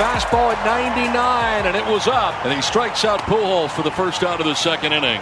[0.00, 2.32] Fastball at 99, and it was up.
[2.46, 5.20] And he strikes out Pujols for the first out of the second inning.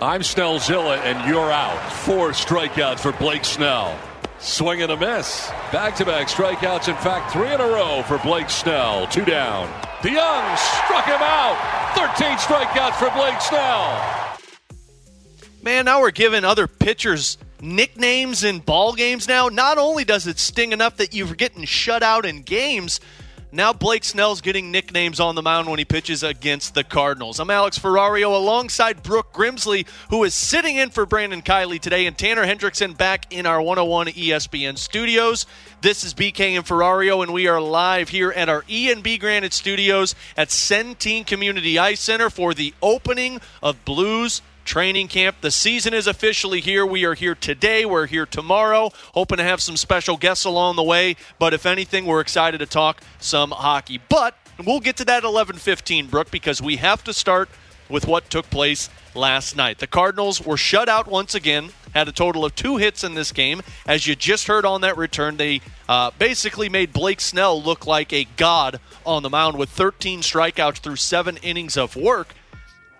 [0.00, 1.92] I'm Snellzilla, and you're out.
[1.92, 3.98] Four strikeouts for Blake Snell.
[4.38, 5.50] Swing and a miss.
[5.72, 6.86] Back-to-back strikeouts.
[6.86, 9.08] In fact, three in a row for Blake Snell.
[9.08, 9.66] Two down.
[10.02, 11.58] DeJong struck him out.
[11.96, 14.38] 13 strikeouts for Blake Snell.
[15.60, 19.48] Man, now we're giving other pitchers nicknames in ball games now.
[19.48, 23.00] Not only does it sting enough that you're getting shut out in games,
[23.54, 27.38] now Blake Snell's getting nicknames on the mound when he pitches against the Cardinals.
[27.38, 32.18] I'm Alex Ferrario alongside Brooke Grimsley, who is sitting in for Brandon Kiley today, and
[32.18, 35.46] Tanner Hendrickson back in our 101 ESPN studios.
[35.82, 40.14] This is BK and Ferrario, and we are live here at our E&B Granite Studios
[40.36, 45.36] at Centene Community Ice Center for the opening of Blues training camp.
[45.40, 46.84] The season is officially here.
[46.84, 47.84] We are here today.
[47.84, 48.90] We're here tomorrow.
[49.12, 51.16] Hoping to have some special guests along the way.
[51.38, 54.00] But if anything, we're excited to talk some hockey.
[54.08, 57.48] But we'll get to that 11:15, Brooke, because we have to start
[57.88, 59.78] with what took place last night.
[59.78, 61.70] The Cardinals were shut out once again.
[61.94, 63.62] Had a total of two hits in this game.
[63.86, 68.12] As you just heard on that return, they uh, basically made Blake Snell look like
[68.12, 72.34] a god on the mound with 13 strikeouts through seven innings of work.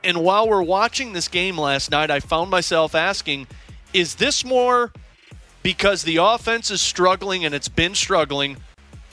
[0.05, 3.47] And while we're watching this game last night, I found myself asking,
[3.95, 4.93] is this more
[5.63, 8.59] because the offense is struggling and it's been struggling,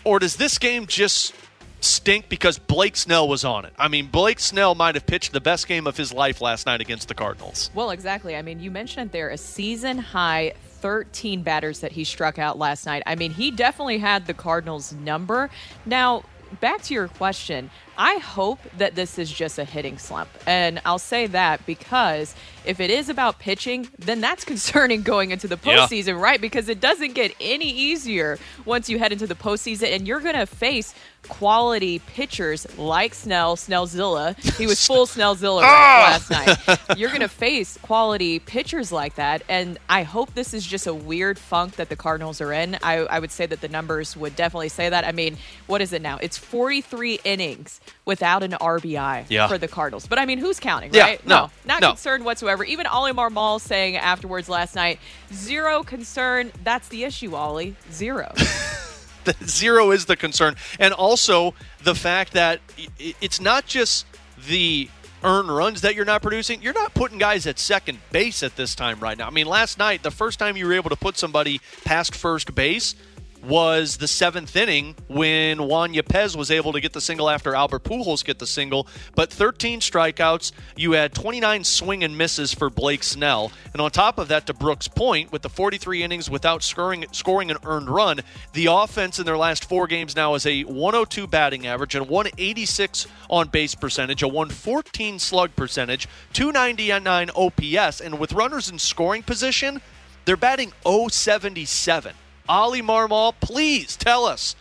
[0.04, 1.34] or does this game just
[1.80, 3.74] stink because Blake Snell was on it?
[3.80, 6.82] I mean, Blake Snell might have pitched the best game of his life last night
[6.82, 7.72] against the Cardinals.
[7.74, 8.36] Well, exactly.
[8.36, 12.86] I mean, you mentioned there a season high 13 batters that he struck out last
[12.86, 13.04] night.
[13.06, 15.50] I mean, he definitely had the Cardinals number.
[15.86, 16.24] Now,
[16.60, 17.70] back to your question,
[18.04, 20.28] I hope that this is just a hitting slump.
[20.48, 22.34] And I'll say that because
[22.66, 25.86] if it is about pitching, then that's concerning going into the Yeah.
[25.86, 26.42] postseason, right?
[26.42, 30.34] Because it doesn't get any easier once you head into the postseason, and you're going
[30.36, 30.96] to face
[31.30, 34.36] quality pitchers like Snell, Snellzilla.
[34.58, 36.18] He was full Snellzilla ah!
[36.28, 36.98] last night.
[36.98, 40.94] You're going to face quality pitchers like that, and I hope this is just a
[40.94, 42.80] weird funk that the Cardinals are in.
[42.82, 45.06] I, I would say that the numbers would definitely say that.
[45.06, 45.38] I mean,
[45.68, 46.18] what is it now?
[46.20, 49.48] It's 43 innings without an RBI Yeah.
[49.48, 50.08] for the Cardinals.
[50.08, 51.28] But I mean, who's counting, Yeah, right?
[51.28, 51.90] no, not no.
[51.90, 52.64] concerned whatsoever.
[52.64, 55.00] Even Ollie Marmol saying afterwards last night,
[55.34, 56.52] zero concern.
[56.64, 57.76] That's the issue, Ollie.
[57.92, 58.32] Zero.
[59.24, 61.54] the zero is the concern, and also
[61.84, 62.60] the fact that
[63.00, 64.06] it's not just
[64.48, 64.90] the
[65.24, 66.62] earned runs that you're not producing.
[66.64, 69.28] You're not putting guys at second base at this time right now.
[69.28, 72.56] I mean, last night the first time you were able to put somebody past first
[72.56, 72.96] base
[73.44, 77.84] was the seventh inning when Juan Yepez was able to get the single after Albert
[77.84, 78.88] Pujols get the single.
[79.16, 84.18] But 13 strikeouts, you had 29 swing and misses for Blake Snell, and on top
[84.18, 88.20] of that, to Brooks' point, with the 43 innings without scoring scoring an earned run,
[88.54, 93.08] the offense in their last four games now is a 102 batting average and 186
[93.30, 99.82] on base percentage, a 114 slug percentage, 299 OPS, and with runners in scoring position,
[100.26, 102.14] they're batting 077.
[102.50, 104.56] Ollie Marmol, please tell us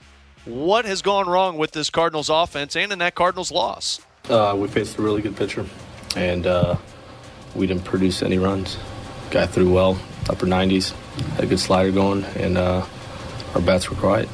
[0.44, 4.00] what has gone wrong with this Cardinals offense and in that Cardinals loss.
[4.28, 5.66] Uh, we faced a really good pitcher,
[6.16, 6.76] and uh,
[7.54, 8.78] we didn't produce any runs.
[9.30, 9.98] Guy threw well,
[10.28, 10.92] upper 90s,
[11.34, 12.84] had a good slider going, and uh,
[13.54, 14.28] our bats were quiet.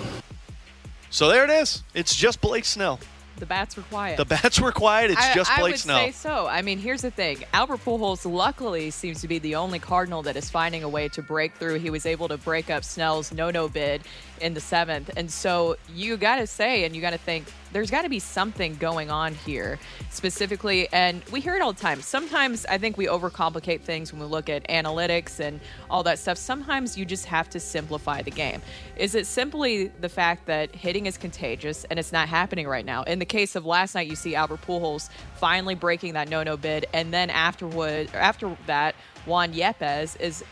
[1.11, 1.83] So there it is.
[1.95, 3.01] It's just Blake Snell.
[3.37, 4.17] The bats were quiet.
[4.17, 5.11] The bats were quiet.
[5.11, 5.99] It's I, just I Blake would Snell.
[5.99, 6.47] say so.
[6.47, 7.45] I mean, here's the thing.
[7.53, 11.23] Albert Pujols luckily seems to be the only Cardinal that is finding a way to
[11.23, 11.79] break through.
[11.79, 14.03] He was able to break up Snell's no-no bid
[14.41, 17.91] in the seventh, and so you got to say, and you got to think there's
[17.91, 19.79] got to be something going on here
[20.11, 20.89] specifically.
[20.93, 22.01] And we hear it all the time.
[22.01, 25.61] Sometimes I think we overcomplicate things when we look at analytics and
[25.91, 26.39] all that stuff.
[26.39, 28.63] Sometimes you just have to simplify the game.
[28.97, 33.03] Is it simply the fact that hitting is contagious and it's not happening right now?
[33.03, 36.87] In the case of last night, you see Albert Pujols finally breaking that no-no bid,
[36.95, 38.95] and then afterward, after that,
[39.27, 40.43] Juan Yepez is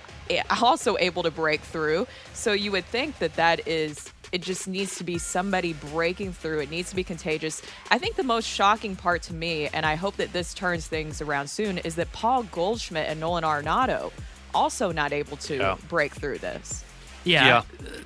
[0.62, 2.06] also able to break through.
[2.32, 6.58] So you would think that that is it just needs to be somebody breaking through.
[6.58, 7.62] It needs to be contagious.
[7.92, 11.20] I think the most shocking part to me, and I hope that this turns things
[11.20, 14.10] around soon, is that Paul Goldschmidt and Nolan Arenado
[14.52, 15.76] also not able to yeah.
[15.88, 16.84] break through this.
[17.24, 17.46] Yeah,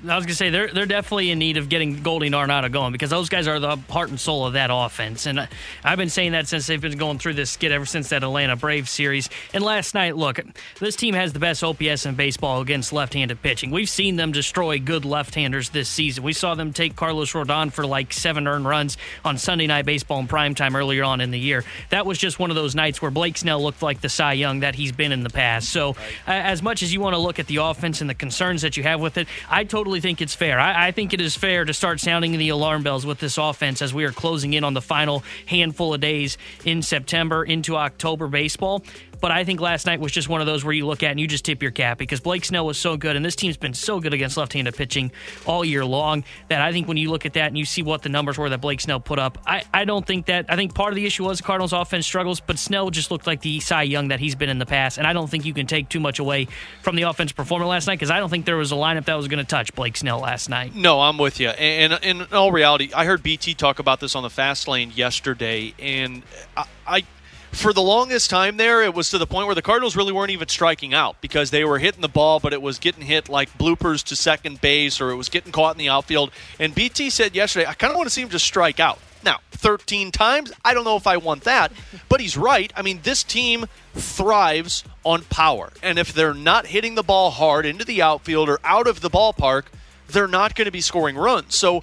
[0.03, 2.93] yeah, I was gonna say they're they're definitely in need of getting Goldie Arenado going
[2.93, 5.49] because those guys are the heart and soul of that offense, and
[5.82, 8.55] I've been saying that since they've been going through this skid ever since that Atlanta
[8.55, 9.29] Braves series.
[9.53, 10.41] And last night, look,
[10.79, 13.70] this team has the best OPS in baseball against left-handed pitching.
[13.70, 16.23] We've seen them destroy good left-handers this season.
[16.23, 20.21] We saw them take Carlos Rodon for like seven earned runs on Sunday Night Baseball
[20.21, 21.64] in prime time earlier on in the year.
[21.91, 24.61] That was just one of those nights where Blake Snell looked like the Cy Young
[24.61, 25.71] that he's been in the past.
[25.71, 28.76] So, as much as you want to look at the offense and the concerns that
[28.76, 30.59] you have with it, I totally think it's fair.
[30.59, 33.81] I, I, think it is fair to start sounding the alarm bells with this offense
[33.81, 38.29] as we are closing in on the final handful of days in September into October
[38.29, 38.83] baseball.
[39.20, 41.20] But I think last night was just one of those where you look at and
[41.20, 43.75] you just tip your cap because Blake Snell was so good, and this team's been
[43.75, 45.11] so good against left-handed pitching
[45.47, 48.03] all year long that I think when you look at that and you see what
[48.03, 50.75] the numbers were that Blake Snell put up, I, I don't think that I think
[50.75, 53.61] part of the issue was the Cardinals' offense struggles, but Snell just looked like the
[53.61, 55.88] Cy Young that he's been in the past, and I don't think you can take
[55.88, 56.49] too much away
[56.82, 59.14] from the offense performance last night because I don't think there was a lineup that
[59.14, 60.75] was going to touch Blake Snell last night.
[60.75, 61.49] No, I'm with you.
[61.49, 65.75] And, in all reality, I heard BT talk about this on the fast lane yesterday,
[65.79, 66.23] and
[66.56, 67.05] I, I
[67.53, 70.31] for the longest time there, it was to the point where the Cardinals really weren't
[70.31, 73.56] even striking out because they were hitting the ball, but it was getting hit like
[73.59, 76.31] bloopers to second base or it was getting caught in the outfield.
[76.59, 78.99] And BT said yesterday, I kind of want to see him just strike out.
[79.25, 81.73] Now, 13 times, I don't know if I want that,
[82.09, 82.73] but he's right.
[82.77, 85.73] I mean, this team thrives on power.
[85.83, 89.11] And if they're not hitting the ball hard into the outfield or out of the
[89.11, 89.65] ballpark,
[90.06, 91.56] they're not going to be scoring runs.
[91.56, 91.83] So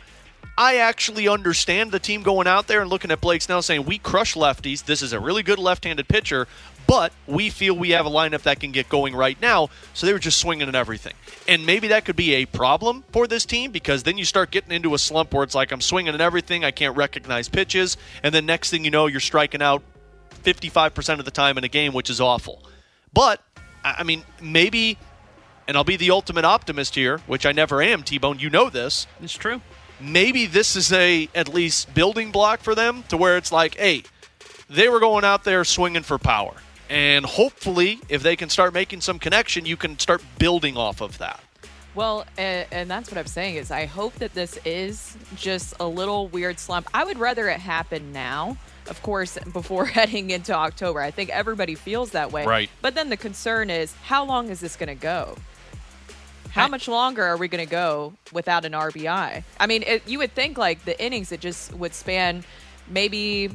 [0.57, 3.97] I actually understand the team going out there and looking at Blake Snell saying, We
[3.97, 4.85] crush lefties.
[4.85, 6.47] This is a really good left handed pitcher,
[6.87, 9.69] but we feel we have a lineup that can get going right now.
[9.93, 11.13] So they were just swinging at everything.
[11.47, 14.71] And maybe that could be a problem for this team because then you start getting
[14.71, 16.63] into a slump where it's like, I'm swinging at everything.
[16.63, 17.97] I can't recognize pitches.
[18.23, 19.83] And then next thing you know, you're striking out
[20.43, 22.63] 55% of the time in a game, which is awful.
[23.13, 23.41] But,
[23.83, 24.97] I mean, maybe,
[25.67, 28.39] and I'll be the ultimate optimist here, which I never am, T Bone.
[28.39, 29.07] You know this.
[29.21, 29.61] It's true
[29.99, 34.03] maybe this is a at least building block for them to where it's like, hey,
[34.69, 36.53] they were going out there swinging for power.
[36.89, 41.17] And hopefully, if they can start making some connection, you can start building off of
[41.17, 41.39] that.
[41.95, 45.87] Well, and, and, that's what I'm saying is I hope that this is just a
[45.87, 46.89] little weird slump.
[46.93, 48.57] I would rather it happen now,
[48.89, 50.99] of course, before heading into October.
[50.99, 52.45] I think everybody feels that way.
[52.45, 52.69] Right.
[52.81, 55.37] But then the concern is how long is this going to go?
[56.55, 59.43] How much longer are we going to go without an RBI?
[59.59, 62.45] I mean, it, you would think like the innings it just would span
[62.87, 63.49] maybe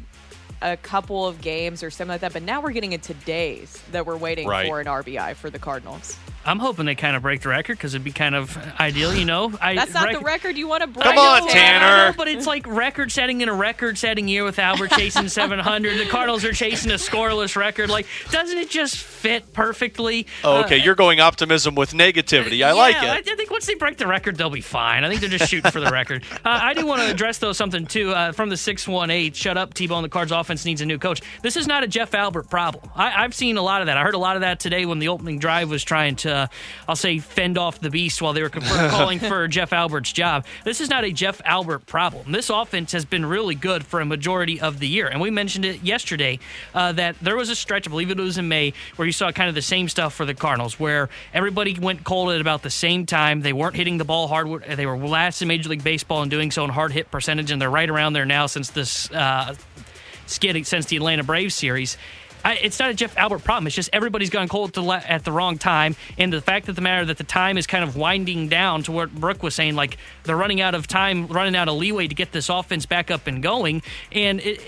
[0.60, 4.04] a couple of games or something like that, but now we're getting into days that
[4.04, 4.68] we're waiting right.
[4.68, 6.18] for an RBI for the Cardinals.
[6.44, 9.26] I'm hoping they kind of break the record because it'd be kind of ideal, you
[9.26, 9.52] know.
[9.60, 11.04] I, That's not rec- the record you want to break.
[11.04, 12.14] Come on, Tanner.
[12.16, 15.98] but it's like record setting in a record setting year with Albert chasing 700.
[15.98, 17.90] The Cardinals are chasing a scoreless record.
[17.90, 20.26] Like, doesn't it just fit perfectly?
[20.42, 20.80] Oh, okay.
[20.80, 22.52] Uh, You're going optimism with negativity.
[22.52, 23.02] I yeah, like it.
[23.02, 25.04] I, I, think once they break the record, they'll be fine.
[25.04, 26.24] I think they're just shooting for the record.
[26.42, 29.34] Uh, I do want to address, though, something, too, uh, from the 618.
[29.34, 30.02] Shut up, T Bone.
[30.02, 31.20] The Cards offense needs a new coach.
[31.42, 32.88] This is not a Jeff Albert problem.
[32.94, 33.98] I, have seen a lot of that.
[33.98, 36.29] I heard a lot of that today when the opening drive was trying to,
[36.88, 40.46] I'll say, fend off the beast while they were calling for Jeff Albert's job.
[40.64, 42.32] This is not a Jeff Albert problem.
[42.32, 45.08] This offense has been really good for a majority of the year.
[45.08, 46.38] And we mentioned it yesterday
[46.74, 49.32] uh, that there was a stretch, I believe it was in May, where you saw
[49.32, 52.70] kind of the same stuff for the Cardinals, where everybody went cold at about the
[52.70, 53.40] same time.
[53.40, 54.64] They weren't hitting the ball hard.
[54.64, 57.60] They were last in Major League Baseball and doing so in hard hit percentage, and
[57.60, 59.10] they're right around there now since this.
[59.10, 59.54] Uh,
[60.30, 61.98] skid since the Atlanta Braves series.
[62.44, 63.66] I, it's not a Jeff Albert problem.
[63.66, 66.76] It's just everybody's gone cold at the, at the wrong time, and the fact of
[66.76, 69.74] the matter that the time is kind of winding down to what Brooke was saying,
[69.74, 73.10] like they're running out of time, running out of leeway to get this offense back
[73.10, 73.82] up and going.
[74.12, 74.60] And it,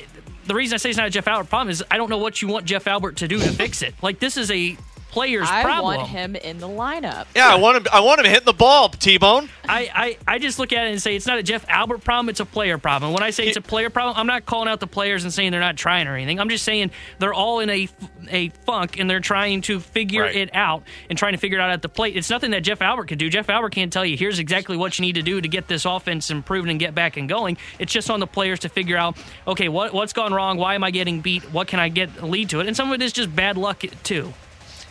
[0.46, 2.42] the reason I say it's not a Jeff Albert problem is I don't know what
[2.42, 3.94] you want Jeff Albert to do to fix it.
[4.02, 4.76] Like this is a
[5.12, 5.96] player's I problem.
[5.98, 7.26] want him in the lineup.
[7.36, 7.86] Yeah, I want him.
[7.92, 9.48] I want him hitting the ball, T-Bone.
[9.68, 9.90] I,
[10.26, 12.40] I, I just look at it and say it's not a Jeff Albert problem, it's
[12.40, 13.12] a player problem.
[13.12, 15.52] When I say it's a player problem, I'm not calling out the players and saying
[15.52, 16.40] they're not trying or anything.
[16.40, 17.88] I'm just saying they're all in a,
[18.30, 20.34] a funk and they're trying to figure Right.
[20.36, 22.16] it out and trying to figure it out at the plate.
[22.16, 23.28] It's nothing that Jeff Albert could do.
[23.30, 25.84] Jeff Albert can't tell you here's exactly what you need to do to get this
[25.84, 27.56] offense improved and get back and going.
[27.78, 29.16] It's just on the players to figure out,
[29.46, 30.56] okay, what what's gone wrong?
[30.58, 31.42] Why am I getting beat?
[31.52, 32.66] What can I get lead to it?
[32.66, 34.32] And some of it is just bad luck too.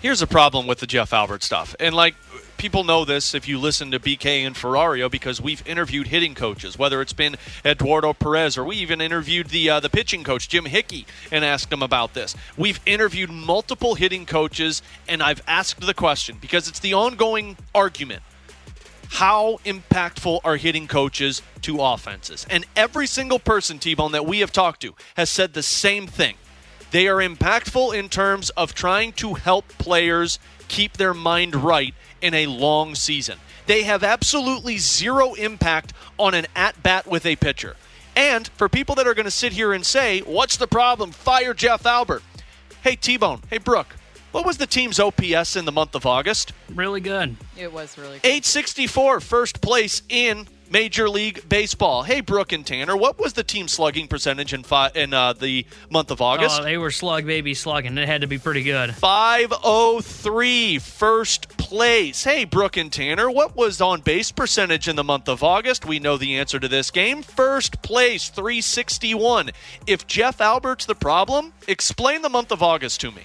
[0.01, 1.75] Here's the problem with the Jeff Albert stuff.
[1.79, 2.15] And like
[2.57, 6.75] people know this if you listen to BK and Ferrario because we've interviewed hitting coaches,
[6.75, 10.65] whether it's been Eduardo Perez or we even interviewed the uh, the pitching coach Jim
[10.65, 12.35] Hickey and asked him about this.
[12.57, 18.23] We've interviewed multiple hitting coaches and I've asked the question because it's the ongoing argument.
[19.07, 22.47] How impactful are hitting coaches to offenses?
[22.49, 26.07] And every single person, T Bone, that we have talked to has said the same
[26.07, 26.37] thing.
[26.91, 32.33] They are impactful in terms of trying to help players keep their mind right in
[32.33, 33.39] a long season.
[33.65, 37.77] They have absolutely zero impact on an at bat with a pitcher.
[38.15, 41.11] And for people that are going to sit here and say, What's the problem?
[41.11, 42.23] Fire Jeff Albert.
[42.83, 43.41] Hey, T Bone.
[43.49, 43.95] Hey, Brooke.
[44.33, 46.53] What was the team's OPS in the month of August?
[46.73, 47.35] Really good.
[47.57, 48.27] It was really good.
[48.27, 52.03] 864, first place in Major League Baseball.
[52.03, 55.65] Hey, Brooke and Tanner, what was the team slugging percentage in fi- in uh, the
[55.89, 56.61] month of August?
[56.61, 57.97] Oh, they were slug baby slugging.
[57.97, 58.95] It had to be pretty good.
[58.95, 62.23] 503, first place.
[62.23, 65.85] Hey, Brooke and Tanner, what was on base percentage in the month of August?
[65.85, 67.21] We know the answer to this game.
[67.21, 69.51] First place, 361.
[69.85, 73.23] If Jeff Albert's the problem, explain the month of August to me.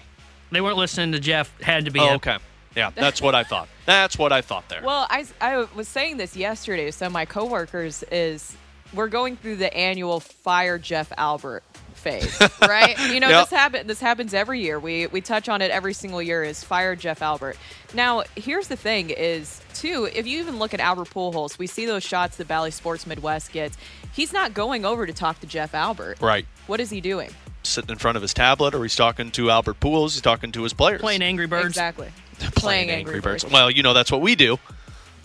[0.50, 1.60] They weren't listening to Jeff.
[1.60, 2.00] Had to be.
[2.00, 2.38] Oh, okay.
[2.76, 3.68] Yeah, that's what I thought.
[3.86, 4.82] That's what I thought there.
[4.84, 6.90] Well, I, I was saying this yesterday.
[6.90, 8.54] So my coworkers is
[8.94, 11.64] we're going through the annual fire Jeff Albert
[11.94, 12.96] phase, right?
[13.10, 13.48] You know, Yep.
[13.48, 14.78] this happen this happens every year.
[14.78, 16.44] We we touch on it every single year.
[16.44, 17.56] Is fire Jeff Albert?
[17.94, 21.86] Now, here's the thing: is too if you even look at Albert Pujols, we see
[21.86, 23.76] those shots that Bally Sports Midwest gets.
[24.12, 26.18] He's not going over to talk to Jeff Albert.
[26.20, 26.46] right.
[26.66, 27.30] What is he doing?
[27.62, 30.62] Sitting in front of his tablet, or he's talking to Albert Pujols, he's talking to
[30.62, 31.00] his players.
[31.00, 31.66] Playing Angry Birds.
[31.66, 32.08] Exactly.
[32.54, 33.44] Playing Angry Birds.
[33.44, 34.58] Well, you know, that's what we do.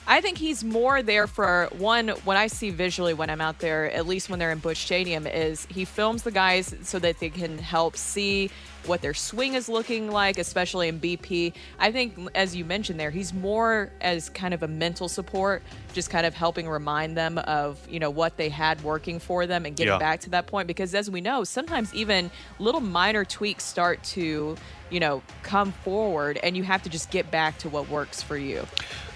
[0.07, 2.09] I think he's more there for one.
[2.09, 5.25] What I see visually when I'm out there, at least when they're in Busch Stadium,
[5.27, 8.49] is he films the guys so that they can help see
[8.87, 11.53] what their swing is looking like, especially in BP.
[11.77, 15.61] I think, as you mentioned there, he's more as kind of a mental support,
[15.93, 19.65] just kind of helping remind them of you know what they had working for them
[19.67, 19.99] and getting Yeah.
[19.99, 20.67] back to that point.
[20.67, 24.57] Because as we know, sometimes even little minor tweaks start to
[24.89, 28.35] you know come forward, and you have to just get back to what works for
[28.35, 28.65] you.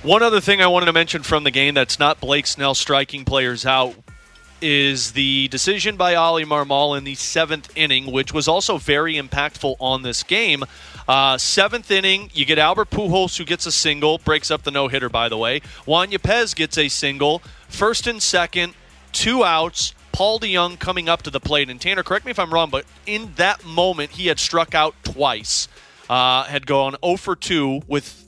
[0.05, 3.25] One other thing I wanted to mention from the game that's not Blake Snell striking
[3.25, 3.95] players out
[4.61, 9.75] is the decision by Ollie Marmol in the seventh inning, which was also very impactful
[9.79, 10.63] on this game.
[11.07, 14.87] Uh, seventh inning, you get Albert Pujols who gets a single, breaks up the no
[14.89, 15.61] hitter, by the way.
[15.87, 17.41] Juan Yepez gets a single.
[17.67, 18.75] First and second,
[19.11, 19.95] two outs.
[20.11, 21.67] Paul DeJong coming up to the plate.
[21.67, 24.93] And Tanner, correct me if I'm wrong, but in that moment, he had struck out
[25.03, 25.67] twice,
[26.11, 28.21] uh, had gone 0 for 2 with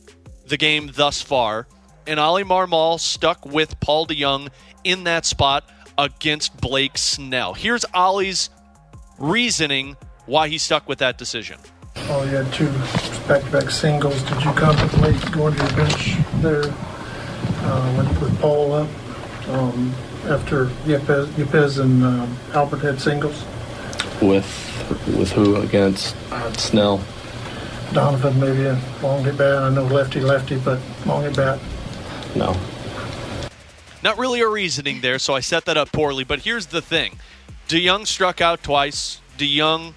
[0.47, 1.67] the game thus far.
[2.05, 4.49] And Ollie Marmol stuck with Paul DeJong
[4.83, 7.53] in that spot against Blake Snell.
[7.53, 8.49] Here's Ollie's
[9.19, 11.59] reasoning why he stuck with that decision.
[12.09, 12.69] Oh, you had two
[13.27, 14.21] back-to-back singles.
[14.23, 18.89] Did you contemplate going to the bench there uh, with, with Paul up
[19.49, 19.93] um,
[20.25, 23.43] after Yepez, Yepez and um, Albert had singles?
[24.21, 24.45] With
[25.17, 26.15] with who against
[26.57, 27.01] Snell?
[27.93, 29.63] Donovan maybe a long at bat.
[29.63, 31.59] I know lefty lefty, but long at bat.
[32.35, 32.55] No.
[34.03, 36.23] Not really a reasoning there, so I set that up poorly.
[36.23, 37.17] But here's the thing
[37.67, 39.21] DeJong struck out twice.
[39.37, 39.93] DeJong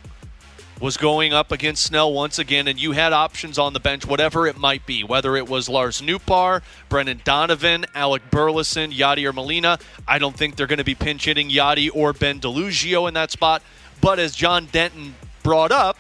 [0.81, 4.47] was going up against Snell once again, and you had options on the bench, whatever
[4.47, 9.79] it might be, whether it was Lars Nootbaar, Brendan Donovan, Alec Burleson, Yadi or Molina.
[10.09, 13.31] I don't think they're going to be pinch hitting Yadi or Ben DeLuzio in that
[13.31, 13.63] spot.
[14.01, 15.99] But as John Denton brought up,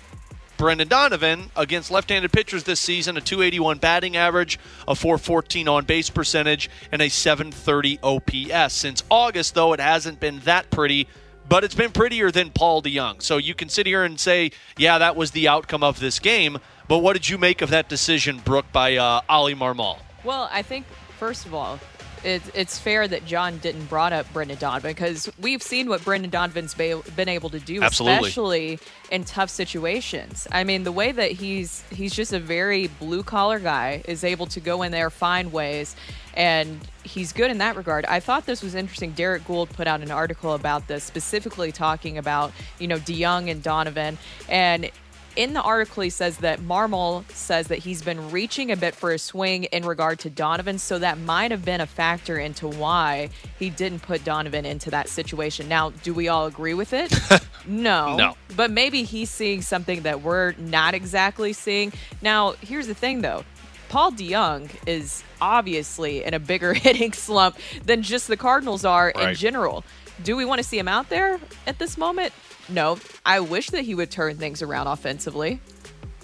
[0.61, 6.11] Brendan Donovan against left-handed pitchers this season, a 281 batting average, a 414 on base
[6.11, 8.75] percentage, and a 730 OPS.
[8.75, 11.09] Since August, though, it hasn't been that pretty,
[11.49, 13.23] but it's been prettier than Paul DeJong.
[13.23, 16.59] So you can sit here and say, yeah, that was the outcome of this game.
[16.89, 19.99] But what did you make of that decision, Brooke, by uh, Ollie Marmol?
[20.25, 20.85] Well, I think
[21.19, 21.81] first of all,
[22.25, 26.31] it's it's fair that John Denton brought up Brendan Donovan because we've seen what Brendan
[26.31, 28.17] Donovan's ba- been able to do, Absolutely.
[28.17, 28.79] especially
[29.11, 30.47] in tough situations.
[30.53, 34.47] I mean, the way that he's he's just a very blue collar guy is able
[34.47, 35.97] to go in there, find ways,
[36.35, 38.05] and he's good in that regard.
[38.07, 39.13] I thought this was interesting.
[39.13, 43.63] Derrick Goold put out an article about this, specifically talking about you know DeJong and
[43.63, 44.91] Donovan and
[45.37, 49.13] in the article, he says that Marmol says that he's been reaching a bit for
[49.13, 53.31] a swing in regard to Donovan, so that might have been a factor into why
[53.59, 55.69] he didn't put Donovan into that situation.
[55.69, 57.13] Now, do we all agree with it?
[57.67, 58.17] no.
[58.17, 58.37] No.
[58.57, 61.93] But maybe he's seeing something that we're not exactly seeing.
[62.21, 63.45] Now, here's the thing, though.
[63.89, 69.35] Paul DeJong is obviously in a bigger hitting slump than just the Cardinals are in
[69.35, 69.85] general.
[70.23, 72.33] Do we want to see him out there at this moment?
[72.71, 72.99] No.
[73.25, 75.61] I wish that he would turn things around offensively.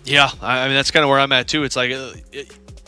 [0.04, 1.64] Yeah, I mean that's kind of where I'm at too.
[1.64, 2.12] It's like uh,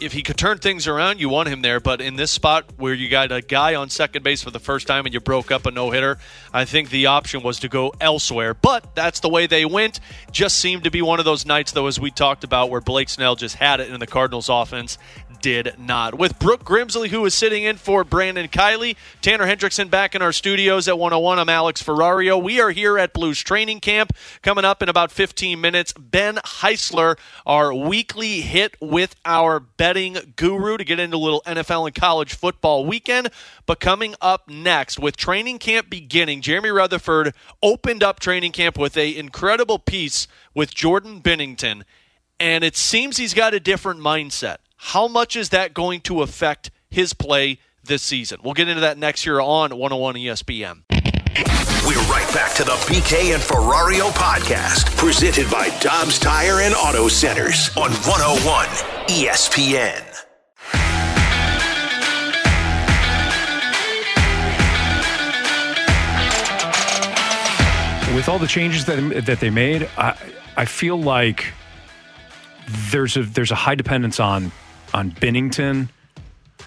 [0.01, 1.81] if he could turn things around, you want him there.
[1.81, 4.87] But in this spot where you got a guy on second base for the first
[4.87, 6.19] time and you broke up a no hitter,
[6.53, 8.55] I think the option was to go elsewhere.
[8.55, 10.01] But that's the way they went.
[10.31, 13.09] Just seemed to be one of those nights, though, as we talked about, where Blake
[13.09, 14.99] Snell just had it in the Cardinals offense
[15.41, 16.17] did not.
[16.17, 20.33] With Brooke Grimsley, who is sitting in for Brandon Kiley, Tanner Hendrickson back in our
[20.33, 21.39] studios at 101.
[21.39, 22.43] I'm Alex Ferrario.
[22.43, 24.13] We are here at Blues Training Camp.
[24.43, 30.77] Coming up in about 15 minutes, Ben Heisler, our weekly hit with our betting guru
[30.77, 33.31] to get into a little NFL and college football weekend.
[33.67, 38.97] But coming up next, with training camp beginning, Jeremy Rutherford opened up training camp with
[38.97, 41.85] a incredible piece with Jordan Binnington
[42.41, 44.59] and it seems he's got a different mindset.
[44.79, 48.39] How much is that going to affect his play this season?
[48.43, 50.83] We'll get into that next year on 101 ESPN.
[51.87, 57.09] We're right back to the BK and Ferrario podcast, presented by Dobbs Tire and Auto
[57.09, 58.67] Centers on 101
[59.09, 60.05] ESPN.
[68.15, 70.17] with all the changes that that they made, I
[70.57, 71.53] I feel like
[72.91, 74.51] there's a there's a high dependence on
[74.95, 75.89] on Binnington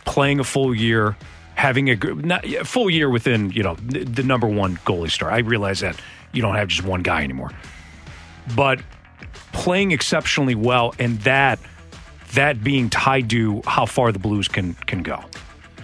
[0.06, 1.16] playing a full year,
[1.56, 5.32] having a not, full year within you know the, the number one goalie star.
[5.32, 6.00] I realize that
[6.32, 7.52] you don't have just one guy anymore,
[8.56, 8.82] but
[9.54, 11.60] playing exceptionally well, and that
[12.34, 15.24] that being tied to how far the Blues can can go.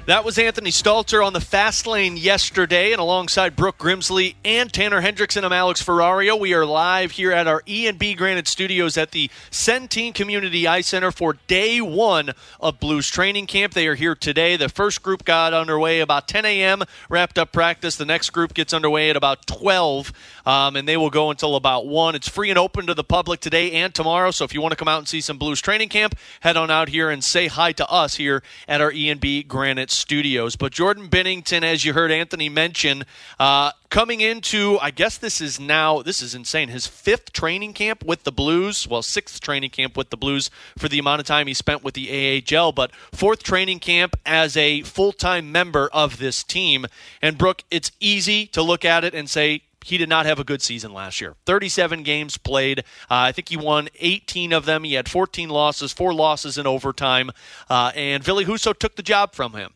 [0.07, 5.01] That was Anthony Stalter on the fast lane yesterday, and alongside Brooke Grimsley and Tanner
[5.01, 6.39] Hendrickson, I'm Alex Ferrario.
[6.39, 11.11] We are live here at our E&B Granite Studios at the Centene Community Ice Center
[11.11, 13.73] for day one of Blues training camp.
[13.73, 14.55] They are here today.
[14.55, 17.97] The first group got underway about 10 a.m., wrapped up practice.
[17.97, 20.13] The next group gets underway at about 12,
[20.47, 22.15] um, and they will go until about 1.
[22.15, 24.77] It's free and open to the public today and tomorrow, so if you want to
[24.77, 27.73] come out and see some Blues training camp, head on out here and say hi
[27.73, 30.55] to us here at our E&B Granite Studios.
[30.55, 33.03] But Jordan Binnington, as you heard Anthony mention,
[33.37, 38.05] uh, coming into, I guess this is now, this is insane, his fifth training camp
[38.05, 38.87] with the Blues.
[38.87, 41.93] Well, sixth training camp with the Blues for the amount of time he spent with
[41.93, 46.85] the AHL, but fourth training camp as a full time member of this team.
[47.21, 50.43] And Brooke, it's easy to look at it and say, he did not have a
[50.43, 51.35] good season last year.
[51.45, 52.79] 37 games played.
[52.79, 54.83] Uh, I think he won 18 of them.
[54.83, 57.31] He had 14 losses, four losses in overtime,
[57.69, 59.73] uh, and Ville Husso took the job from him.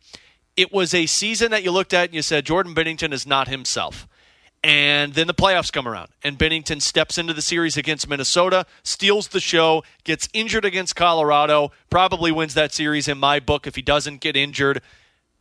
[0.58, 3.48] It was a season that you looked at and you said Jordan Binnington is not
[3.48, 4.06] himself.
[4.62, 9.30] And then the playoffs come around, and Binnington steps into the series against Minnesota, steals
[9.30, 13.82] the show, gets injured against Colorado, probably wins that series in my book if he
[13.82, 14.82] doesn't get injured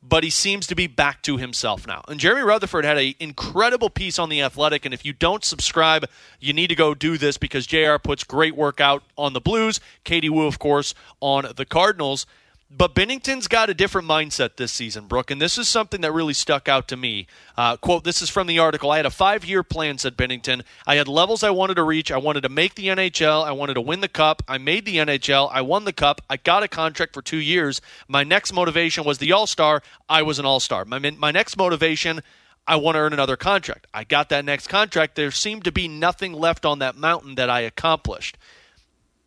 [0.03, 2.03] but he seems to be back to himself now.
[2.09, 6.07] And Jeremy Rutherford had an incredible piece on The Athletic, and if you don't subscribe,
[6.41, 9.81] you need to go do this because JR puts great work out on the Blues,
[10.05, 12.27] Katie Woo, of course, on the Cardinals.
[12.73, 16.35] But Binnington's got a different mindset this season, Brooke, and this is something that really
[16.35, 17.27] stuck out to me.
[17.57, 18.93] Uh, quote, this is from the article.
[18.93, 20.63] I had a five year plan, said Binnington.
[20.87, 22.13] I had levels I wanted to reach.
[22.13, 23.45] I wanted to make the NHL.
[23.45, 24.45] I wanted to win the cup.
[24.47, 25.51] I made the NHL.
[25.51, 26.21] I won the cup.
[26.31, 27.81] I got a contract for two years.
[28.07, 29.83] My next motivation was the All Star.
[30.09, 30.85] I was an All Star.
[30.85, 32.21] My, my next motivation,
[32.69, 33.89] I want to earn another contract.
[33.93, 35.17] I got that next contract.
[35.17, 38.39] There seemed to be nothing left on that mountain that I accomplished.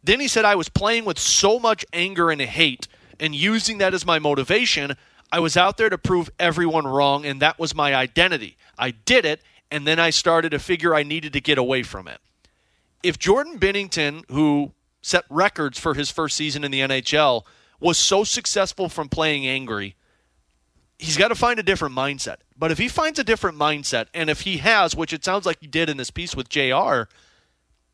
[0.02, 2.88] Then he said, I was playing with so much anger and hate
[3.20, 4.96] and using that as my motivation.
[5.32, 8.58] I was out there to prove everyone wrong, and that was my identity.
[8.78, 12.08] I did it, and then I started to figure I needed to get away from
[12.08, 12.20] it.
[13.02, 17.44] If Jordan Binnington, who set records for his first season in the NHL,
[17.80, 19.96] was so successful from playing angry,
[21.00, 22.38] he's got to find a different mindset.
[22.58, 25.58] But if he finds a different mindset, and if he has, which it sounds like
[25.60, 27.04] he did in this piece with JR,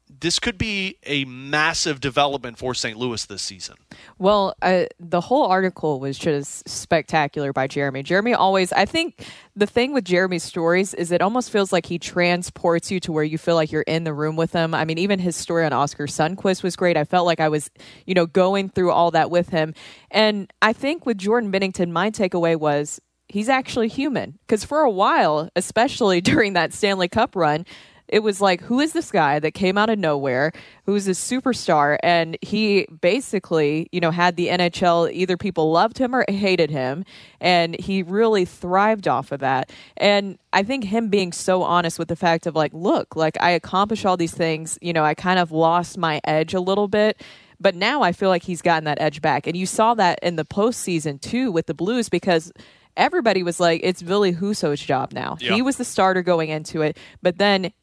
[0.10, 2.98] this could be a massive development for St.
[2.98, 3.76] Louis this season.
[4.18, 8.04] Well, uh, the whole article was just spectacular by Jeremy.
[8.04, 12.00] Jeremy always, I think the thing with Jeremy's stories is it almost feels like he
[12.00, 14.74] transports you to where you feel like you're in the room with him.
[14.74, 16.98] I mean, even his story on Oscar Sundqvist was great.
[16.98, 17.70] I felt like I was,
[18.06, 19.76] you know, going through all that with him.
[20.10, 24.40] And I think with Jordan Binnington, my takeaway was he's actually human.
[24.42, 27.66] Because for a while, especially during that Stanley Cup run,
[28.10, 30.52] It was like, who is this guy that came out of nowhere,
[30.86, 35.12] who's a superstar, and he basically, you know, had the NHL.
[35.12, 37.06] Either people loved him or hated him,
[37.40, 39.72] and he really thrived off of that.
[39.98, 43.52] And I think him being so honest with the fact of like, look, like I
[43.52, 44.78] accomplished all these things.
[44.82, 47.22] You know, I kind of lost my edge a little bit.
[47.62, 49.46] But now I feel like he's gotten that edge back.
[49.46, 52.54] And you saw that in the postseason too with the Blues because
[52.96, 55.38] everybody was like, it's Ville Husso's job now.
[55.42, 55.56] Yeah.
[55.56, 56.98] He was the starter going into it.
[57.22, 57.74] But then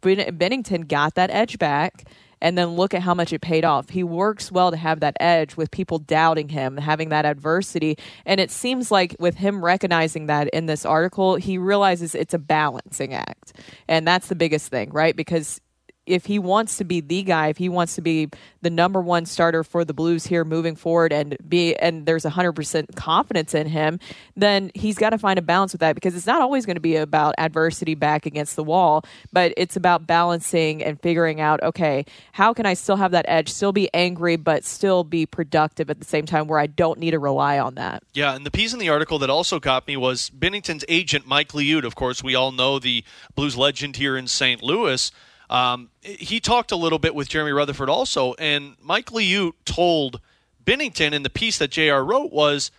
[0.00, 2.04] Ben- Binnington got that edge back.
[2.40, 3.88] And then look at how much it paid off.
[3.90, 7.96] He works well to have that edge with people doubting him, having that adversity.
[8.26, 12.40] And it seems like with him recognizing that in this article, he realizes it's a
[12.40, 13.52] balancing act.
[13.86, 15.14] And that's the biggest thing, right?
[15.14, 15.60] Because
[16.06, 18.28] if he wants to be the guy, if he wants to be
[18.60, 22.94] the number one starter for the Blues here moving forward and be and there's 100%
[22.96, 24.00] confidence in him,
[24.36, 26.80] then he's got to find a balance with that because it's not always going to
[26.80, 32.04] be about adversity back against the wall, but it's about balancing and figuring out, okay,
[32.32, 35.98] how can I still have that edge, still be angry but still be productive at
[35.98, 38.02] the same time where I don't need to rely on that.
[38.12, 41.52] Yeah, and the piece in the article that also got me was Binnington's agent, Mike
[41.52, 41.84] Liut.
[41.84, 44.62] Of course, we all know the Blues legend here in St.
[44.62, 45.12] Louis.
[45.52, 50.18] Um, he talked a little bit with Jeremy Rutherford also, and Mike Liut told
[50.64, 52.70] Binnington in the piece that JR wrote was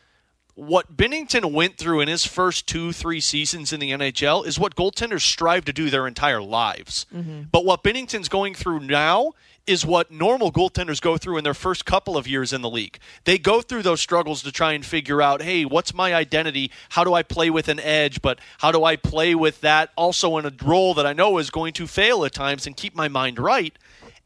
[0.55, 4.75] what Binnington went through in his first two, three seasons in the NHL is what
[4.75, 7.05] goaltenders strive to do their entire lives.
[7.51, 9.33] But what Binnington's going through now
[9.65, 12.99] is what normal goaltenders go through in their first couple of years in the league.
[13.23, 16.69] They go through those struggles to try and figure out, hey, what's my identity?
[16.89, 18.21] How do I play with an edge?
[18.21, 21.49] But how do I play with that also in a role that I know is
[21.49, 23.77] going to fail at times and keep my mind right?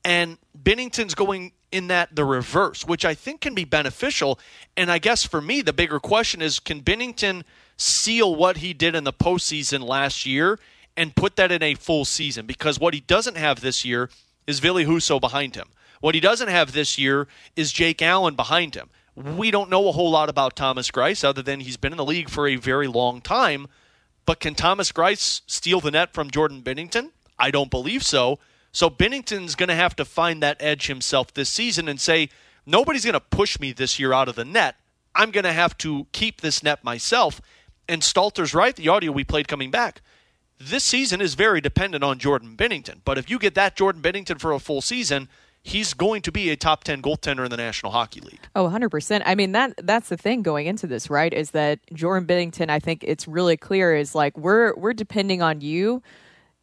[0.04, 4.40] And Binnington's going in that the reverse, which I think can be beneficial.
[4.76, 7.44] And I guess for me, the bigger question is can Binnington
[7.76, 10.58] seal what he did in the postseason last year
[10.96, 12.48] and put that in a full season?
[12.48, 14.10] Because what he doesn't have this year
[14.48, 15.68] is Ville Husso behind him.
[16.00, 18.90] What he doesn't have this year is Jake Allen behind him.
[19.16, 22.06] We don't know a whole lot about Thomas Greiss other than he's been in the
[22.06, 23.68] league for a very long time.
[24.28, 27.10] But can Thomas Greiss steal the net from Jordan Binnington?
[27.40, 28.38] I don't believe so.
[28.72, 32.30] So Binnington's going to have to find that edge himself this season and say,
[32.66, 34.76] nobody's going to push me this year out of the net.
[35.16, 37.42] I'm going to have to keep this net myself.
[37.90, 40.02] And Stalter's right, the audio we played coming back.
[40.60, 43.02] This season is very dependent on Jordan Binnington.
[43.06, 45.30] But if you get that Jordan Binnington for a full season,
[45.62, 48.40] he's going to be a top 10 goaltender in the National Hockey League.
[48.56, 49.22] Oh, 100%.
[49.26, 51.32] I mean, that that's the thing going into this, right?
[51.32, 55.62] Is that Jordan Binnington, I think it's really clear is like we're we're depending on
[55.62, 56.02] you.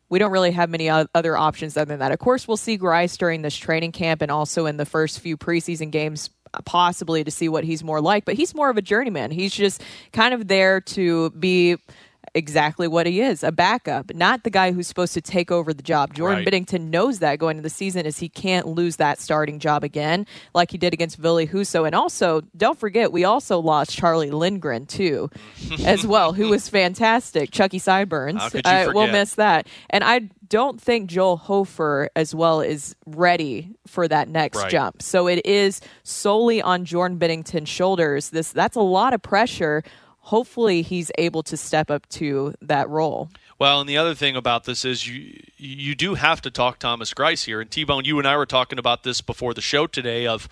[0.08, 2.12] We don't really have many other options other than that.
[2.12, 5.36] Of course, we'll see Greiss during this training camp and also in the first few
[5.36, 6.30] preseason games
[6.64, 9.30] possibly to see what he's more like, but he's more of a journeyman.
[9.30, 11.78] He's just kind of there to be
[12.34, 15.82] exactly what he is a backup not the guy who's supposed to take over the
[15.82, 16.48] job jordan Right.
[16.48, 20.26] binnington knows that going into the season is he can't lose that starting job again
[20.52, 21.86] like he did against Ville Husso.
[21.86, 25.30] And also, don't forget, we also lost Charlie Lindgren too,
[25.84, 27.50] as well, who was fantastic.
[27.50, 28.40] Chucky Sideburns.
[28.40, 29.66] How could you Uh, we'll miss that.
[29.90, 34.70] And I don't think Joel Hofer as well is ready for that next Right.
[34.70, 35.02] jump.
[35.02, 38.30] So it is solely on Jordan Binnington's shoulders.
[38.30, 39.82] This that's a lot of pressure.
[40.24, 43.28] Hopefully he's able to step up to that role.
[43.58, 47.12] Well, and the other thing about this is you you do have to talk Thomas
[47.12, 47.60] Greiss here.
[47.60, 50.26] And T Bone, you and I were talking about this before the show today.
[50.26, 50.48] Of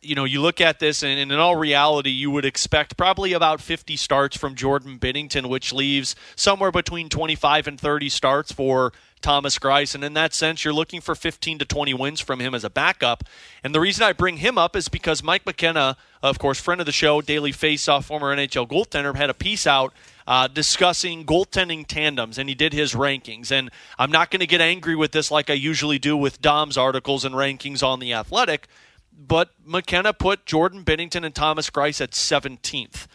[0.00, 3.32] you know, you look at this, and, and in all reality, you would expect probably
[3.32, 8.92] about 50 starts from Jordan Binnington, which leaves somewhere between 25 and 30 starts for
[9.20, 9.94] Thomas Greiss.
[9.94, 12.70] And in that sense, you're looking for 15 to 20 wins from him as a
[12.70, 13.24] backup.
[13.62, 16.86] And the reason I bring him up is because Mike McKenna, of course, friend of
[16.86, 19.92] the show, Daily Faceoff, former NHL goaltender, had a piece out
[20.26, 23.50] uh, discussing goaltending tandems, and he did his rankings.
[23.50, 26.78] And I'm not going to get angry with this like I usually do with Dom's
[26.78, 28.68] articles and rankings on the Athletic,
[29.16, 33.06] but McKenna put Jordan Binnington and Thomas Greiss at 17th.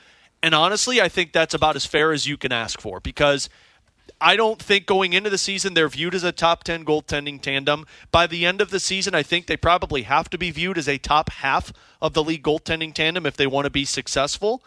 [0.41, 3.49] And honestly, I think that's about as fair as you can ask for because
[4.21, 7.85] I don't think going into the season they're viewed as a top 10 goaltending tandem.
[8.11, 10.87] By the end of the season, I think they probably have to be viewed as
[10.87, 14.63] a top half of the league goaltending tandem if they want to be successful.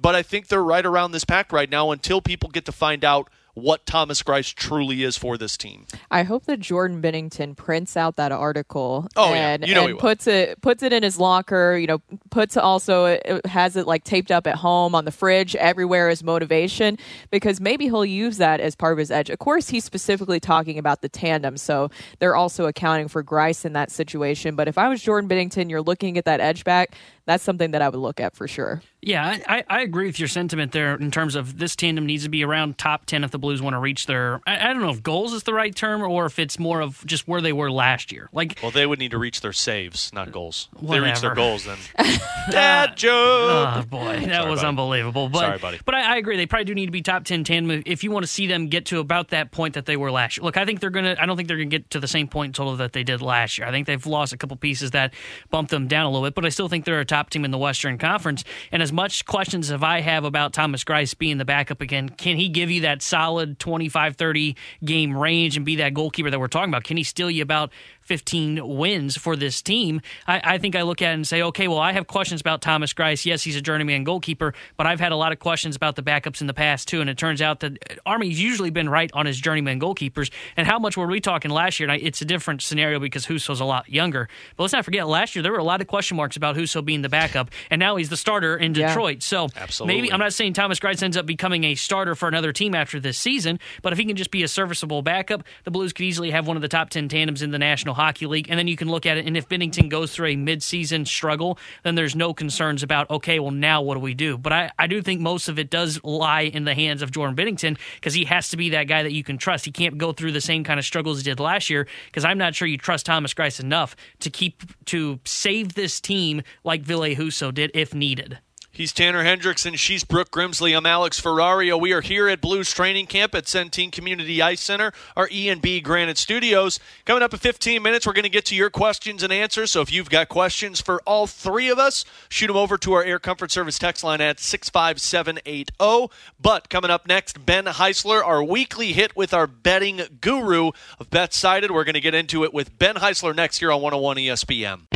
[0.00, 3.04] But I think they're right around this pack right now until people get to find
[3.04, 5.86] out what Thomas Greiss truly is for this team.
[6.10, 9.54] I hope that Jordan Binnington prints out that article Oh, yeah.
[9.54, 11.74] and, You know and puts it puts it in his locker.
[11.74, 15.56] You know, puts also it has it like taped up at home on the fridge
[15.56, 16.98] everywhere as motivation
[17.30, 19.30] because maybe he'll use that as part of his edge.
[19.30, 23.72] Of course, he's specifically talking about the tandem, so they're also accounting for Greiss in
[23.72, 24.54] that situation.
[24.54, 26.94] But if I was Jordan Binnington, you're looking at that edge back.
[27.26, 28.82] That's something that I would look at for sure.
[29.02, 32.28] Yeah, I, I agree with your sentiment there in terms of this tandem needs to
[32.28, 34.40] be around top 10 if the Blues want to reach their.
[34.46, 37.04] I, I don't know if goals is the right term or if it's more of
[37.06, 38.28] just where they were last year.
[38.32, 40.68] Like, Well, they would need to reach their saves, not goals.
[40.74, 41.06] If they Whatever.
[41.06, 43.12] reach their goals, then ah, dad joke.
[43.12, 44.68] Oh boy, that Sorry, was buddy.
[44.68, 45.28] unbelievable.
[45.28, 45.80] But, Sorry, buddy.
[45.84, 46.36] But I, I agree.
[46.36, 48.66] They probably do need to be top ten tandem if you want to see them
[48.66, 50.44] get to about that point that they were last year.
[50.44, 51.14] Look, I think they're gonna.
[51.20, 53.56] I don't think they're gonna get to the same point total that they did last
[53.58, 53.68] year.
[53.68, 55.14] I think they've lost a couple pieces that
[55.50, 56.34] bumped them down a little bit.
[56.34, 58.44] But I still think they're a top team in the Western Conference.
[58.70, 62.36] And as much questions as I have about Thomas Greiss being the backup again, can
[62.36, 66.70] he give you that solid 25-30 game range and be that goalkeeper that we're talking
[66.70, 66.84] about?
[66.84, 67.72] Can he steal you about
[68.06, 71.68] 15 wins for this team, I, I think I look at it and say, okay,
[71.68, 73.26] well, I have questions about Thomas Greiss.
[73.26, 76.40] Yes, he's a journeyman goalkeeper, but I've had a lot of questions about the backups
[76.40, 77.00] in the past, too.
[77.00, 80.30] And it turns out that Army's usually been right on his journeyman goalkeepers.
[80.56, 81.88] And how much were we talking last year?
[81.90, 84.28] And I, it's a different scenario because Husso's a lot younger.
[84.56, 86.84] But let's not forget, last year there were a lot of question marks about Husso
[86.84, 88.88] being the backup, and now he's the starter in Yeah.
[88.88, 89.22] Detroit.
[89.22, 89.94] So Absolutely.
[89.96, 93.00] maybe I'm not saying Thomas Greiss ends up becoming a starter for another team after
[93.00, 96.30] this season, but if he can just be a serviceable backup, the Blues could easily
[96.30, 98.46] have one of the top 10 tandems in the National Hockey League.
[98.48, 101.58] And then you can look at it, and if Binnington goes through a midseason struggle,
[101.82, 104.38] then there's no concerns about, okay, well, now what do we do?
[104.38, 107.34] But I, I do think most of it does lie in the hands of Jordan
[107.34, 109.64] Binnington because he has to be that guy that you can trust.
[109.64, 112.38] He can't go through the same kind of struggles he did last year because I'm
[112.38, 117.00] not sure you trust Thomas Greiss enough to keep to save this team like Ville
[117.00, 118.38] Husso did if needed.
[118.76, 119.78] He's Tanner Hendrickson.
[119.78, 120.76] She's Brooke Grimsley.
[120.76, 121.80] I'm Alex Ferrario.
[121.80, 126.18] We are here at Blues Training Camp at Centene Community Ice Center, our E&B Granite
[126.18, 126.78] Studios.
[127.06, 129.70] Coming up in 15 minutes, we're going to get to your questions and answers.
[129.70, 133.02] So if you've got questions for all three of us, shoot them over to our
[133.02, 136.14] Air Comfort Service text line at 65780.
[136.38, 141.70] But coming up next, Ben Heisler, our weekly hit with our betting guru of BetSided.
[141.70, 144.95] We're going to get into it with Ben Heisler next year on 101 ESPN.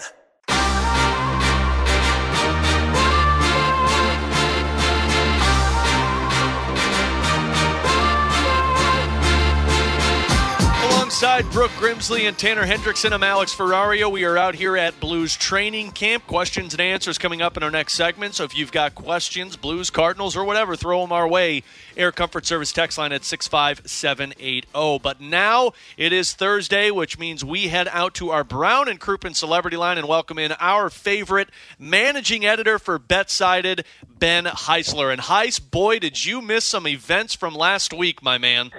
[11.21, 14.11] Alongside Brooke Grimsley and Tanner Hendrickson, I'm Alex Ferrario.
[14.11, 16.25] We are out here at Blues Training Camp.
[16.25, 18.33] Questions and answers coming up in our next segment.
[18.33, 21.61] So if you've got questions, Blues, Cardinals, or whatever, throw them our way.
[21.95, 24.99] Air Comfort Service text line at 65780.
[25.03, 29.35] But now it is Thursday, which means we head out to our Brown and Crouppen
[29.35, 33.85] Celebrity Line and welcome in our favorite managing editor for BetSided,
[34.17, 35.13] Ben Heisler.
[35.13, 38.71] And Heis, boy, did you miss some events from last week, my man.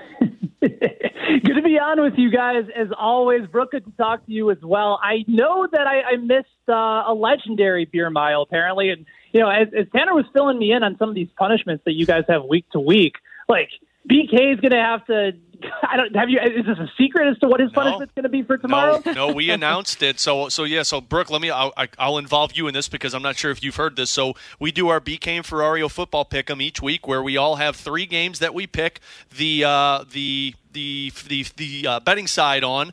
[1.40, 3.46] Good to be on with you guys as always.
[3.46, 5.00] Brooke, good to talk to you as well.
[5.02, 9.48] I know that I, I missed uh, a legendary beer mile apparently, and you know,
[9.48, 12.24] as, as Tanner was filling me in on some of these punishments that you guys
[12.28, 13.14] have week to week,
[13.48, 13.70] like
[14.10, 15.32] BK is going to have to.
[15.82, 16.38] I don't have you.
[16.40, 17.82] Is this a secret as to what his No.
[17.82, 19.00] punishment's going to be for tomorrow?
[19.06, 20.18] No, no, we announced it.
[20.20, 20.82] So, so yeah.
[20.82, 21.50] So, Brooke, let me.
[21.50, 24.10] I'll, I- I'll involve you in this because I'm not sure if you've heard this.
[24.10, 27.76] So, we do our BK and Ferrario football pick'em each week, where we all have
[27.76, 29.00] three games that we pick
[29.36, 32.92] the uh, the the the the uh, betting side on.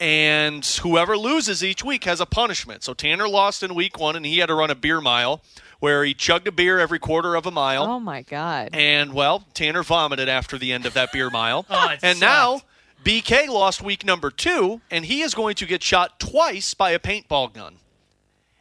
[0.00, 2.82] And whoever loses each week has a punishment.
[2.82, 5.42] So Tanner lost in week one, and he had to run a beer mile,
[5.82, 7.82] where he chugged a beer every quarter of a mile.
[7.82, 8.70] Oh my God.
[8.72, 11.66] And well, Tanner vomited after the end of that beer mile.
[11.70, 12.20] Oh, it and sucked.
[12.20, 12.60] now
[13.04, 17.00] BK lost week number two, and he is going to get shot twice by a
[17.00, 17.74] paintball gun.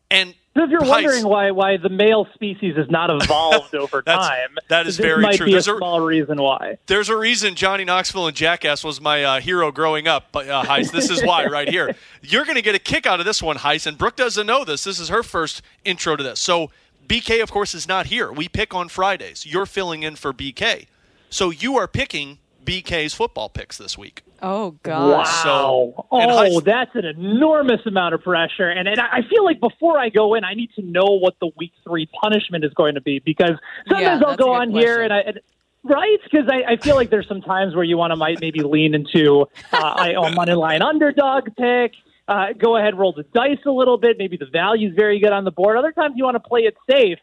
[0.10, 4.02] And So if you're Heis- wondering why why the male species has not evolved over
[4.02, 5.46] time, that is very might true.
[5.46, 6.78] be There's a a- small reason why.
[6.88, 10.64] there's a reason Johnny Knoxville and Jackass was my uh, hero growing up, but uh,
[10.64, 11.96] Heis, this is why right here.
[12.24, 14.66] You're going to get a kick out of this one, Heis, and Brooke doesn't know
[14.66, 14.84] this.
[14.84, 16.40] This is her first intro to this.
[16.40, 16.72] So
[17.12, 18.32] BK, of course, is not here.
[18.32, 19.46] We pick on Fridays.
[19.46, 20.88] You're filling in for BK.
[21.30, 24.24] So you are picking BK's football picks this week.
[24.42, 25.12] Oh God.
[25.12, 25.24] Wow.
[25.44, 28.70] So- oh, high- that's an enormous amount of pressure.
[28.70, 31.36] And, and I I feel like before I go in, I need to know what
[31.42, 33.58] the week three punishment is going to be because
[33.90, 35.20] sometimes I'll go good on here and I.
[35.20, 35.40] And,
[35.84, 38.62] Right, because I, I feel like there's some times where you want to might maybe
[38.62, 41.94] lean into uh, I oh, money line underdog pick,
[42.32, 44.18] uh, go ahead roll the dice a little bit.
[44.18, 45.78] Maybe the value's very good on the board.
[45.78, 47.18] Other times you want to play it safe.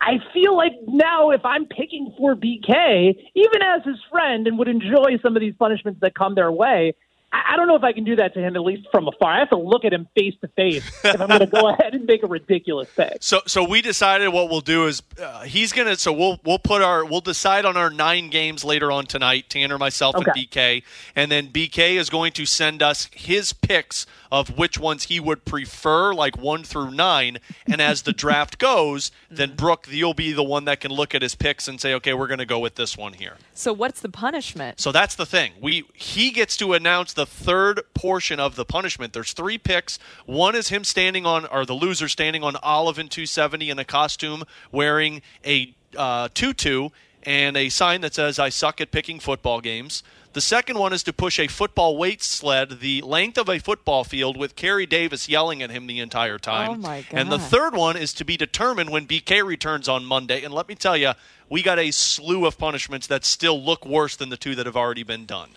[0.00, 4.68] I feel like now if I'm picking for BK, even as his friend, and would
[4.68, 6.94] enjoy some of these punishments that come their way,
[7.32, 9.32] I don't know if I can do that to him at least from afar.
[9.32, 11.94] I have to look at him face to face if I'm going to go ahead
[11.94, 13.18] and make a ridiculous pick.
[13.20, 15.96] So, so we decided what we'll do is uh, he's gonna.
[15.96, 19.46] So we'll we'll put our we'll decide on our nine games later on tonight.
[19.48, 20.30] Tanner, myself, Okay.
[20.34, 20.82] and BK,
[21.16, 25.44] and then BK is going to send us his picks of which ones he would
[25.44, 27.36] prefer, like one through nine.
[27.66, 31.20] And as the draft goes, then Brooke, you'll be the one that can look at
[31.20, 33.36] his picks and say, okay, we're going to go with this one here.
[33.52, 34.80] So what's the punishment?
[34.80, 35.52] So that's the thing.
[35.60, 39.12] We he gets to announce the third portion of the punishment.
[39.12, 39.98] There's three picks.
[40.26, 43.84] One is him standing on, or the loser standing on Olive in 270 in a
[43.84, 46.88] costume, wearing a uh, tutu
[47.24, 51.02] and a sign that says "I suck at picking football games." The second one is
[51.02, 55.28] to push a football weight sled the length of a football field with Kerry Davis
[55.28, 56.70] yelling at him the entire time.
[56.70, 57.18] Oh, my God.
[57.18, 60.42] And the third one is to be determined when BK returns on Monday.
[60.42, 61.12] And let me tell you,
[61.50, 64.76] we got a slew of punishments that still look worse than the two that have
[64.76, 65.50] already been done.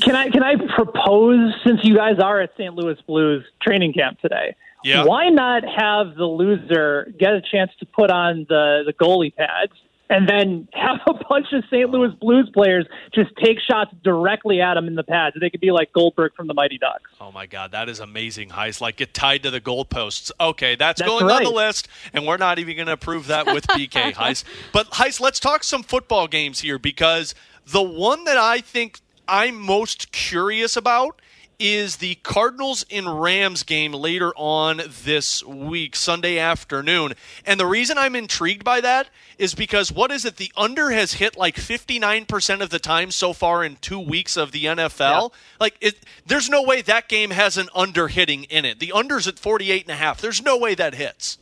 [0.00, 2.74] Can I can I propose since you guys are at St.
[2.74, 4.54] Louis Blues training camp today?
[4.82, 5.04] Yeah.
[5.04, 9.72] Why not have the loser get a chance to put on the the goalie pads
[10.08, 11.88] and then have a bunch of St.
[11.90, 15.36] Louis Blues players just take shots directly at him in the pads?
[15.40, 17.10] They could be like Goldberg from the Mighty Ducks.
[17.20, 18.80] Oh my God, that is amazing, Heis.
[18.80, 20.30] Like get tied to the goalposts.
[20.40, 23.46] Okay, that's, That's going on the list, and we're not even going to approve that
[23.46, 24.44] with BK Heis.
[24.72, 27.34] But Heis, let's talk some football games here because
[27.66, 31.20] the one that I think I'm most curious about
[31.60, 37.12] is the Cardinals and Rams game later on this week, Sunday afternoon.
[37.44, 40.36] And the reason I'm intrigued by that is because what is it?
[40.38, 44.52] The under has hit like 59% of the time so far in two weeks of
[44.52, 45.32] the NFL.
[45.60, 48.80] Like, it, there's no way that game has an under hitting in it.
[48.80, 50.20] The under's at 48 and a half.
[50.20, 51.36] There's no way that hits.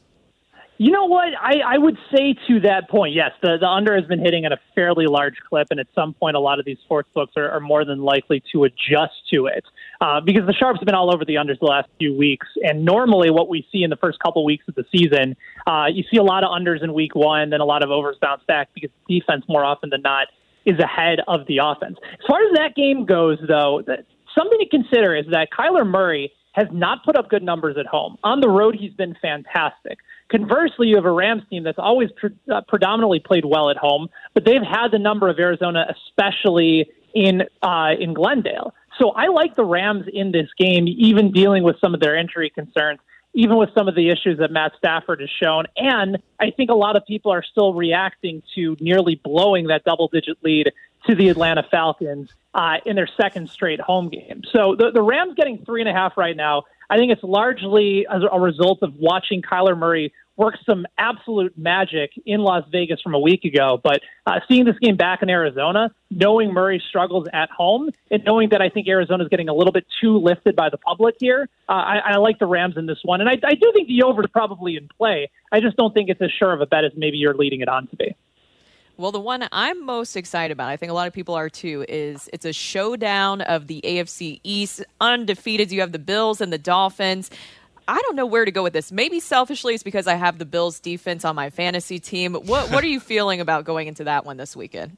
[0.81, 1.31] You know what?
[1.41, 4.53] I, I would say to that point, yes, the, the under has been hitting at
[4.53, 7.51] a fairly large clip, and at some point, a lot of these sports books are,
[7.51, 9.65] are more than likely to adjust to it
[10.01, 12.47] uh, because the sharps have been all over the unders the last few weeks.
[12.63, 15.37] And normally, what we see in the first couple weeks of the season,
[15.67, 18.17] uh, you see a lot of unders in week one, then a lot of overs
[18.21, 20.29] bounce back because defense more often than not
[20.65, 21.99] is ahead of the offense.
[22.13, 26.33] As far as that game goes, though, that, something to consider is that Kyler Murray
[26.53, 28.17] has not put up good numbers at home.
[28.23, 29.99] On the road, he's been fantastic.
[30.31, 34.09] Conversely, you have a Rams team that's always pre- uh, predominantly played well at home,
[34.35, 38.75] but they've had the number of Arizona, especially in uh, in Glendale.
[38.99, 42.51] So I like the Rams in this game, even dealing with some of their injury
[42.51, 42.99] concerns,
[43.33, 45.65] even with some of the issues that Matt Stafford has shown.
[45.77, 50.09] And I think a lot of people are still reacting to nearly blowing that double
[50.09, 50.73] digit lead
[51.09, 54.43] to the Atlanta Falcons uh, in their second straight home game.
[54.53, 56.65] So the, the Rams getting three and a half right now.
[56.91, 62.13] I think it's largely as a result of watching Kyler Murray work some absolute magic
[62.25, 63.79] in Las Vegas from a week ago.
[63.83, 68.51] But uh, seeing this game back in Arizona, knowing Murray's struggles at home, and knowing
[68.51, 71.49] that I think Arizona is getting a little bit too lifted by the public here,
[71.69, 73.21] uh, I, I like the Rams in this one.
[73.21, 75.31] And I, I do think the over is probably in play.
[75.51, 77.69] I just don't think it's as sure of a bet as maybe you're leading it
[77.69, 78.15] on to be.
[78.99, 81.85] Well, the one I'm most excited about, I think a lot of people are too,
[81.89, 84.85] is it's a showdown of the AFC East.
[85.01, 87.31] Undefeated, you have the Bills and the Dolphins.
[87.87, 88.91] I don't know where to go with this.
[88.91, 92.35] Maybe selfishly, it's because I have the Bills defense on my fantasy team.
[92.35, 94.97] What What are you feeling about going into that one this weekend?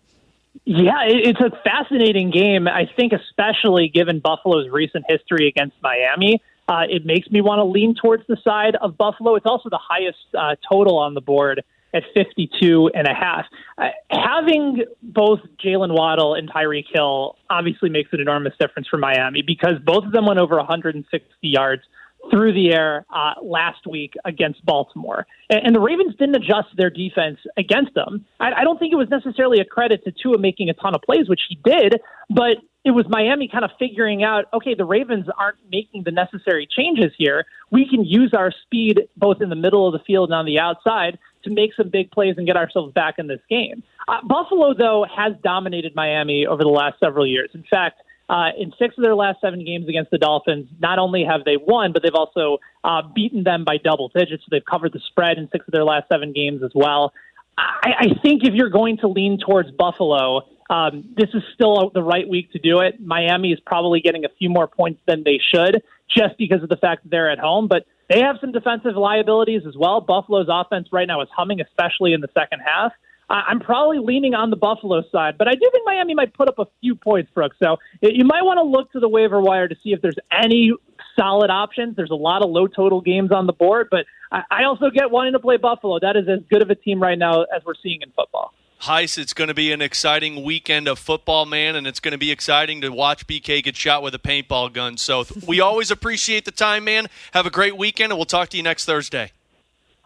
[0.64, 2.68] Yeah, it's a fascinating game.
[2.68, 7.64] I think, especially given Buffalo's recent history against Miami, uh, it makes me want to
[7.64, 9.34] lean towards the side of Buffalo.
[9.34, 11.62] It's also the highest uh, total on the board
[11.94, 13.46] at 52 and a half.
[13.79, 19.42] Uh, having both Jalen Waddle and Tyreek Hill obviously makes an enormous difference for Miami
[19.42, 21.83] because both of them went over 160 yards
[22.31, 25.26] through the air uh, last week against Baltimore.
[25.48, 28.26] And, and the Ravens didn't adjust their defense against them.
[28.38, 31.03] I, I don't think it was necessarily a credit to Tua making a ton of
[31.03, 35.26] plays, which he did, but it was Miami kind of figuring out, okay, the Ravens
[35.38, 37.44] aren't making the necessary changes here.
[37.70, 40.59] We can use our speed both in the middle of the field and on the
[40.59, 43.83] outside to make some big plays and get ourselves back in this game.
[44.09, 47.50] Uh, Buffalo, though, has dominated Miami over the last several years.
[47.55, 51.24] In fact, uh, in six of their last seven games against the Dolphins, not only
[51.24, 54.44] have they won, but they've also uh, beaten them by double digits.
[54.44, 57.12] So they've covered the spread in six of their last seven games as well.
[57.59, 62.03] I, I think if you're going to lean towards Buffalo, um, this is still the
[62.03, 63.00] right week to do it.
[63.00, 66.76] Miami is probably getting a few more points than they should just because of the
[66.76, 70.01] fact that they're at home, but they have some defensive liabilities as well.
[70.01, 72.92] Buffalo's offense right now is humming, especially in the second half.
[73.31, 76.59] I'm probably leaning on the Buffalo side, but I do think Miami might put up
[76.59, 77.57] a few points, Brooks.
[77.62, 80.73] So you might want to look to the waiver wire to see if there's any
[81.16, 81.94] solid options.
[81.94, 85.35] There's a lot of low total games on the board, but I also get wanting
[85.35, 86.01] to play Buffalo.
[86.01, 88.53] That is as good of a team right now as we're seeing in football.
[88.81, 92.19] Heis, it's going to be an exciting weekend of football, man, and it's going to
[92.19, 94.97] be exciting to watch BK get shot with a paintball gun.
[94.97, 97.09] So we always appreciate the time, man.
[97.33, 99.33] Have a great weekend, and we'll talk to you next Thursday.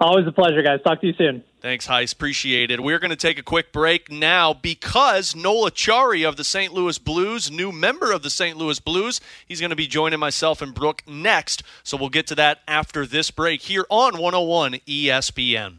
[0.00, 0.82] Always a pleasure, guys.
[0.82, 1.44] Talk to you soon.
[1.60, 2.12] Thanks, Heis.
[2.12, 2.82] Appreciate it.
[2.82, 6.74] We're going to take a quick break now because Noel Acciari of the St.
[6.74, 8.56] Louis Blues, new member of the St.
[8.56, 11.62] Louis Blues, he's going to be joining myself and Brooke next.
[11.84, 15.78] So we'll get to that after this break here on 101 ESPN.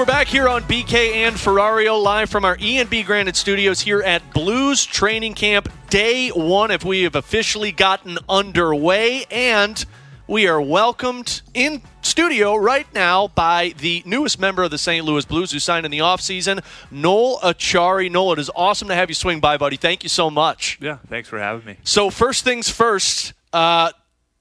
[0.00, 4.32] We're back here on BK and Ferrario live from our E&B Granite Studios here at
[4.32, 9.84] Blues Training Camp Day 1 if we have officially gotten underway and
[10.26, 15.04] we are welcomed in studio right now by the newest member of the St.
[15.04, 18.10] Louis Blues who signed in the offseason, Noel Acciari.
[18.10, 19.76] Noel, it is awesome to have you swing by, buddy.
[19.76, 20.78] Thank you so much.
[20.80, 21.76] Yeah, thanks for having me.
[21.84, 23.90] So first things first, uh,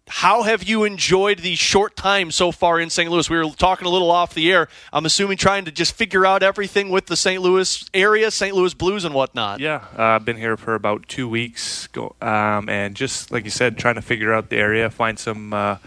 [0.09, 3.09] how have you enjoyed the short time so far in St.
[3.11, 3.29] Louis?
[3.29, 4.67] We were talking a little off the air.
[4.91, 7.41] I'm assuming trying to just figure out everything with the St.
[7.41, 8.55] Louis area, St.
[8.55, 9.59] Louis Blues, and whatnot.
[9.59, 11.87] Yeah, uh, I've been here for about two weeks,
[12.21, 15.77] um, and just like you said, trying to figure out the area, find some uh,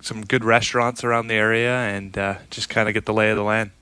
[0.00, 3.36] some good restaurants around the area, and uh, just kind of get the lay of
[3.36, 3.72] the land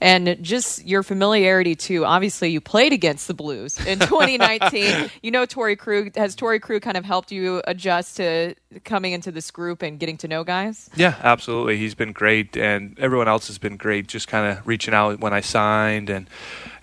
[0.00, 2.04] and just your familiarity too.
[2.04, 5.10] Obviously, you played against the Blues in 2019.
[5.22, 8.54] you know, Torey Krug has Torey Krug kind of helped you adjust to
[8.84, 10.90] coming into this group and getting to know guys.
[10.96, 11.76] Yeah, absolutely.
[11.78, 14.06] He's been great, and everyone else has been great.
[14.08, 16.28] Just kind of reaching out when I signed and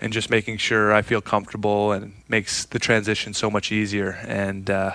[0.00, 4.18] and just making sure I feel comfortable and makes the transition so much easier.
[4.26, 4.92] And uh,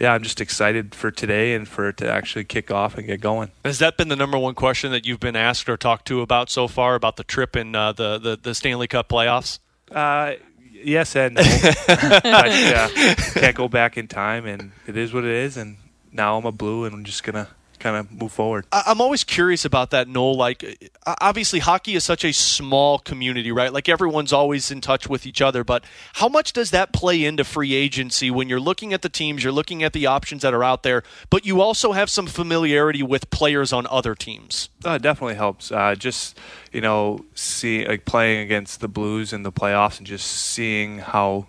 [0.00, 3.20] yeah, I'm just excited for today and for it to actually kick off and get
[3.20, 3.50] going.
[3.66, 6.48] Has that been the number one question that you've been asked or talked to about
[6.48, 9.58] so far about the trip in uh, the, the the Stanley Cup playoffs?
[9.90, 10.32] Uh,
[10.72, 11.42] yes and no.
[11.86, 12.88] but, uh,
[13.34, 15.58] can't go back in time, and it is what it is.
[15.58, 15.76] And
[16.10, 17.48] now I'm a blue, and I'm just gonna
[17.80, 18.66] kind of move forward.
[18.72, 20.36] I'm always curious about that, Noel.
[20.36, 23.72] Like, obviously, hockey is such a small community, right?
[23.72, 25.64] Like, everyone's always in touch with each other.
[25.64, 29.42] But how much does that play into free agency when you're looking at the teams,
[29.42, 33.02] you're looking at the options that are out there, but you also have some familiarity
[33.02, 34.68] with players on other teams?
[34.84, 35.72] Uh, it definitely helps.
[35.72, 36.38] Uh, just
[36.72, 41.46] you know, see like playing against the Blues in the playoffs and just seeing how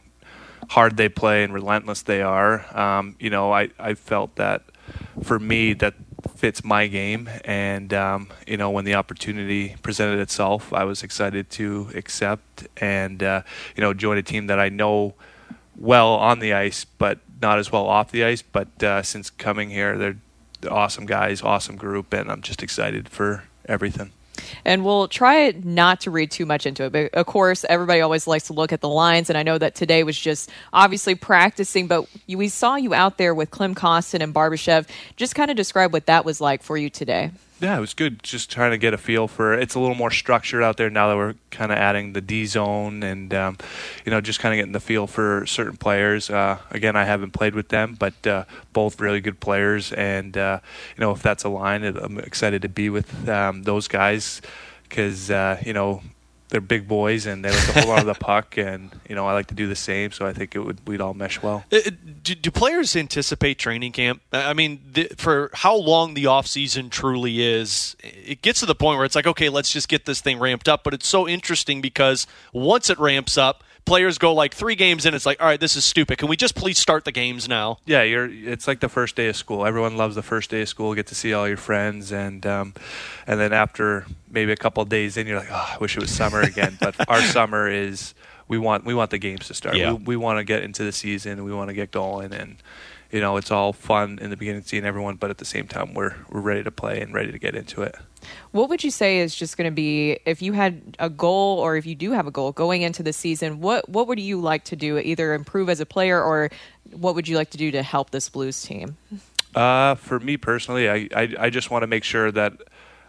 [0.70, 2.66] hard they play and relentless they are.
[2.78, 4.64] Um, you know, I, I felt that
[5.24, 5.96] for me that
[6.36, 7.30] fits my game.
[7.46, 13.22] And um, you know, when the opportunity presented itself, I was excited to accept and
[13.22, 13.44] uh,
[13.76, 15.14] you know join a team that I know
[15.78, 18.42] well on the ice, but not as well off the ice.
[18.42, 20.18] But uh, since coming here, they're
[20.70, 24.12] awesome guys, awesome group, and I'm just excited for everything.
[24.66, 26.92] And we'll try not to read too much into it.
[26.92, 29.30] But of course, everybody always likes to look at the lines.
[29.30, 33.34] And I know that today was just obviously practicing, but we saw you out there
[33.34, 34.88] with Klim Kostin and Barbashev.
[35.16, 37.32] Just kind of describe what that was like for you today.
[37.62, 38.24] Yeah, it was good.
[38.24, 41.10] Just trying to get a feel for it's a little more structured out there now
[41.10, 43.58] that we're kind of adding the D zone and um,
[44.04, 46.32] you know just kind of getting the feel for certain players.
[46.32, 50.60] Uh, again, I haven't played with them, but uh, both really good players, and uh,
[50.98, 54.42] you know if that's a line, I'm excited to be with um, those guys
[54.90, 56.02] because uh, you know
[56.52, 59.26] they're big boys and they like to hold on to the puck, and you know
[59.26, 60.12] I like to do the same.
[60.12, 61.66] So I think it would we'd all mesh well.
[61.72, 61.80] Uh,
[62.22, 64.22] do, do players anticipate training camp?
[64.32, 68.76] I mean, the, for how long the off season truly is, it gets to the
[68.76, 70.84] point where it's like, okay, let's just get this thing ramped up.
[70.84, 75.14] But it's so interesting because once it ramps up players go like three games in.
[75.14, 76.18] It's like, all right, this is stupid.
[76.18, 77.78] Can we just please start the games now?
[77.86, 78.30] Yeah, you're.
[78.30, 79.66] It's like the first day of school.
[79.66, 80.94] Everyone loves the first day of school.
[80.96, 82.74] Get to see all your friends, and um,
[83.28, 86.00] and then after maybe a couple of days in, you're like, oh, I wish it
[86.00, 86.78] was summer again.
[86.80, 88.14] but our summer is
[88.48, 89.76] we want we want the games to start.
[89.76, 89.94] Yeah.
[89.94, 91.44] We, we want to get into the season.
[91.44, 92.58] We want to get going, and
[93.12, 95.94] you know it's all fun in the beginning seeing everyone, but at the same time
[95.94, 97.96] we're we're ready to play and ready to get into it.
[98.52, 101.76] What would you say is just going to be if you had a goal or
[101.76, 103.60] if you do have a goal going into the season?
[103.62, 104.98] What what would you like to do?
[104.98, 106.50] Either improve as a player or
[106.92, 108.98] what would you like to do to help this Blues team?
[109.56, 112.54] Uh, for me personally, I, I, I just want to make sure that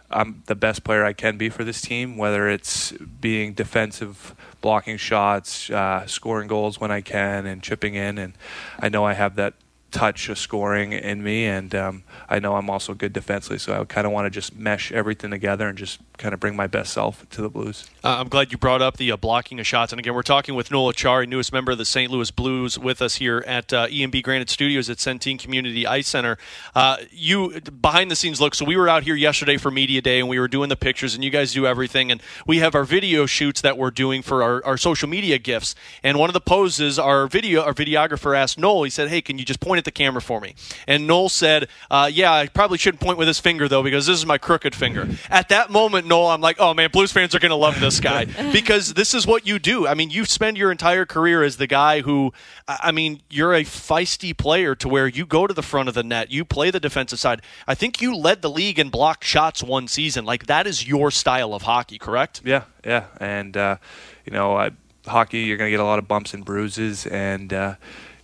[0.09, 4.97] I'm the best player I can be for this team, whether it's being defensive, blocking
[4.97, 8.17] shots, uh, scoring goals when I can, and chipping in.
[8.17, 8.33] And
[8.79, 9.55] I know I have that
[9.93, 13.59] touch of scoring in me, and um, I know I'm also good defensively.
[13.59, 16.55] So I kind of want to just mesh everything together and just kind of bring
[16.55, 17.89] my best self to the Blues.
[18.03, 19.93] Uh, I'm glad you brought up the uh, blocking of shots.
[19.93, 22.11] And again, we're talking with Noel Acciari, newest member of the St.
[22.11, 26.37] Louis Blues, with us here at uh, E&B Granite Studios at Centene Community Ice Center.
[26.73, 28.55] Uh, you behind the scenes look.
[28.55, 31.13] So we were out here yesterday for media day, and we were doing the pictures,
[31.13, 34.41] and you guys do everything, and we have our video shoots that we're doing for
[34.41, 35.75] our, our social media gifts.
[36.01, 38.83] And one of the poses, our video, our videographer asked Noel.
[38.83, 40.55] He said, "Hey, can you just point at the camera for me?"
[40.87, 44.17] And Noel said, uh, "Yeah, I probably shouldn't point with his finger though, because this
[44.17, 47.39] is my crooked finger." At that moment, Noel, I'm like, "Oh man, Blues fans are
[47.39, 49.87] going to love this guy because this is what you do.
[49.87, 52.33] I mean, you spend your entire career as the guy who,
[52.67, 56.03] I mean, you're a feisty player to where you go to the front of the
[56.03, 57.41] net, you play the defensive side.
[57.67, 60.25] I think you led the league in blocked shots one season.
[60.25, 62.41] Like that is your style of hockey, correct?
[62.43, 63.77] Yeah, yeah, and uh,
[64.25, 64.71] you know, I,
[65.05, 67.75] hockey, you're going to get a lot of bumps and bruises, and uh,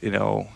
[0.02, 0.48] you know,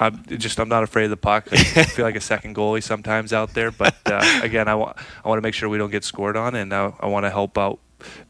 [0.00, 1.48] I'm just I'm not afraid of the puck.
[1.52, 5.28] I feel like a second goalie sometimes out there, but uh, again, I want I
[5.28, 7.58] want to make sure we don't get scored on, and I, I want to help
[7.58, 7.80] out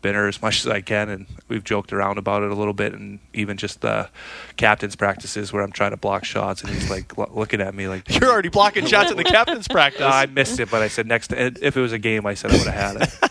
[0.03, 2.95] Binner as much as I can, and we've joked around about it a little bit,
[2.95, 4.09] and even just the
[4.57, 7.87] captain's practices where I'm trying to block shots, and he's like lo- looking at me
[7.87, 10.01] like you're already blocking shots in the captain's practice.
[10.01, 12.51] No, I missed it, but I said next if it was a game, I said
[12.51, 13.31] I would have had it.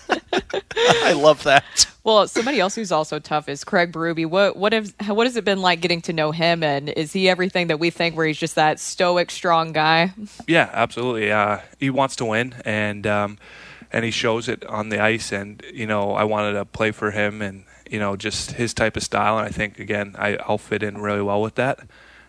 [1.03, 1.87] I love that.
[2.03, 4.27] Well, somebody else who's also tough is Craig Berube.
[4.27, 6.63] What what have what has it been like getting to know him?
[6.63, 8.15] And is he everything that we think?
[8.15, 10.13] Where he's just that stoic, strong guy?
[10.47, 11.31] Yeah, absolutely.
[11.31, 13.37] Uh, he wants to win, and um,
[13.91, 15.31] and he shows it on the ice.
[15.31, 18.95] And you know, I wanted to play for him, and you know, just his type
[18.95, 19.37] of style.
[19.37, 21.79] And I think again, I, I'll fit in really well with that.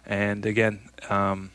[0.07, 0.81] And again.
[1.09, 1.51] Um,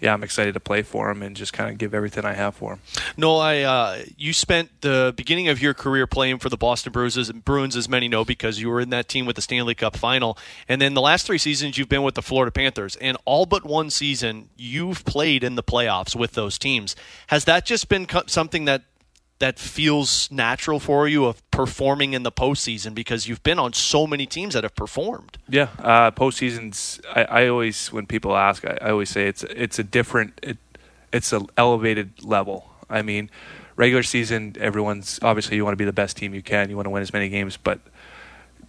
[0.00, 2.54] yeah, I'm excited to play for him and just kind of give everything I have
[2.54, 2.80] for him.
[3.16, 7.30] Noel, I, uh, you spent the beginning of your career playing for the Boston Bruins,
[7.32, 10.38] Bruins, as many know, because you were in that team with the Stanley Cup final.
[10.68, 12.96] And then the last three seasons, you've been with the Florida Panthers.
[12.96, 16.96] And all but one season, you've played in the playoffs with those teams.
[17.28, 18.82] Has that just been something that
[19.40, 24.06] that feels natural for you of performing in the postseason because you've been on so
[24.06, 25.38] many teams that have performed.
[25.48, 27.00] Yeah, uh, postseasons.
[27.14, 30.58] I, I always, when people ask, I, I always say it's it's a different, it,
[31.12, 32.70] it's an elevated level.
[32.88, 33.30] I mean,
[33.76, 36.68] regular season, everyone's obviously you want to be the best team you can.
[36.70, 37.80] You want to win as many games, but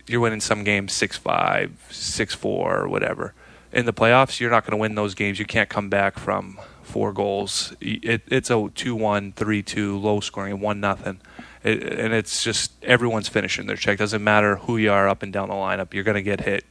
[0.07, 3.33] you're winning some games six five, six four, whatever.
[3.73, 5.37] In the playoffs, you're not going to win those games.
[5.37, 6.59] You can't come back from
[6.91, 7.73] four goals.
[7.79, 11.21] It, it's a 2-1, 3-2, low scoring, one nothing.
[11.63, 13.97] It, and it's just everyone's finishing their check.
[13.97, 15.93] Doesn't matter who you are up and down the lineup.
[15.93, 16.65] You're going to get hit.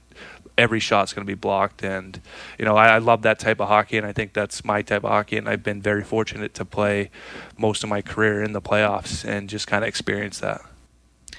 [0.58, 2.20] Every shot's going to be blocked, and
[2.58, 5.04] you know I, I love that type of hockey, and I think that's my type
[5.04, 5.38] of hockey.
[5.38, 7.10] And I've been very fortunate to play
[7.56, 10.60] most of my career in the playoffs and just kind of experience that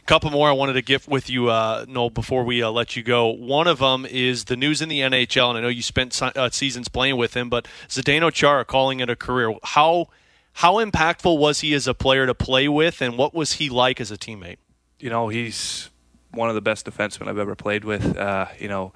[0.06, 3.04] couple more I wanted to get with you, uh, Noel, before we uh, let you
[3.04, 3.28] go.
[3.28, 6.50] One of them is the news in the NHL, and I know you spent uh,
[6.50, 9.54] seasons playing with him, but Zdeno Chara calling it a career.
[9.64, 10.10] How
[10.54, 14.02] how impactful was he as a player to play with, and what was he like
[14.02, 14.58] as a teammate?
[15.00, 15.90] You know, he's
[16.32, 18.18] one of the best defensemen I've ever played with.
[18.18, 18.94] Uh, you know,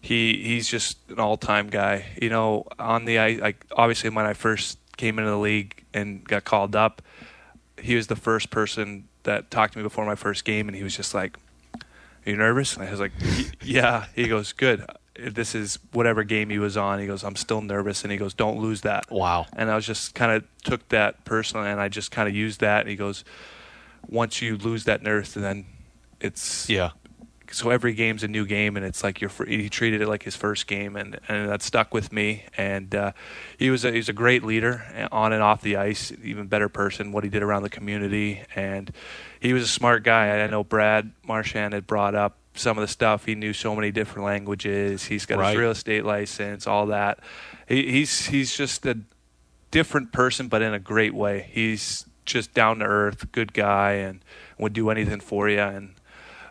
[0.00, 2.06] he he's just an all time guy.
[2.20, 6.44] You know, on the ice, obviously when I first came into the league and got
[6.44, 7.02] called up,
[7.80, 10.82] he was the first person that talked to me before my first game, and he
[10.82, 11.36] was just like,
[11.74, 13.12] "Are you nervous?" And I was like,
[13.62, 14.84] "Yeah." He goes, "Good."
[15.18, 16.98] This is whatever game he was on.
[16.98, 19.46] He goes, "I'm still nervous," and he goes, "Don't lose that." Wow.
[19.54, 22.60] And I was just kind of took that personally, and I just kind of used
[22.60, 22.80] that.
[22.80, 23.24] And he goes,
[24.08, 25.66] "Once you lose that nerve, then
[26.20, 26.90] it's yeah."
[27.52, 30.36] So every game's a new game, and it's like your he treated it like his
[30.36, 32.44] first game, and, and that stuck with me.
[32.56, 33.12] And uh,
[33.58, 36.46] he was a, he was a great leader uh, on and off the ice, even
[36.46, 37.12] better person.
[37.12, 38.92] What he did around the community, and
[39.40, 40.40] he was a smart guy.
[40.42, 43.24] I know Brad Marchand had brought up some of the stuff.
[43.24, 45.04] He knew so many different languages.
[45.04, 45.50] He's got right.
[45.50, 47.20] his real estate license, all that.
[47.68, 48.98] He, he's he's just a
[49.70, 51.48] different person, but in a great way.
[51.50, 54.20] He's just down to earth, good guy, and
[54.58, 55.60] would do anything for you.
[55.60, 55.94] And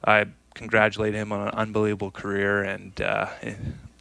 [0.04, 3.00] I congratulate him on an unbelievable career and.
[3.00, 3.28] Uh,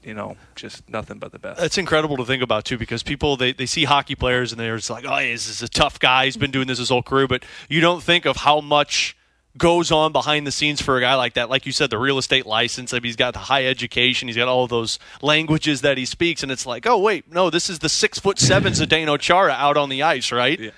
[0.03, 1.63] you know, just nothing but the best.
[1.63, 4.77] It's incredible to think about too, because people they, they see hockey players and they're
[4.77, 6.27] just like, oh, this is a tough guy.
[6.27, 9.17] He's been doing this his whole career, but you don't think of how much
[9.57, 11.49] goes on behind the scenes for a guy like that.
[11.49, 12.93] Like you said, the real estate license.
[12.93, 14.29] I mean, he's got the high education.
[14.29, 17.71] He's got all those languages that he speaks, and it's like, oh wait, no, this
[17.71, 20.59] is the six foot seven Zdeno Chara out on the ice, right?
[20.59, 20.71] Yeah.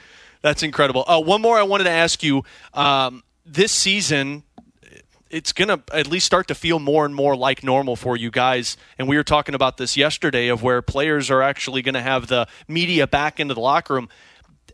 [0.42, 1.04] That's incredible.
[1.08, 2.44] Uh, one more I wanted to ask you.
[2.74, 4.44] Um, this season,
[5.30, 8.30] it's going to at least start to feel more and more like normal for you
[8.30, 8.76] guys.
[8.98, 12.28] And we were talking about this yesterday of where players are actually going to have
[12.28, 14.08] the media back into the locker room.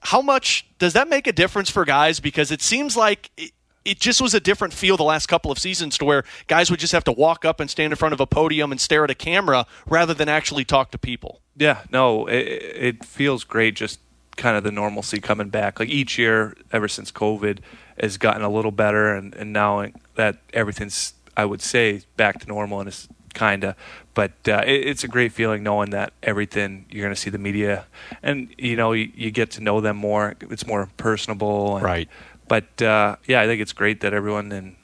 [0.03, 2.21] How much does that make a difference for guys?
[2.21, 3.53] Because it seems like it,
[3.85, 6.81] it just was a different feel the last couple of seasons to where guys would
[6.81, 9.11] just have to walk up and stand in front of a podium and stare at
[9.11, 11.41] a camera rather than actually talk to people.
[11.57, 13.75] Yeah, no, it, it feels great.
[13.75, 14.01] Just
[14.37, 15.79] kind of the normalcy coming back.
[15.79, 17.59] Like each year, ever since COVID,
[18.01, 22.47] has gotten a little better, and, and now that everything's, I would say, back to
[22.47, 23.74] normal, and it's kind of.
[24.14, 27.38] But uh, it, it's a great feeling knowing that everything you're going to see the
[27.38, 27.86] media,
[28.22, 30.34] and you know you, you, get to know them more.
[30.40, 32.09] It's more personable, and, right?
[32.49, 34.76] But uh, yeah, I think it's great that everyone and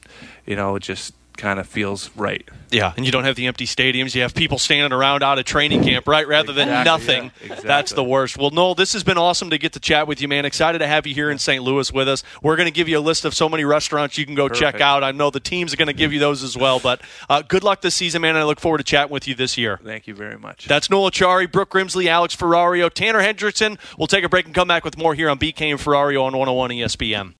[0.46, 2.47] you know just kind of feels right.
[2.70, 4.14] Yeah, and you don't have the empty stadiums.
[4.14, 6.28] You have people standing around out of training camp, right?
[6.28, 7.24] Rather than nothing.
[7.24, 7.66] Yeah, exactly.
[7.66, 8.36] That's the worst.
[8.36, 10.45] Well, Noel, this has been awesome to get to chat with you, man.
[10.45, 11.62] Excited to have you here in St.
[11.62, 12.22] Louis with us.
[12.43, 14.61] We're going to give you a list of so many restaurants you can go Perfect.
[14.61, 15.03] check out.
[15.03, 16.78] I know the teams are going to give you those as well.
[16.78, 18.36] But uh, good luck this season, man.
[18.36, 19.80] I look forward to chatting with you this year.
[19.82, 20.66] Thank you very much.
[20.66, 23.78] That's Noel Acciari, Brooke Grimsley, Alex Ferrario, Tanner Hendrickson.
[23.97, 26.36] We'll take a break and come back with more here on BK and Ferrario on
[26.36, 27.34] 101 ESPN.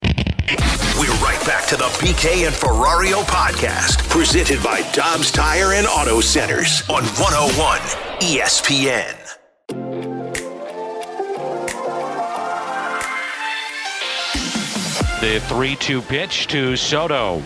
[0.49, 6.23] We're right back to the BK and Ferrario podcast, presented by Dobbs Tire and Auto
[6.23, 7.81] Centers on 101
[8.21, 9.15] ESPN.
[15.21, 17.43] The 3 2 pitch to Soto.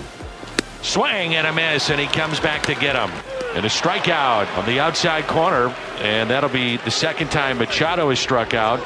[0.83, 3.11] Swing and a miss, and he comes back to get him.
[3.57, 8.21] And a strikeout on the outside corner, and that'll be the second time Machado has
[8.21, 8.81] struck out.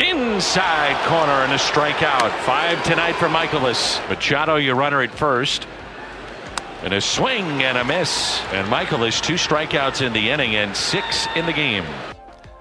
[0.00, 2.30] Inside corner and a strikeout.
[2.40, 4.00] Five tonight for Mikolas.
[4.08, 5.66] Machado, your runner at first.
[6.82, 8.40] And a swing and a miss.
[8.52, 11.84] And Mikolas, two strikeouts in the inning and six in the game.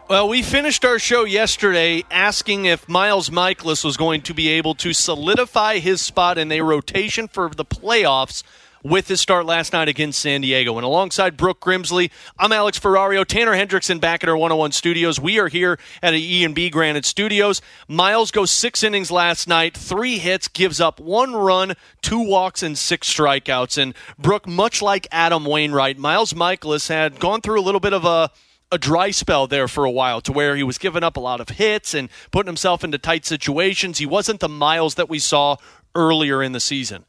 [0.09, 4.75] Well, we finished our show yesterday asking if Miles Mikolas was going to be able
[4.75, 8.43] to solidify his spot in a rotation for the playoffs
[8.83, 10.77] with his start last night against San Diego.
[10.77, 15.19] And alongside Brooke Grimsley, I'm Alex Ferrario, Tanner Hendrickson back at our 101 studios.
[15.19, 17.61] We are here at E&B Granite Studios.
[17.87, 22.77] Miles goes six innings last night, three hits, gives up one run, two walks, and
[22.77, 23.77] six strikeouts.
[23.77, 28.05] And Brooke, much like Adam Wainwright, Miles Mikolas had gone through a little bit of
[28.05, 28.31] a
[28.73, 31.41] a dry spell there for a while to where he was giving up a lot
[31.41, 33.97] of hits and putting himself into tight situations.
[33.97, 35.57] He wasn't the Miles that we saw
[35.93, 37.03] earlier in the season.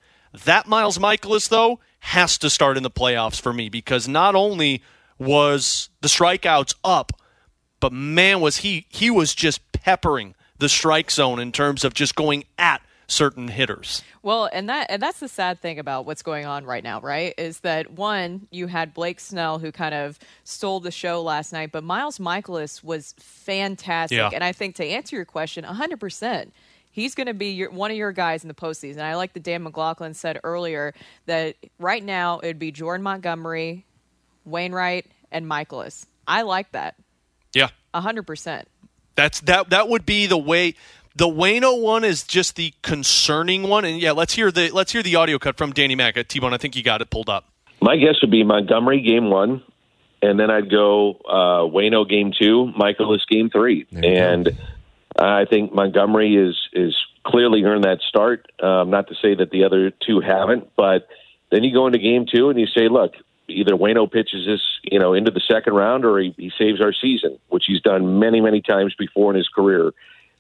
[0.45, 4.83] That Miles Mikolas, though, has to start in the playoffs for me because not only
[5.19, 7.13] was the strikeouts up,
[7.81, 12.15] but man, was he he was just peppering the strike zone in terms of just
[12.15, 14.03] going at certain hitters.
[14.23, 17.35] Well, and that and that's the sad thing about what's going on right now, right?
[17.37, 21.73] Is that one, you had Blake Snell who kind of stole the show last night,
[21.73, 24.17] but Miles Mikolas was fantastic.
[24.17, 24.31] Yeah.
[24.33, 26.51] And I think to answer your question, 100%.
[26.93, 29.01] He's going to be your, one of your guys in the postseason.
[29.01, 30.95] I like that Dan McLaughlin said earlier
[31.27, 33.87] that right now it'd be Jordan Montgomery,
[34.45, 36.07] Wainwright, and Mikolas.
[36.29, 36.97] I like that.
[37.55, 37.71] Yeah.
[37.95, 38.65] 100%.
[39.15, 40.75] That's that that would be the way
[41.17, 43.85] the Wayno one is just the concerning one.
[43.85, 46.55] And yeah, let's hear the let's hear the audio cut from Danny Mack at T-Bone.
[46.55, 47.47] I think you got it pulled up.
[47.81, 49.63] My guess would be Montgomery game one,
[50.23, 54.57] and then I'd go uh, Wayno game two, Mikolas game three, and
[55.17, 58.51] I think Montgomery is is clearly earned that start.
[58.63, 61.09] Um, not to say that the other two haven't, but
[61.51, 63.15] then you go into game two and you say, look,
[63.49, 66.93] either Wayno pitches this, you know, into the second round, or he, he saves our
[66.93, 69.93] season, which he's done many many times before in his career.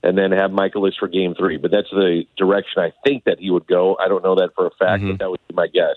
[0.05, 1.59] And then have Mikolas for game three.
[1.59, 3.97] But that's the direction I think that he would go.
[4.01, 5.95] I don't know that for a fact, but that would be my guess.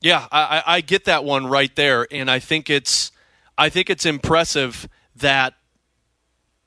[0.00, 3.12] Yeah, I, I I get that one right there, and I think it's
[3.56, 5.54] I think it's impressive that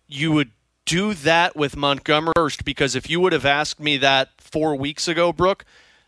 [0.08, 0.52] you would
[0.88, 5.08] do that with Montgomery first because if you would have asked me that four weeks
[5.08, 5.66] ago, Brooke,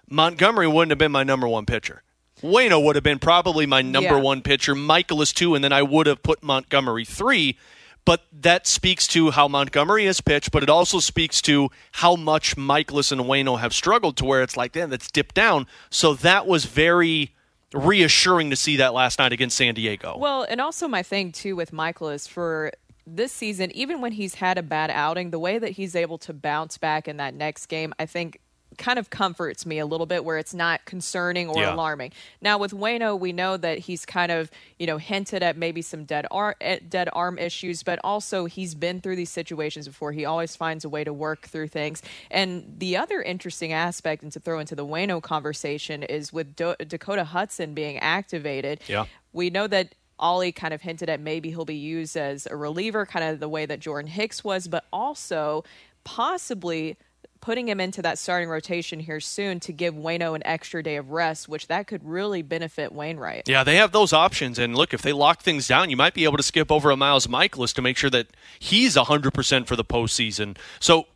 [0.09, 2.01] Montgomery wouldn't have been my number one pitcher.
[2.41, 4.21] Wayno would have been probably my number Yeah.
[4.21, 7.57] one pitcher, Mikolas two, and then I would have put Montgomery three.
[8.05, 12.55] But that speaks to how Montgomery has pitched, but it also speaks to how much
[12.55, 15.67] Mikolas and Wayno have struggled to where it's like, then that's dipped down.
[15.91, 17.35] So that was very
[17.73, 20.15] reassuring to see that last night against San Diego.
[20.17, 22.71] Well, and also my thing too with Mikolas for
[23.15, 26.33] this season, even when he's had a bad outing, the way that he's able to
[26.33, 28.39] bounce back in that next game, I think
[28.77, 31.73] kind of comforts me a little bit where it's not concerning or Yeah.
[31.73, 32.13] alarming.
[32.39, 36.05] Now with Wayno, we know that he's kind of, you know, hinted at maybe some
[36.05, 40.13] dead arm eh, dead arm issues, but also he's been through these situations before.
[40.13, 42.01] He always finds a way to work through things.
[42.31, 46.75] And the other interesting aspect and to throw into the Wayno conversation is with Do-
[46.87, 48.79] Dakota Hudson being activated.
[48.87, 49.07] Yeah.
[49.33, 53.05] We know that Ollie kind of hinted at maybe he'll be used as a reliever,
[53.05, 55.63] kind of the way that Jordan Hicks was, but also
[56.03, 56.97] possibly
[57.41, 61.11] putting him into that starting rotation here soon to give Wayno an extra day of
[61.11, 63.47] rest, which that could really benefit Wainwright.
[63.47, 64.59] Yeah, they have those options.
[64.59, 66.97] And look, if they lock things down, you might be able to skip over a
[66.97, 68.27] Miles Mikolas to make sure that
[68.59, 70.57] he's 100% for the postseason.
[70.79, 71.07] So,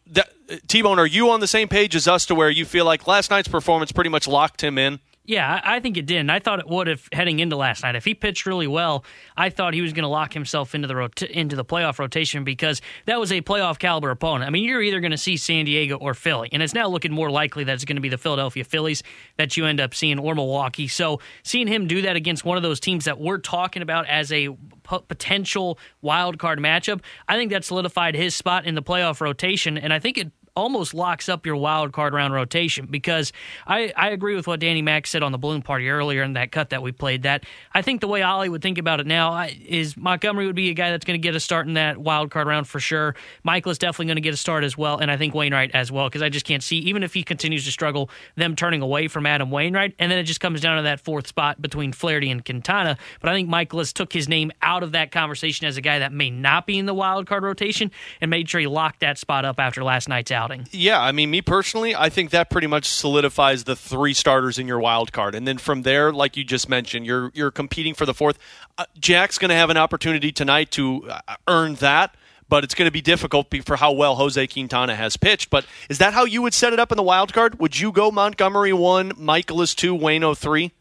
[0.67, 3.05] T Bone, are you on the same page as us to where you feel like
[3.05, 4.99] last night's performance pretty much locked him in?
[5.25, 6.17] Yeah, I think it did.
[6.17, 7.95] And I thought it would if heading into last night.
[7.95, 9.05] If he pitched really well,
[9.37, 12.43] I thought he was going to lock himself into the rot- into the playoff rotation
[12.43, 14.45] because that was a playoff caliber opponent.
[14.45, 17.13] I mean, you're either going to see San Diego or Philly, and it's now looking
[17.13, 19.01] more likely that it's going to be the Philadelphia Phillies
[19.37, 20.89] that you end up seeing or Milwaukee.
[20.89, 24.29] So seeing him do that against one of those teams that we're talking about as
[24.33, 24.49] a
[24.83, 26.99] potential wild card matchup,
[27.29, 30.93] I think that solidified his spot in the playoff rotation, and I think it almost
[30.93, 33.33] locks up your wild card round rotation because
[33.65, 36.51] I, I agree with what Danny Mack said on the balloon party earlier in that
[36.51, 37.23] cut that we played.
[37.23, 40.69] That I think the way Ollie would think about it now is Montgomery would be
[40.69, 43.15] a guy that's going to get a start in that wild card round for sure.
[43.45, 45.91] Mikolas is definitely going to get a start as well, and I think Wainwright as
[45.91, 49.07] well because I just can't see even if he continues to struggle them turning away
[49.07, 52.29] from Adam Wainwright, and then it just comes down to that fourth spot between Flaherty
[52.29, 52.97] and Quintana.
[53.21, 56.11] But I think Mikolas took his name out of that conversation as a guy that
[56.11, 57.89] may not be in the wild card rotation
[58.21, 60.67] and made sure he locked that spot up after last night's outing.
[60.71, 64.67] Yeah, I mean, me personally, I think that pretty much solidifies the three starters in
[64.67, 68.05] your wild card, and then from there, like you just mentioned, you're you're competing for
[68.05, 68.37] the fourth.
[68.77, 72.15] Uh, Jack's going to have an opportunity tonight to uh, earn that,
[72.49, 75.49] but it's going to be difficult for how well Jose Quintana has pitched.
[75.49, 77.59] But is that how you would set it up in the wild card?
[77.59, 80.71] Would you go Montgomery one, Mikolas two, Wayno three?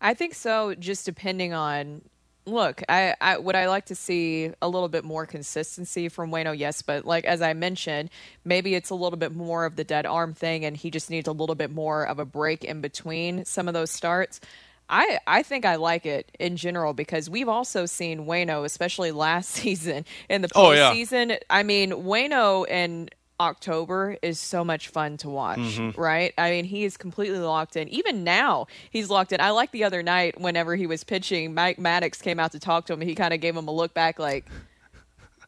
[0.00, 2.02] I think so, just depending on.
[2.46, 6.56] Look, I, I would I like to see a little bit more consistency from Wayno,
[6.56, 8.10] yes, but like as I mentioned,
[8.44, 11.26] maybe it's a little bit more of the dead arm thing, and he just needs
[11.26, 14.40] a little bit more of a break in between some of those starts.
[14.90, 19.48] I, I think I like it in general because we've also seen Wayno, especially last
[19.52, 20.92] season in the Oh, yeah.
[20.92, 21.38] postseason.
[21.48, 23.08] I mean, Wayno in
[23.40, 25.96] October is so much fun to watch, Mhm.
[25.96, 26.32] right?
[26.38, 27.88] I mean, he is completely locked in.
[27.88, 29.40] Even now, he's locked in.
[29.40, 32.86] I like the other night whenever he was pitching, Mike Maddux came out to talk
[32.86, 33.00] to him.
[33.00, 34.44] and He kind of gave him a look back, like,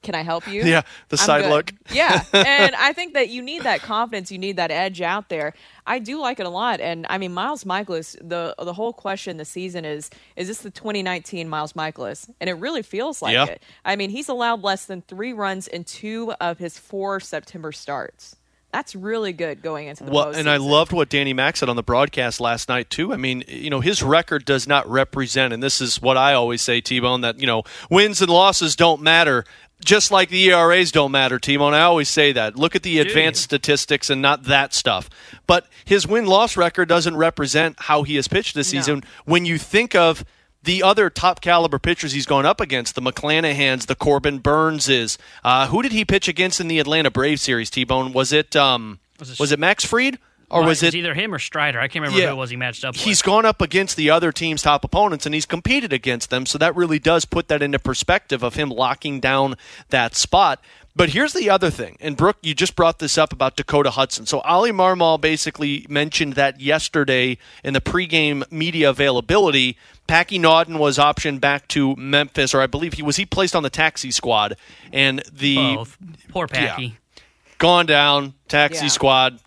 [0.07, 1.51] "Can I help you?" Yeah, the I'm side good.
[1.51, 1.73] look.
[1.93, 5.53] Yeah, and I think that you need that confidence, you need that edge out there.
[5.87, 8.17] I do like it a lot, and I mean Miles Mikolas.
[8.27, 12.31] The the whole question this season is: Is this the 2019 Miles Mikolas?
[12.41, 13.45] And it really feels like Yeah.
[13.47, 13.63] it.
[13.85, 18.37] I mean, he's allowed less than three runs in two of his four September starts.
[18.73, 21.77] That's really good going into the Well, and I loved what Danny Mack said on
[21.77, 23.11] the broadcast last night too.
[23.13, 26.61] I mean, you know, his record does not represent, and this is what I always
[26.61, 29.45] say, T-Bone, that you know, wins and losses don't matter.
[29.85, 31.75] Just like the ERAs don't matter, T-Bone.
[31.75, 32.57] I always say that.
[32.57, 35.09] Look at the advanced statistics and not that stuff.
[35.47, 38.81] But his win-loss record doesn't represent how he has pitched this No.
[38.81, 39.05] season.
[39.27, 40.25] When you think of
[40.63, 45.19] the other top caliber pitchers he's gone up against, the McClanahans, the Corbin Burnses.
[45.45, 48.13] Uh, who did he pitch against in the Atlanta Braves series, T-Bone?
[48.13, 50.19] Was it um, Was was it- it, Max Fried
[50.51, 51.79] or was it either him or Strider?
[51.81, 53.03] I can't remember who it was he matched up with.
[53.03, 56.59] He's gone up against the other team's top opponents and he's competed against them, so
[56.59, 59.57] that really does put that into perspective of him locking down
[59.91, 60.61] that spot.
[60.95, 64.25] But here's the other thing, and Brooke, you just brought this up about Dakota Hudson.
[64.25, 69.77] So Ollie Marmol basically mentioned that yesterday in the pregame media availability.
[70.07, 73.63] Packy Naughton was optioned back to Memphis, or I believe he was he placed on
[73.63, 74.57] the taxi squad,
[74.91, 75.99] and the Both.
[76.31, 76.83] Poor Packy.
[76.83, 77.23] Yeah.
[77.59, 78.91] gone down taxi Yeah.
[78.91, 79.39] squad.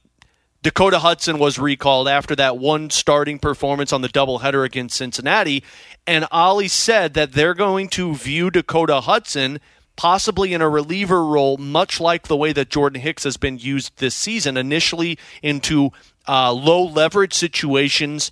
[0.62, 5.64] Dakota Hudson was recalled after that one starting performance on the doubleheader against Cincinnati.
[6.05, 9.60] And Ollie said that they're going to view Dakota Hudson
[9.95, 13.97] possibly in a reliever role, much like the way that Jordan Hicks has been used
[13.97, 15.91] this season, initially into
[16.28, 18.32] uh, low leverage situations.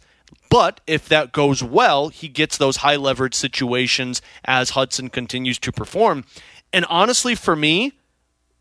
[0.49, 5.73] But if that goes well, he gets those high leverage situations as Hudson continues to
[5.73, 6.23] perform.
[6.71, 7.93] And honestly, for me,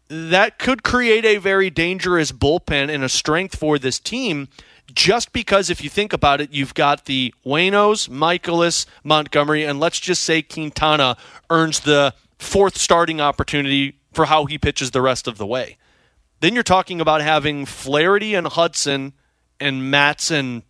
[0.08, 4.48] that could create a very dangerous bullpen and a strength for this team.
[4.92, 9.98] Just because, if you think about it, you've got the Waynos, Mikolas, Montgomery, and let's
[9.98, 11.16] just say Quintana
[11.50, 15.76] earns the fourth starting opportunity for how he pitches the rest of the way.
[16.40, 19.12] Then you're talking about having Flaherty and Hudson
[19.58, 20.62] and Matson,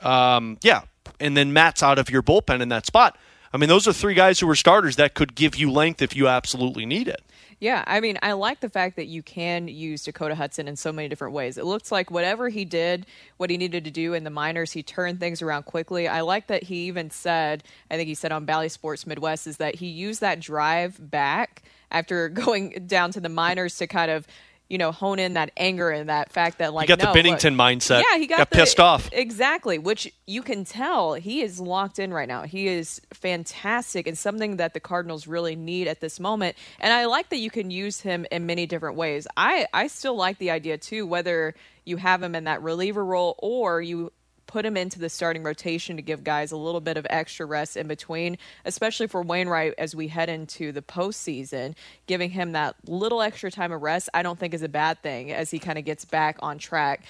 [0.00, 0.82] um, yeah,
[1.18, 3.18] and then Matt's out of your bullpen in that spot.
[3.52, 6.16] I mean, those are three guys who are starters that could give you length if
[6.16, 7.20] you absolutely need it.
[7.60, 10.92] Yeah, I mean, I like the fact that you can use Dakota Hudson in so
[10.92, 11.58] many different ways.
[11.58, 13.04] It looks like whatever he did,
[13.36, 16.08] what he needed to do in the minors, he turned things around quickly.
[16.08, 19.58] I like that he even said, I think he said on Bally Sports Midwest, is
[19.58, 24.26] that he used that drive back after going down to the minors to kind of
[24.70, 27.12] you know, hone in that anger and that fact that like he got the no,
[27.12, 28.02] Binnington look- mindset.
[28.10, 29.10] Yeah, he got, Got the- pissed off.
[29.12, 32.44] Exactly, which you can tell he is locked in right now.
[32.44, 36.56] He is fantastic and something that the Cardinals really need at this moment.
[36.78, 39.26] And I like that you can use him in many different ways.
[39.36, 41.54] I I still like the idea too, whether
[41.84, 44.12] you have him in that reliever role or you
[44.46, 47.76] put him into the starting rotation to give guys a little bit of extra rest
[47.76, 51.74] in between, especially for Wainwright as we head into the postseason.
[52.06, 55.32] Giving him that little extra time of rest, I don't think is a bad thing
[55.32, 57.04] as he kind of gets back on track.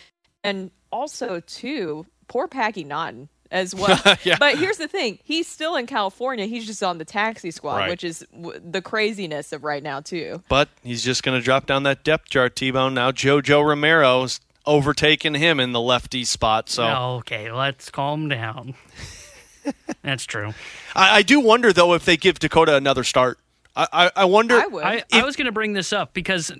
[0.45, 3.29] And also, too, poor Packy Naughton.
[3.51, 3.99] as well.
[4.25, 4.37] Yeah.
[4.39, 6.47] But here's the thing: he's still in California.
[6.47, 7.91] He's just on the taxi squad, Right.
[7.91, 10.41] which is w- the craziness of right now too.
[10.49, 12.95] But he's just going to drop down that depth chart, T-Bone.
[12.95, 16.69] Now JoJo Romero's overtaken him in the lefty spot.
[16.69, 16.87] So
[17.19, 18.75] okay, let's calm down.
[20.03, 20.55] That's true.
[20.95, 23.39] I, I do wonder, though, if they give Dakota another start.
[23.77, 24.57] I, I, I wonder.
[24.57, 26.53] I, I was going to bring this up because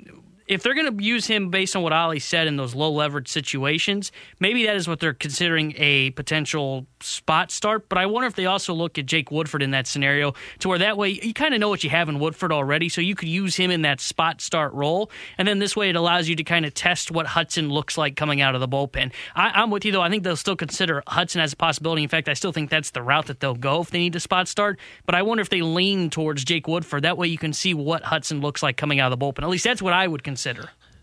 [0.51, 3.29] if they're going to use him based on what Ollie said in those low leverage
[3.29, 7.89] situations, maybe that is what they're considering a potential spot start.
[7.89, 10.79] But I wonder if they also look at Jake Woodford in that scenario to where
[10.79, 13.29] that way you kind of know what you have in Woodford already, so you could
[13.29, 15.13] use him in that spot start role.
[15.39, 18.17] And then this way it allows you to kind of test what Hudson looks like
[18.17, 19.13] coming out of the bullpen.
[19.37, 20.03] I, I'm with you though.
[20.03, 22.03] I think they'll still consider Hudson as a possibility.
[22.03, 24.21] In fact, I still think that's the route that they'll go if they need a
[24.21, 24.81] spot start.
[25.07, 27.05] But I wonder if they lean towards Jake Woodford.
[27.05, 29.45] That way you can see what Hudson looks like coming out of the bullpen.
[29.45, 30.40] At least that's what I would consider.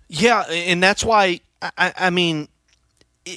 [0.09, 2.47] Yeah, and that's why I, I mean,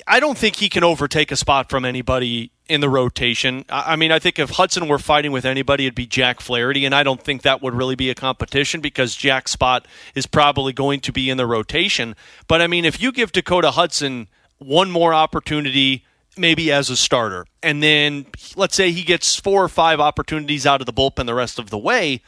[0.07, 3.65] I don't think he can overtake a spot from anybody in the rotation.
[3.69, 6.85] I I mean, I think if Hudson were fighting with anybody, it'd be Jack Flaherty,
[6.85, 10.73] and I don't think that would really be a competition because Jack's spot is probably
[10.73, 12.15] going to be in the rotation.
[12.47, 14.29] But I mean, if you give Dakota Hudson
[14.59, 16.05] one more opportunity,
[16.37, 20.81] maybe as a starter, and then let's say he gets four or five opportunities out
[20.81, 22.23] of the bullpen the rest of the way.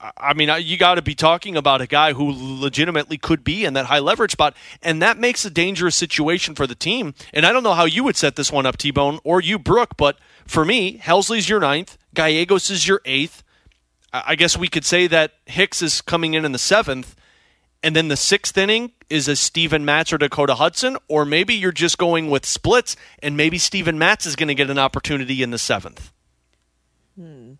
[0.00, 3.64] I- I mean, you got to be talking about a guy who legitimately could be
[3.64, 7.14] in that high leverage spot, and that makes a dangerous situation for the team.
[7.32, 9.58] And I don't know how you would set this one up, T Bone, or you,
[9.58, 13.42] Brooke, but for me, Helsley's your ninth, Gallegos is your eighth.
[14.12, 17.14] I I guess we could say that Hicks is coming in in the seventh,
[17.82, 21.72] and then the sixth inning is a Steven Matz or Dakota Hudson, or maybe you're
[21.72, 25.50] just going with splits, and maybe Steven Matz is going to get an opportunity in
[25.50, 26.12] the seventh.
[27.16, 27.52] Hmm.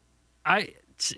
[0.44, 0.74] I,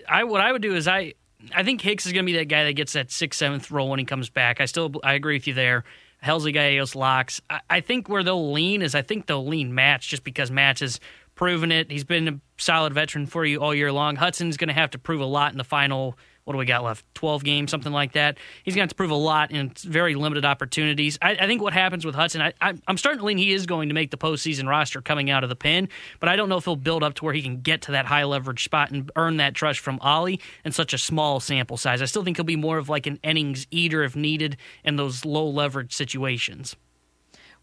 [0.07, 1.13] I what I would do is I
[1.55, 3.89] I think Hicks is going to be that guy that gets that sixth seventh role
[3.89, 4.61] when he comes back.
[4.61, 5.83] I still I agree with you there.
[6.23, 7.41] Helsley Gallegos locks.
[7.49, 10.81] I, I think where they'll lean is I think they'll lean Matz just because Matz
[10.81, 10.99] has
[11.35, 11.89] proven it.
[11.89, 14.15] He's been a solid veteran for you all year long.
[14.15, 16.17] Hudson's going to have to prove a lot in the final.
[16.51, 17.03] What do we got left?
[17.15, 18.37] Twelve games, something like that.
[18.63, 21.17] He's going to to prove a lot in very limited opportunities.
[21.21, 23.89] I, I think what happens with Hudson, I, I'm starting to lean he is going
[23.89, 25.89] to make the postseason roster coming out of the pen,
[26.19, 28.05] but I don't know if he'll build up to where he can get to that
[28.05, 32.01] high leverage spot and earn that trust from Ollie in such a small sample size.
[32.01, 35.25] I still think he'll be more of like an innings eater if needed in those
[35.25, 36.75] low leverage situations.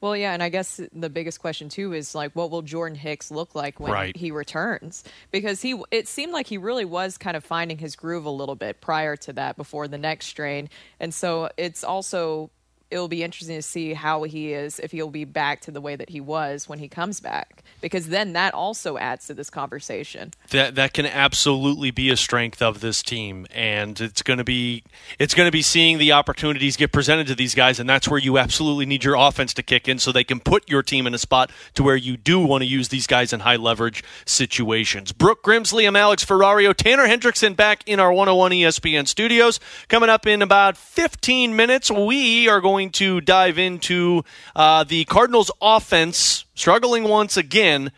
[0.00, 3.30] Well, yeah, and I guess the biggest question too is like, what will Jordan Hicks
[3.30, 4.16] look like when Right.
[4.16, 5.02] he returns?
[5.32, 8.54] Because he, it seemed like he really was kind of finding his groove a little
[8.54, 10.68] bit prior to that, before the next strain,
[11.00, 12.50] and so it's also
[12.90, 15.96] it'll be interesting to see how he is if he'll be back to the way
[15.96, 20.32] that he was when he comes back, because then that also adds to this conversation.
[20.50, 24.82] that that can absolutely be a strength of this team and it's going to be
[25.18, 28.20] it's going to be seeing the opportunities get presented to these guys and that's where
[28.20, 31.14] you absolutely need your offense to kick in so they can put your team in
[31.14, 35.12] a spot to where you do want to use these guys in high leverage situations.
[35.12, 39.58] Brooke Grimsley, I'm Alex Ferrario, Tanner Hendrickson back in our 101 ESPN studios.
[39.88, 44.24] Coming up in about 15 minutes, we are going to dive into
[44.54, 47.90] uh, the Cardinals offense struggling once again.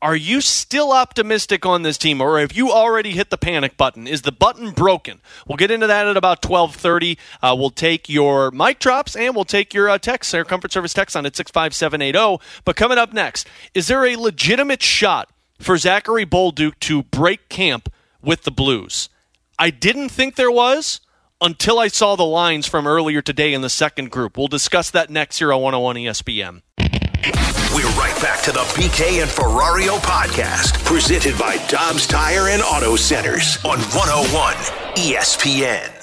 [0.00, 4.06] Are you still optimistic on this team, or have you already hit the panic button?
[4.06, 5.20] Is the button broken?
[5.46, 7.18] We'll get into that at about twelve thirty.
[7.42, 10.94] Uh, we'll take your mic drops and we'll take your uh, text, our comfort service
[10.94, 12.38] text on at six five seven eight zero.
[12.64, 17.92] But coming up next, is there a legitimate shot for Zachary Bolduc to break camp
[18.22, 19.08] with the Blues?
[19.58, 21.00] I didn't think there was
[21.40, 24.36] until I saw the lines from earlier today in the second group.
[24.36, 26.62] We'll discuss that next here on 101 ESPN.
[27.74, 32.96] We're right back to the BK and Ferrario podcast, presented by Dobbs Tire and Auto
[32.96, 34.54] Centers on 101
[34.96, 35.97] ESPN.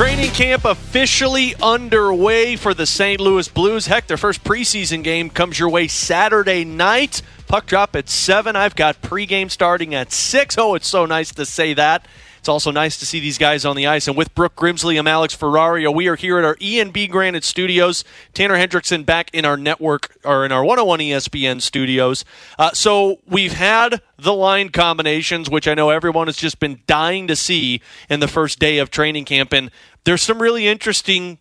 [0.00, 3.20] Training camp officially underway for the St.
[3.20, 3.86] Louis Blues.
[3.86, 7.20] Heck, their first preseason game comes your way Saturday night.
[7.48, 8.56] Puck drop at 7.
[8.56, 10.56] I've got pregame starting at 6.
[10.56, 12.06] Oh, it's so nice to say that.
[12.40, 14.08] It's also nice to see these guys on the ice.
[14.08, 15.94] And with Brooke Grimsley, I'm Alex Ferrario.
[15.94, 18.02] We are here at our E&B Granite Studios.
[18.32, 22.24] Tanner Hendrickson back in our network or in our 101 ESPN studios.
[22.58, 27.26] Uh, so we've had the line combinations, which I know everyone has just been dying
[27.26, 29.52] to see in the first day of training camp.
[29.52, 29.70] And
[30.04, 31.38] there's some really interesting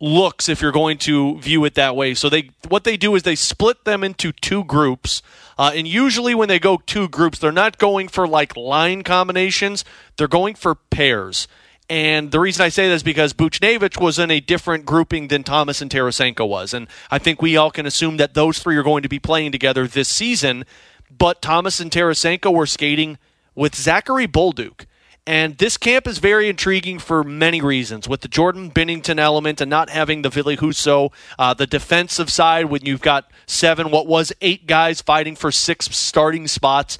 [0.00, 2.14] looks if you're going to view it that way.
[2.14, 5.22] So they what they do is they split them into two groups.
[5.58, 9.84] Uh, and usually when they go two groups, they're not going for like line combinations.
[10.16, 11.48] They're going for pairs.
[11.90, 15.42] And the reason I say this is because Buchnevich was in a different grouping than
[15.42, 16.74] Thomas and Tarasenko was.
[16.74, 19.52] And I think we all can assume that those three are going to be playing
[19.52, 20.64] together this season.
[21.10, 23.16] But Thomas and Tarasenko were skating
[23.54, 24.84] with Zachary Bolduc.
[25.28, 28.08] And this camp is very intriguing for many reasons.
[28.08, 32.70] With the Jordan Binnington element and not having the Ville Husso, uh, the defensive side,
[32.70, 36.98] when you've got seven, what was eight guys fighting for six starting spots.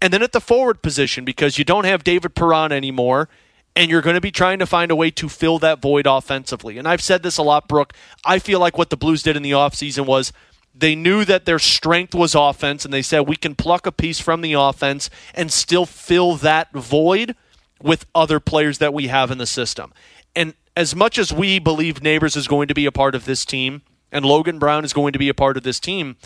[0.00, 3.28] And then at the forward position, because you don't have David Perron anymore,
[3.76, 6.78] and you're going to be trying to find a way to fill that void offensively.
[6.78, 7.92] And I've said this a lot, Brooke.
[8.24, 10.32] I feel like what the Blues did in the offseason was
[10.74, 14.18] they knew that their strength was offense, and they said we can pluck a piece
[14.18, 17.36] from the offense and still fill that void
[17.82, 19.92] with other players that we have in the system.
[20.34, 23.44] And as much as we believe Neighbors is going to be a part of this
[23.44, 26.16] team and Logan Brown is going to be a part of this team,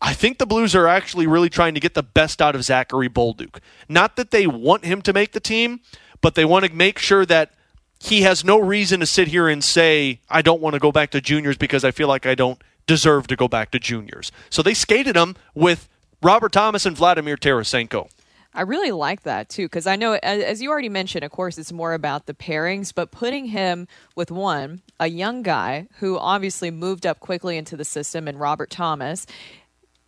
[0.00, 3.08] I think the Blues are actually really trying to get the best out of Zachary
[3.08, 3.60] Bolduc.
[3.88, 5.80] Not that they want him to make the team,
[6.20, 7.52] but they want to make sure that
[7.98, 11.10] he has no reason to sit here and say, I don't want to go back
[11.12, 14.30] to juniors because I feel like I don't deserve to go back to juniors.
[14.50, 15.88] So they skated him with
[16.22, 18.10] Robert Thomas and Vladimir Tarasenko.
[18.56, 21.72] I really like that too because I know, as you already mentioned, of course, it's
[21.72, 27.04] more about the pairings, but putting him with one, a young guy who obviously moved
[27.04, 29.26] up quickly into the system, and Robert Thomas,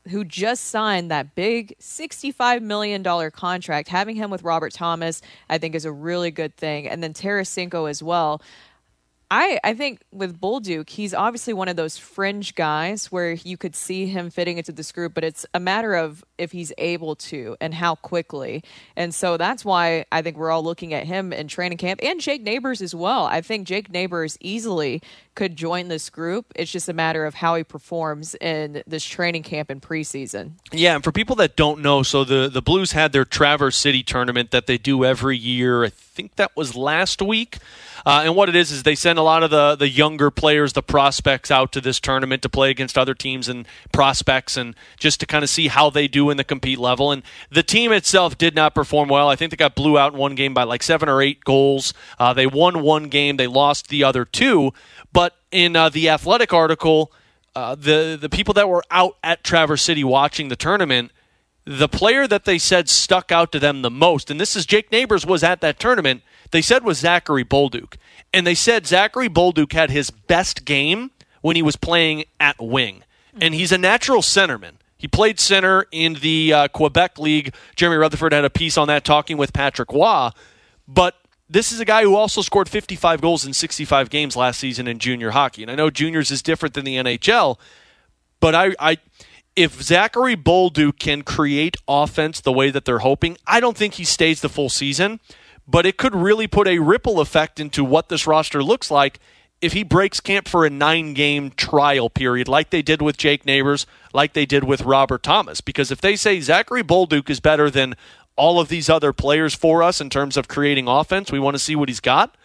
[0.09, 5.21] who just signed that big $65 million contract, having him with Robert Thomas,
[5.51, 6.89] I think is a really good thing.
[6.89, 8.41] And then Tarasenko as well.
[9.31, 13.77] I, I think with Bolduc, he's obviously one of those fringe guys where you could
[13.77, 17.57] see him fitting into this group, but it's a matter of if he's able to
[17.61, 18.63] and how quickly.
[18.97, 22.21] And so that's why I think we're all looking at him in training camp and
[22.21, 23.25] Jake Neighbors as well.
[23.25, 25.03] I think Jake Neighbors easily
[25.35, 26.47] could join this group.
[26.57, 30.53] It's just a matter of how he performs in this training camp and preseason.
[30.73, 34.03] Yeah, and for people that don't know, so the, the Blues had their Traverse City
[34.03, 35.85] tournament that they do every year.
[35.85, 37.59] I think that was last week.
[38.09, 40.73] Uh, and what it is is they send a lot of the the younger players,
[40.73, 45.21] the prospects, out to this tournament to play against other teams and prospects, and just
[45.21, 47.13] to kind of see how they do in the compete level.
[47.13, 49.29] And the team itself did not perform well.
[49.29, 51.93] I think they got blew out in one game by like seven or eight goals.
[52.19, 54.73] Uh, they won one game, they lost the other two.
[55.13, 57.13] But in uh, the athletic article,
[57.55, 61.13] uh, the the people that were out at Traverse City watching the tournament
[61.69, 64.91] the player that they said stuck out to them the most, and this is Jake
[64.91, 67.97] Neighbors was at that tournament, they said was Zachary Bolduc.
[68.33, 71.11] And they said Zachary Bolduc had his best game
[71.43, 73.05] when he was playing at wing.
[73.39, 74.77] And he's a natural centerman.
[74.97, 77.55] He played center in the uh, Quebec League.
[77.77, 80.33] Jeremy Rutherford had a piece on that talking with Patrick Waugh.
[80.89, 81.17] But
[81.51, 84.99] this is a guy who also scored 55 goals in 65 games last season in
[84.99, 85.63] junior hockey.
[85.63, 87.59] And I know juniors is different than the NHL,
[88.41, 88.97] but I, I
[89.59, 94.05] if Zachary Bolduc can create offense the way that they're hoping, I don't think he
[94.05, 95.21] stays the full season
[95.69, 99.21] but it could really put a ripple effect into what this roster looks like
[99.61, 103.45] if he breaks camp for a nine game trial period, like they did with Jake
[103.45, 105.61] Neighbors, like they did with Robert Thomas.
[105.61, 107.97] Because if they say Zachary Bolduc is better than
[108.37, 111.59] all of these other players for us in terms of creating offense, we want to
[111.59, 112.37] see what he's got.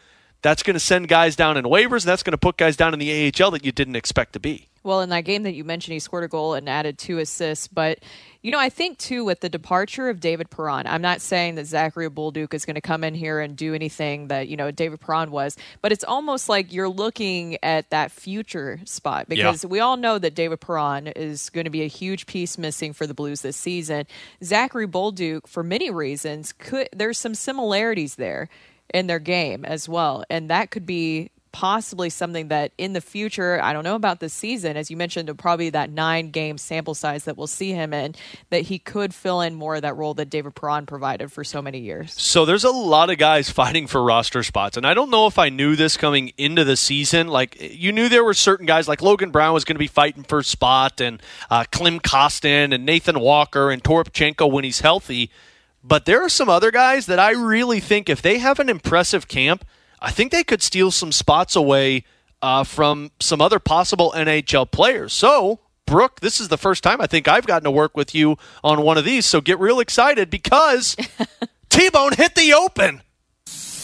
[0.41, 2.93] That's going to send guys down in waivers, and that's going to put guys down
[2.93, 4.69] in the AHL that you didn't expect to be.
[4.83, 7.67] Well, in that game that you mentioned, he scored a goal and added two assists.
[7.67, 7.99] But,
[8.41, 11.65] you know, I think, too, with the departure of David Perron, I'm not saying that
[11.65, 14.99] Zachary Bolduc is going to come in here and do anything that, you know, David
[14.99, 19.69] Perron was, but it's almost like you're looking at that future spot because yeah.
[19.69, 23.07] we all know that David Perron is going to be a huge piece missing for
[23.07, 24.05] the Blues this season.
[24.43, 28.49] Zachary Bolduc, for many reasons, could there's some similarities there
[28.93, 30.23] in their game as well.
[30.29, 34.33] And that could be possibly something that in the future, I don't know about this
[34.33, 38.15] season, as you mentioned, probably that nine game sample size that we'll see him in,
[38.49, 41.61] that he could fill in more of that role that David Perron provided for so
[41.61, 42.19] many years.
[42.19, 44.75] So there's a lot of guys fighting for roster spots.
[44.75, 47.27] And I don't know if I knew this coming into the season.
[47.27, 50.23] Like, you knew there were certain guys, like Logan Brown was going to be fighting
[50.23, 55.29] for spot, and uh, Klim Kostin, and Nathan Walker, and Toropchenko when he's healthy.
[55.83, 59.27] But there are some other guys that I really think if they have an impressive
[59.27, 59.63] camp,
[60.03, 62.03] I think they could steal some spots away
[62.41, 65.13] uh, from some other possible NHL players.
[65.13, 68.37] So, Brooke, this is the first time I think I've gotten to work with you
[68.65, 69.25] on one of these.
[69.25, 70.97] So get real excited because
[71.69, 73.01] T Bone hit the open.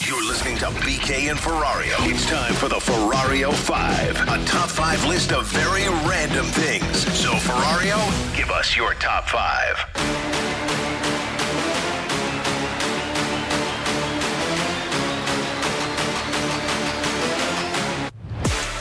[0.06, 1.96] You're listening to BK and Ferrario.
[2.10, 6.98] It's time for the Ferrario 5, a top five list of very random things.
[7.18, 11.09] So, Ferrario, give us your top five.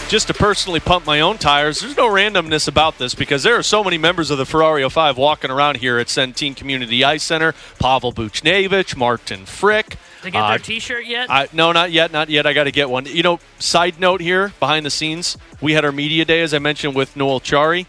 [0.09, 3.62] Just to personally pump my own tires, there's no randomness about this because there are
[3.62, 7.52] so many members of the Ferrario 5 walking around here at Centene Community Ice Center.
[7.78, 9.98] Pavel Buchnevich, Martin Frick.
[10.22, 11.30] They get uh, their T-shirt yet?
[11.30, 12.46] I, no, not yet, not yet.
[12.46, 13.04] I got to get one.
[13.04, 16.59] You know, side note here, behind the scenes, we had our media day, as I
[16.59, 17.84] mentioned, with Noel Acciari.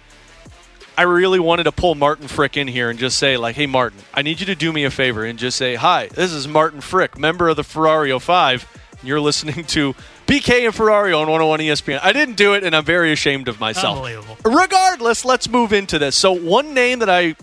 [0.97, 3.99] I really wanted to pull Martin Frick in here and just say, like, hey, Martin,
[4.13, 6.81] I need you to do me a favor and just say, hi, this is Martin
[6.81, 8.67] Frick, member of the Ferrario 5.
[8.99, 9.95] And you're listening to
[10.29, 11.99] BK and Ferrario on 101 ESPN.
[12.03, 13.97] I didn't do it, and I'm very ashamed of myself.
[13.97, 14.37] Unbelievable.
[14.45, 16.15] Regardless, let's move into this.
[16.15, 17.35] So, one name that I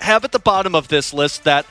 [0.00, 1.66] have at the bottom of this list that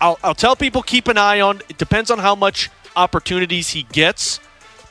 [0.00, 1.60] I'll, I'll tell people keep an eye on.
[1.68, 4.38] It depends on how much opportunities he gets,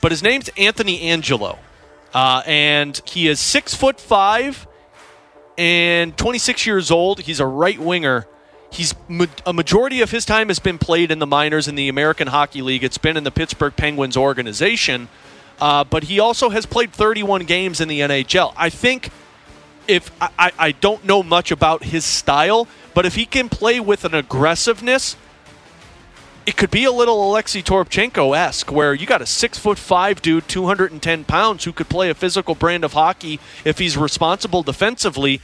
[0.02, 1.60] but his name's Anthony Angelo,
[2.14, 4.68] uh, and he is six foot five
[5.58, 7.22] and 26 years old.
[7.22, 8.28] He's a right winger.
[8.74, 8.96] He's
[9.46, 12.64] a majority of his time has been played in the minors in the American Hockey
[12.64, 12.84] League.
[12.84, 15.10] It's been in the Pittsburgh Penguins organization,
[15.62, 18.52] uh, but he also has played 31 games in the NHL.
[18.58, 19.12] I think
[19.88, 24.06] if I, I- don't know much about his style, but if he can play with
[24.06, 25.18] an aggressiveness,
[26.48, 30.20] it could be a little Alexei Toropchenko esque, where you got a six foot five
[30.22, 35.42] dude, 210 pounds, who could play a physical brand of hockey if he's responsible defensively.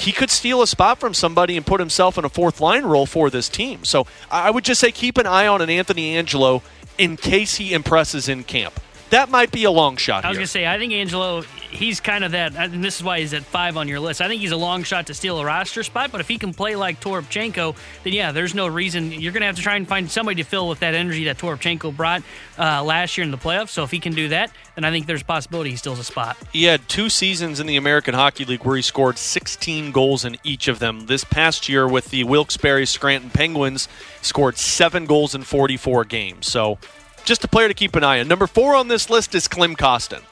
[0.00, 3.04] He could steal a spot from somebody and put himself in a fourth line role
[3.04, 3.84] for this team.
[3.84, 6.62] So I would just say keep an eye on an Anthony Angelo
[6.96, 8.80] in case he impresses in camp.
[9.10, 10.40] That might be a long shot I was here.
[10.40, 13.34] going to say, I think Angelo, he's kind of that, and this is why he's
[13.34, 14.20] at five on your list.
[14.20, 16.54] I think he's a long shot to steal a roster spot, but if he can
[16.54, 19.10] play like Toropchenko, then yeah, there's no reason.
[19.10, 21.38] You're going to have to try and find somebody to fill with that energy that
[21.38, 22.22] Toropchenko brought
[22.58, 23.70] uh, last year in the playoffs.
[23.70, 26.04] So if he can do that, then I think there's a possibility he steals a
[26.04, 26.36] spot.
[26.52, 30.36] He had two seasons in the American Hockey League where he scored 16 goals in
[30.44, 31.06] each of them.
[31.06, 33.88] This past year with the Wilkes-Barre Scranton Penguins,
[34.22, 36.46] scored seven goals in 44 games.
[36.46, 36.78] So,
[37.24, 38.28] just a player to keep an eye on.
[38.28, 40.22] Number four on this list is Klim Kostin.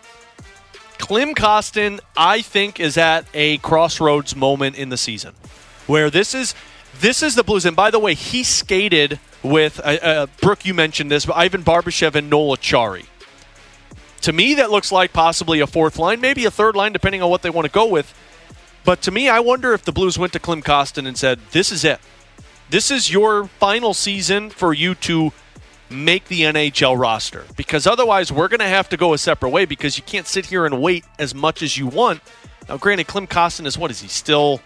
[0.99, 5.35] Klim Kostin, I think, is at a crossroads moment in the season
[5.87, 6.55] where this is
[7.01, 7.65] this is the Blues.
[7.65, 10.65] And by the way, he skated with uh, uh, Brooke.
[10.65, 13.07] You mentioned this, but Ivan Barbashev and Noel Acciari.
[14.23, 17.31] To me, that looks like possibly a fourth line, maybe a third line, depending on
[17.31, 18.13] what they want to go with.
[18.85, 21.71] But to me, I wonder if the Blues went to Klim Kostin and said, "This
[21.71, 22.01] is it.
[22.71, 25.33] This is your final season for you to
[25.91, 29.65] make the NHL roster because otherwise we're going to have to go a separate way
[29.65, 32.21] because you can't sit here and wait as much as you want."
[32.69, 34.61] Now, granted, Klim Kostin is what is he still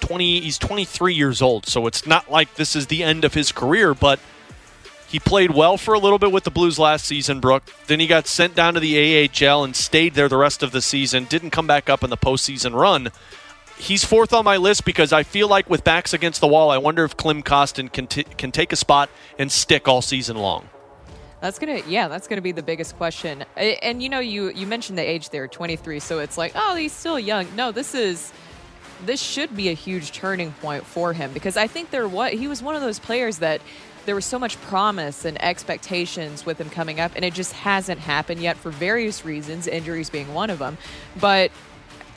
[0.00, 0.40] 20?
[0.40, 3.94] He's 23 years old, so it's not like this is the end of his career,
[3.94, 4.20] but
[5.10, 7.64] he played well for a little bit with the Blues last season, Brooke.
[7.88, 10.80] Then he got sent down to the AHL and stayed there the rest of the
[10.80, 11.24] season.
[11.24, 13.10] Didn't come back up in the postseason run.
[13.80, 16.76] He's fourth on my list because I feel like with backs against the wall, I
[16.76, 19.08] wonder if Klim Kostin can, t- can take a spot
[19.38, 20.68] and stick all season long.
[21.40, 23.42] That's gonna, yeah, that's gonna be the biggest question.
[23.56, 25.98] And you know, you you mentioned the age there, 23.
[25.98, 27.46] So it's like, oh, he's still young.
[27.56, 28.30] No, this is,
[29.06, 32.46] this should be a huge turning point for him because I think there what he
[32.46, 33.62] was one of those players that
[34.04, 38.00] there was so much promise and expectations with him coming up, and it just hasn't
[38.00, 40.78] happened yet for various reasons, injuries being one of them.
[41.18, 41.50] But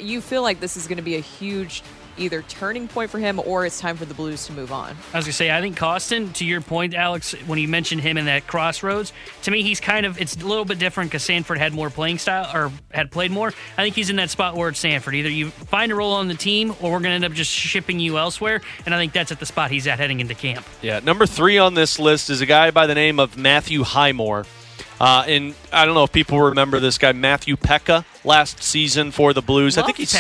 [0.03, 1.83] you feel like this is going to be a huge
[2.17, 4.95] either turning point for him or it's time for the Blues to move on.
[5.13, 8.17] I was gonna say, I think Kostin, to your point, Alex, when you mentioned him
[8.17, 11.57] in that crossroads, to me, he's kind of it's a little bit different because Sanford
[11.57, 13.47] had more playing style or had played more.
[13.77, 15.15] I think he's in that spot where it's Sanford.
[15.15, 17.99] Either you find a role on the team, or we're gonna end up just shipping
[17.99, 18.61] you elsewhere.
[18.85, 20.65] And I think that's at the spot he's at heading into camp.
[20.81, 24.45] Yeah, number three on this list is a guy by the name of Matthew Highmore.
[24.99, 29.33] Uh, and I don't know if people remember this guy, Matthew Peca, last season for
[29.33, 29.77] the Blues.
[29.77, 30.11] I think he's.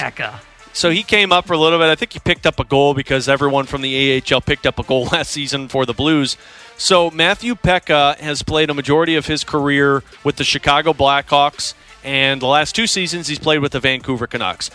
[0.73, 1.89] So he came up for a little bit.
[1.89, 4.83] I think he picked up a goal because everyone from the AHL picked up a
[4.83, 6.35] goal last season for the Blues.
[6.77, 12.41] So Matthew Peca has played a majority of his career with the Chicago Blackhawks, and
[12.41, 14.71] the last two seasons he's played with the Vancouver Canucks.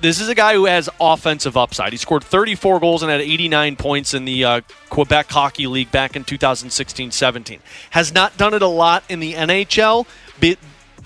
[0.00, 1.92] This is a guy who has offensive upside.
[1.92, 4.60] He scored 34 goals and had 89 points in the uh,
[4.90, 7.60] Quebec Hockey League back in 2016-17.
[7.90, 10.06] Has not done it a lot in the NHL,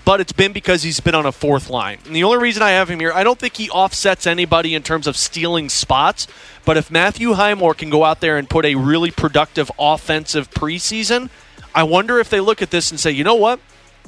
[0.07, 1.97] but it's been because he's been on a fourth line.
[2.05, 4.81] And the only reason I have him here, I don't think he offsets anybody in
[4.81, 6.27] terms of stealing spots.
[6.63, 11.29] But if Matthew Highmore can go out there and put a really productive offensive preseason,
[11.75, 13.59] I wonder if they look at this and say, you know what?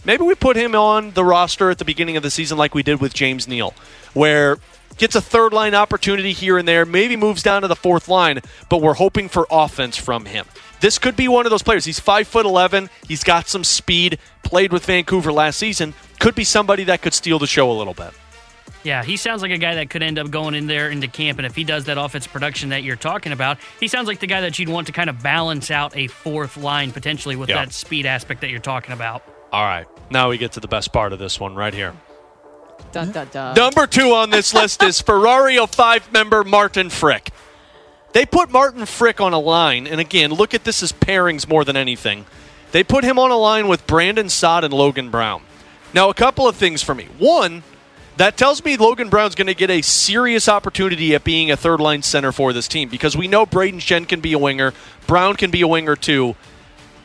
[0.06, 2.82] Maybe we put him on the roster at the beginning of the season like we
[2.82, 3.74] did with James Neal,
[4.14, 4.58] where
[4.97, 8.39] gets a third line opportunity here and there, maybe moves down to the fourth line,
[8.70, 10.45] but we're hoping for offense from him.
[10.82, 11.86] This could be one of those players.
[11.86, 12.90] He's five foot eleven.
[13.08, 14.18] He's got some speed.
[14.44, 15.94] Played with Vancouver last season.
[16.20, 18.12] Could be somebody that could steal the show a little bit.
[18.84, 21.38] Yeah, he sounds like a guy that could end up going in there into camp,
[21.38, 24.28] and if he does that offensive production that you're talking about, he sounds like the
[24.28, 27.56] guy that you'd want to kind of balance out a fourth line potentially with Yeah.
[27.66, 29.22] that speed aspect that you're talking about.
[29.52, 31.94] All right, now we get to the best part of this one right here.
[32.94, 33.54] Dun, dun, dun.
[33.56, 37.32] Number two on this list is Ferrario five member Martin Frick.
[38.14, 41.64] They put Martin Frick on a line, and again, look at this as pairings more
[41.64, 42.26] than anything.
[42.72, 45.41] They put him on a line with Brandon Saad and Logan Brown.
[45.93, 47.07] Now, a couple of things for me.
[47.18, 47.64] One,
[48.20, 51.80] That tells me Logan Brown's going to get a serious opportunity at being a third
[51.80, 54.74] line center for this team because we know Brayden Schenn can be a winger,
[55.07, 56.36] Brown can be a winger too.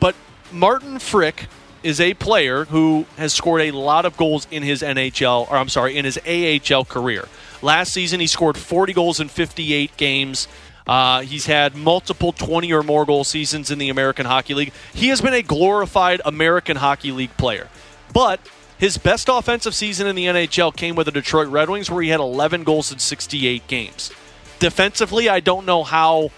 [0.01, 0.13] But
[0.51, 1.47] Martin Frick
[1.83, 5.69] is a player who has scored a lot of goals in his NHL, or I'm
[5.69, 7.29] sorry, in his AHL career.
[7.61, 10.49] Last season, he scored 40 goals in 58 games.
[10.87, 14.73] Uh, he's had multiple 20 or more goal seasons in the American Hockey League.
[14.93, 17.69] He has been a glorified American Hockey League player.
[18.13, 18.39] But
[18.77, 22.09] his best offensive season in the NHL came with the Detroit Red Wings, where he
[22.09, 24.11] had 11 goals in 68 games.
[24.59, 26.31] Defensively, I don't know how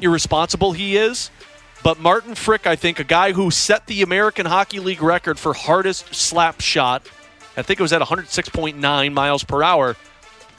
[0.00, 1.30] irresponsible he is,
[1.82, 5.52] but Martin Frick, I think, a guy who set the American Hockey League record for
[5.52, 7.02] hardest slap shot,
[7.56, 9.96] I think it was at 106.9 miles per hour.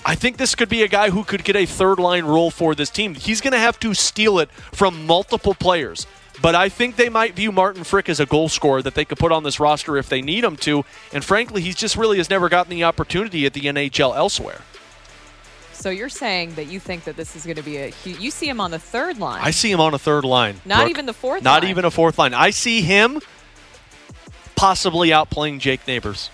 [0.06, 2.76] I think this could be a guy who could get a third line role for
[2.76, 3.16] this team.
[3.16, 6.06] He's going to have to steal it from multiple players.
[6.42, 9.18] But I think they might view Martin Frick as a goal scorer that they could
[9.20, 10.84] put on this roster if they need him to.
[11.14, 14.62] And frankly, he's just really has never gotten the opportunity at the NHL elsewhere.
[15.72, 18.48] So you're saying that you think that this is going to be a you see
[18.48, 19.42] him on the third line.
[19.44, 20.62] I see him on a third line.
[20.66, 20.90] Not Brooke.
[20.90, 21.70] even the fourth Not line.
[21.72, 22.34] even a fourth line.
[22.34, 23.20] I see him
[24.56, 26.30] possibly outplaying Jake Neighbors.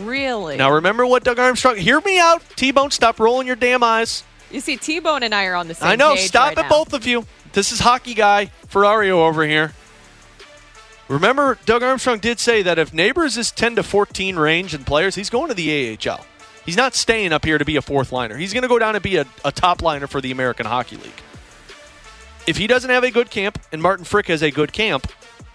[0.00, 0.56] Really?
[0.56, 1.76] Now remember what Doug Armstrong.
[1.76, 2.90] Hear me out, T-Bone.
[2.90, 4.24] Stop rolling your damn eyes.
[4.50, 6.16] You see, T Bone and I are on the same I know.
[6.16, 6.68] Stop right it, now.
[6.68, 7.26] both of you.
[7.52, 9.72] This is hockey guy Ferrario over here.
[11.08, 15.16] Remember, Doug Armstrong did say that if Neighbors is 10 to 14 range in players,
[15.16, 16.24] he's going to the AHL.
[16.64, 18.36] He's not staying up here to be a fourth liner.
[18.36, 20.96] He's going to go down and be a, a top liner for the American Hockey
[20.96, 21.22] League.
[22.46, 25.10] If he doesn't have a good camp and Martin Frick has a good camp,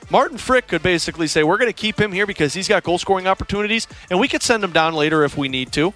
[0.10, 2.98] Martin Frick could basically say, We're going to keep him here because he's got goal
[2.98, 5.94] scoring opportunities, and we could send him down later if we need to.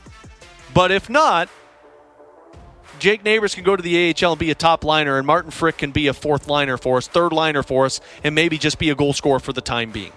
[0.73, 1.49] But if not,
[2.99, 5.77] Jake Neighbors can go to the AHL and be a top liner, and Martin Frick
[5.77, 8.90] can be a fourth liner for us, third liner for us, and maybe just be
[8.90, 10.11] a goal scorer for the time being.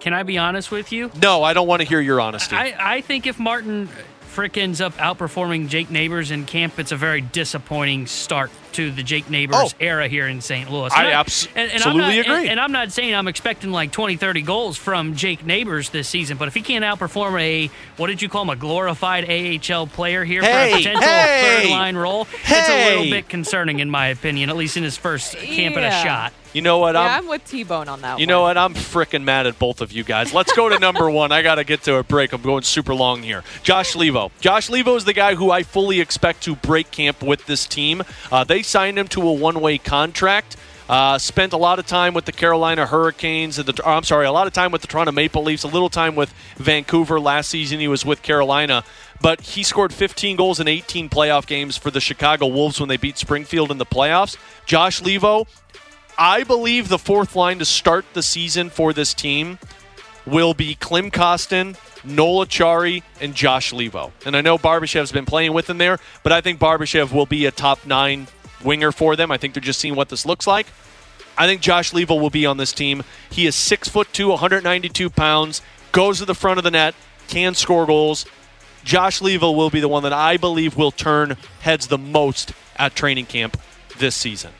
[0.00, 1.10] Can I be honest with you?
[1.20, 2.56] No, I don't want to hear your honesty.
[2.56, 3.86] I, I think if Martin
[4.22, 9.02] Frick ends up outperforming Jake Neighbors in camp, it's a very disappointing start to the
[9.02, 9.70] Jake Neighbors Oh.
[9.80, 10.70] era here in St.
[10.70, 10.90] Louis.
[10.92, 12.36] I And abs- and- and I'm absolutely not- agree.
[12.40, 16.08] And, and I'm not saying I'm expecting like 20, 30 goals from Jake Neighbors this
[16.08, 19.86] season, but if he can't outperform a, what did you call him, a glorified AHL
[19.86, 23.90] player here for a potential hey, third line role, it's a little bit concerning in
[23.90, 26.32] my opinion, at least in his first camp at a shot.
[26.54, 26.94] You know what?
[26.94, 28.28] Yeah, I'm I'm with T Bone on that You one.
[28.28, 28.58] know what?
[28.58, 30.34] I'm freaking mad at both of you guys.
[30.34, 31.32] Let's go to number one.
[31.32, 32.34] I got to get to a break.
[32.34, 33.42] I'm going super long here.
[33.62, 34.30] Josh Leivo.
[34.38, 38.02] Josh Leivo is the guy who I fully expect to break camp with this team.
[38.30, 40.56] Uh, they signed him to a one way contract.
[40.88, 43.56] Uh, spent a lot of time with the Carolina Hurricanes.
[43.56, 45.62] The, I'm sorry, a lot of time with the Toronto Maple Leafs.
[45.62, 47.18] A little time with Vancouver.
[47.18, 48.84] Last season, he was with Carolina.
[49.20, 52.96] But he scored 15 goals in 18 playoff games for the Chicago Wolves when they
[52.96, 54.36] beat Springfield in the playoffs.
[54.66, 55.46] Josh Leivo,
[56.18, 59.58] I believe the fourth line to start the season for this team
[60.26, 64.10] will be Klim Kostin, Noel Acciari, and Josh Leivo.
[64.26, 67.46] And I know Barbashev's been playing with him there, but I think Barbashev will be
[67.46, 68.26] a top nine
[68.64, 69.30] winger for them.
[69.30, 70.66] I think they're just seeing what this looks like.
[71.36, 73.02] I think Josh Leivo will be on this team.
[73.30, 75.62] He is six foot two, 192 pounds,
[75.92, 76.94] goes to the front of the net,
[77.28, 78.26] can score goals.
[78.84, 82.94] Josh Leivo will be the one that I believe will turn heads the most at
[82.94, 83.58] training camp
[83.98, 84.52] this season.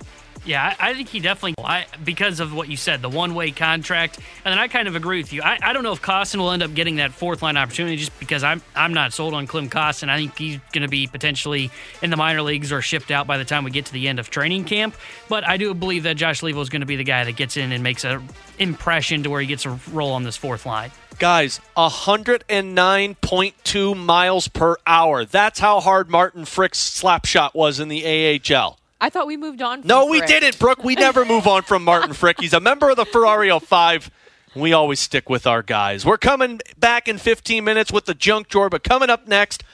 [0.45, 3.53] Yeah, I, I think he definitely, I, because of what you said, the one way
[3.53, 4.19] contract.
[4.45, 5.41] And then I kind of agree with you.
[5.43, 8.19] I, I don't know if Kostin will end up getting that fourth line opportunity just
[8.19, 10.09] because I'm I'm not sold on Klim Kostin.
[10.09, 11.71] I think he's going to be potentially
[12.03, 14.19] in the minor leagues or shipped out by the time we get to the end
[14.19, 14.97] of training camp.
[15.29, 17.57] But I do believe that Josh Leivo is going to be the guy that gets
[17.57, 18.29] in and makes an
[18.59, 20.91] impression to where he gets a role on this fourth line.
[21.19, 25.25] Guys, 109.2 miles per hour.
[25.25, 28.79] That's how hard Martin Frick's slap shot was in the AHL.
[29.03, 29.81] I thought we moved on.
[29.81, 30.29] From No, we Frick.
[30.31, 30.85] didn't, Brooke.
[30.85, 32.41] We never move on from Martin Frick.
[32.41, 34.11] He's a member of the Ferrario 5.
[34.55, 36.07] We always stick with our guys.
[36.07, 39.65] We're coming back in 15 minutes with the junk drawer, but coming up next,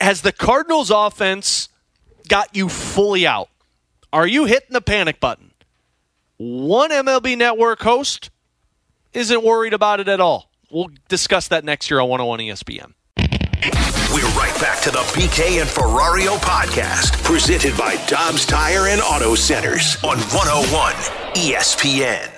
[0.00, 1.68] has the Cardinals offense
[2.28, 3.48] got you fully out?
[4.12, 5.50] Are you hitting the panic button?
[6.36, 8.30] One MLB Network host
[9.12, 10.50] isn't worried about it at all.
[10.70, 12.92] We'll discuss that next year on 101 ESPN.
[13.64, 19.34] We're right back to the BK and Ferrario podcast, presented by Dobbs Tire and Auto
[19.34, 20.92] Centers on 101
[21.32, 22.30] ESPN.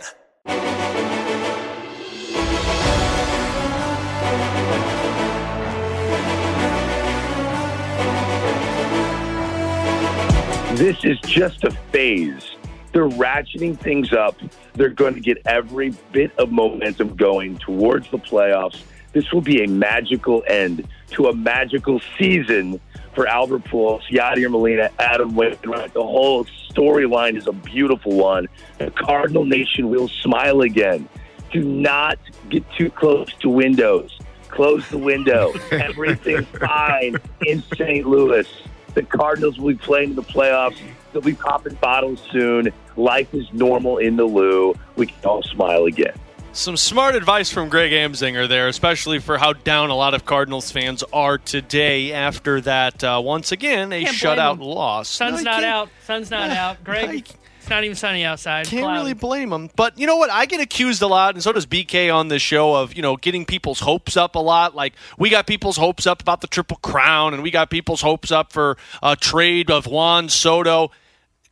[10.79, 12.55] This is just a phase.
[12.93, 14.37] They're ratcheting things up.
[14.75, 18.83] They're going to get every bit of momentum going towards the playoffs.
[19.17, 22.79] This will be a magical end to a magical season
[23.15, 25.95] for Albert Pujols, Yadier Molina, Adam Wainwright.
[25.95, 28.47] The whole storyline is a beautiful one.
[28.77, 31.09] The Cardinal Nation will smile again.
[31.51, 32.19] Do not
[32.51, 34.19] get too close to windows.
[34.51, 35.55] Close the window.
[35.71, 37.17] Everything's fine
[37.47, 38.07] in St.
[38.07, 38.47] Louis.
[38.93, 40.79] The Cardinals will be playing in the playoffs.
[41.15, 42.71] They'll be popping bottles soon.
[42.97, 44.75] Life is normal in the Lou.
[44.97, 46.13] We can all smile again.
[46.57, 50.71] Some smart advice from Greg Amsinger there, especially for how down a lot of Cardinals
[50.71, 55.07] fans are today after that, uh, once again, a shutout loss.
[55.11, 55.91] Sun's No, not out.
[56.05, 56.83] Sun's not out.
[56.83, 57.29] Greg,
[57.61, 58.69] it's not even sunny outside.
[58.69, 58.99] Can't Cloudy.
[58.99, 59.69] really blame him.
[59.77, 60.31] But you know what?
[60.31, 63.17] I get accused a lot, and so does BK on this show of you know
[63.19, 64.75] getting people's hopes up a lot.
[64.75, 68.33] Like we got people's hopes up about the Triple Crown, and we got people's hopes
[68.33, 70.91] up for a trade of Juan Soto.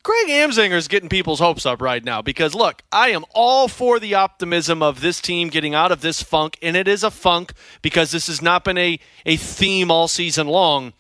[0.05, 3.99] Greg Amsinger is getting people's hopes up right now because look, I am all for
[3.99, 7.55] the optimism of this team getting out of this funk, and it is a funk
[7.81, 10.93] because this has not been a, a theme all season long.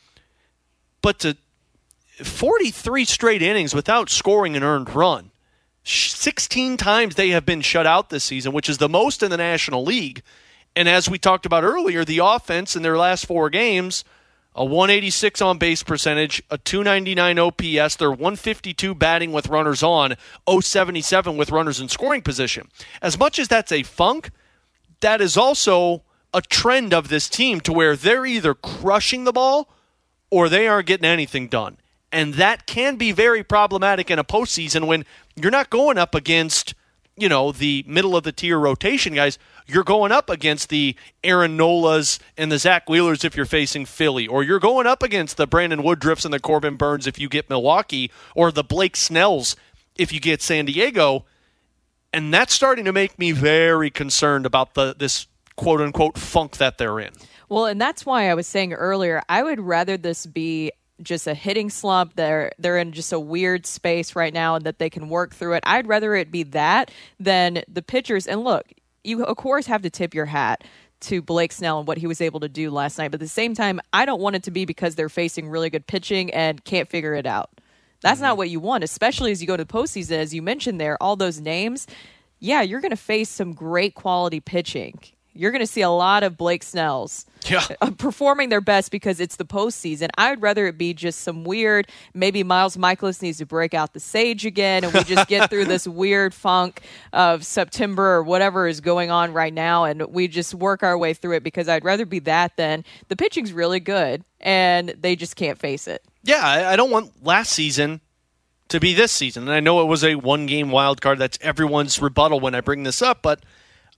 [1.02, 1.36] But to
[2.22, 5.32] 43 straight innings without scoring an earned run.
[5.84, 9.36] 16 times they have been shut out this season, which is the most in the
[9.36, 10.22] National League.
[10.74, 14.02] And as we talked about earlier, the offense in their last four games,
[14.54, 20.16] a 186 on base percentage, a 299 OPS, they're 152 batting with runners on,
[20.48, 22.68] 077 with runners in scoring position.
[23.02, 24.30] As much as that's a funk,
[25.00, 26.02] that is also
[26.32, 29.68] a trend of this team to where they're either crushing the ball
[30.30, 31.78] or they aren't getting anything done.
[32.10, 35.04] And that can be very problematic in a postseason when
[35.34, 36.74] you're not going up against,
[37.16, 39.38] you know, the middle of the tier rotation guys.
[39.66, 44.26] You're going up against the Aaron Nolas and the Zach Wheelers if you're facing Philly,
[44.26, 47.48] or you're going up against the Brandon Woodruffs and the Corbin Burnes if you get
[47.48, 49.56] Milwaukee, or the Blake Snells
[49.96, 51.24] if you get San Diego.
[52.12, 55.26] And that's starting to make me very concerned about the this
[55.56, 57.12] quote unquote funk that they're in.
[57.48, 60.72] Well, and that's why I was saying earlier, I would rather this be
[61.02, 62.14] just a hitting slump.
[62.16, 65.54] They're they're in just a weird space right now and that they can work through
[65.54, 65.64] it.
[65.66, 68.26] I'd rather it be that than the pitchers.
[68.26, 68.66] And look,
[69.04, 70.64] you of course have to tip your hat
[71.00, 73.10] to Blake Snell and what he was able to do last night.
[73.10, 75.70] But at the same time, I don't want it to be because they're facing really
[75.70, 77.50] good pitching and can't figure it out.
[78.00, 78.38] That's not mm-hmm.
[78.38, 80.18] what you want, especially as you go to the postseason.
[80.18, 81.86] As you mentioned there, all those names,
[82.38, 84.98] yeah, you're going to face some great quality pitching.
[85.34, 87.66] You're going to see a lot of Blake Snells yeah.
[87.80, 90.08] uh, performing their best because it's the postseason.
[90.16, 93.92] I would rather it be just some weird, maybe Miles Mikolas needs to break out
[93.92, 96.82] the sage again and we just get through this weird funk
[97.12, 101.14] of September or whatever is going on right now and we just work our way
[101.14, 105.36] through it because I'd rather be that than the pitching's really good and they just
[105.36, 106.02] can't face it.
[106.22, 108.00] Yeah, I, I don't want last season
[108.68, 109.44] to be this season.
[109.44, 111.18] And I know it was a one game wild card.
[111.18, 113.40] That's everyone's rebuttal when I bring this up, but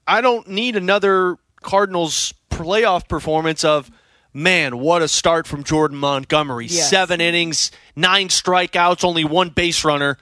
[0.07, 3.91] I don't need another Cardinals playoff performance of
[4.33, 6.67] man, what a start from Jordan Montgomery.
[6.67, 6.89] Yes.
[6.89, 10.17] Seven innings, nine strikeouts, only one base runner,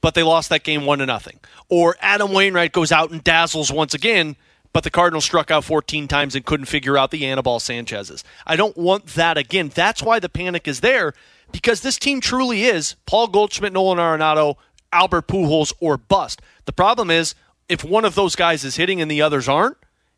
[0.00, 1.40] but they lost that game one to nothing.
[1.68, 4.36] Or Adam Wainwright goes out and dazzles once again,
[4.72, 8.22] but the Cardinals struck out 14 times and couldn't figure out the Anibal Sanchez's.
[8.46, 9.72] I don't want that again.
[9.74, 11.14] That's why the panic is there
[11.50, 14.56] because this team truly is Paul Goldschmidt, Nolan Arenado,
[14.92, 16.40] Albert Pujols, or bust.
[16.66, 17.34] The problem is
[17.68, 19.76] if one of those guys is hitting and the others aren't,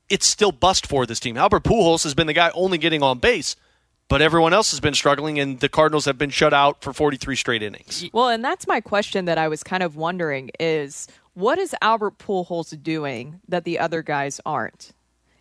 [0.09, 1.37] it's still bust for this team.
[1.37, 3.57] Albert Pujols has been the guy only getting on base,
[4.09, 7.37] but everyone else has been struggling, and the Cardinals have been shut out for 43
[7.37, 8.05] straight innings.
[8.13, 12.19] Well, and that's my question that I was kind of wondering is what is Albert
[12.19, 14.93] Pujols doing that the other guys aren't?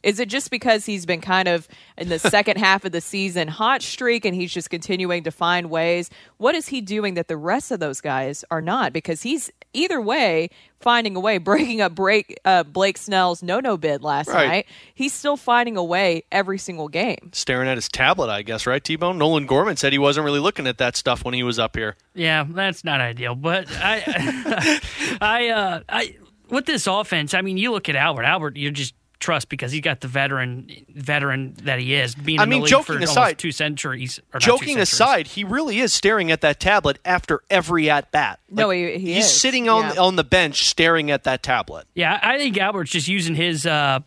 [0.03, 1.67] Is it just because he's been kind of
[1.97, 5.69] in the second half of the season hot streak and he's just continuing to find
[5.69, 6.09] ways?
[6.37, 8.93] What is he doing that the rest of those guys are not?
[8.93, 10.49] Because he's either way
[10.79, 14.47] finding a way, breaking up break uh, Blake Snell's no no bid last Right.
[14.47, 14.65] night.
[14.95, 17.29] He's still finding a way every single game.
[17.33, 19.17] Staring at his tablet, I guess, right, T Bone?
[19.17, 21.95] Nolan Gorman said he wasn't really looking at that stuff when he was up here.
[22.15, 23.35] Yeah, that's not ideal.
[23.35, 24.79] But I,
[25.21, 26.15] I, uh, I,
[26.49, 28.23] with this offense, I mean, you look at Albert.
[28.23, 32.15] Albert, you're just trust because he's got the veteran, veteran that he is.
[32.15, 34.19] Being I in mean, the league joking for aside- two centuries.
[34.19, 34.93] Or not two Joking centuries.
[34.93, 38.39] aside, he really is staring at that tablet after every at bat.
[38.49, 39.41] No, he- he he's is.
[39.41, 40.01] sitting on Yeah.
[40.01, 41.85] on the bench staring at that tablet.
[41.95, 43.65] Yeah, I think Albert's just using his.
[43.65, 43.99] Uh,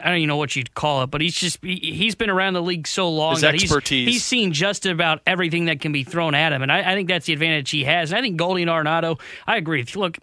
[0.00, 2.52] I don't even know what you'd call it, but he's just he, he's been around
[2.54, 4.08] the league so long His that he's expertise.
[4.08, 7.08] he's seen just about everything that can be thrown at him, and I, I think
[7.08, 8.12] that's the advantage he has.
[8.12, 9.18] And I think Goldie and Arenado,
[9.48, 9.84] I agree.
[9.96, 10.18] Look,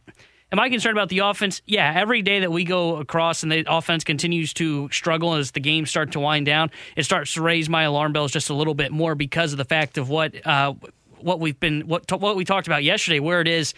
[0.52, 1.62] am I concerned about the offense?
[1.66, 5.60] Yeah, every day that we go across and the offense continues to struggle as the
[5.60, 8.76] games start to wind down, it starts to raise my alarm bells just a little
[8.76, 10.46] bit more because of the fact of what.
[10.46, 10.74] Uh,
[11.26, 13.74] what we've been what what we talked about yesterday, where it is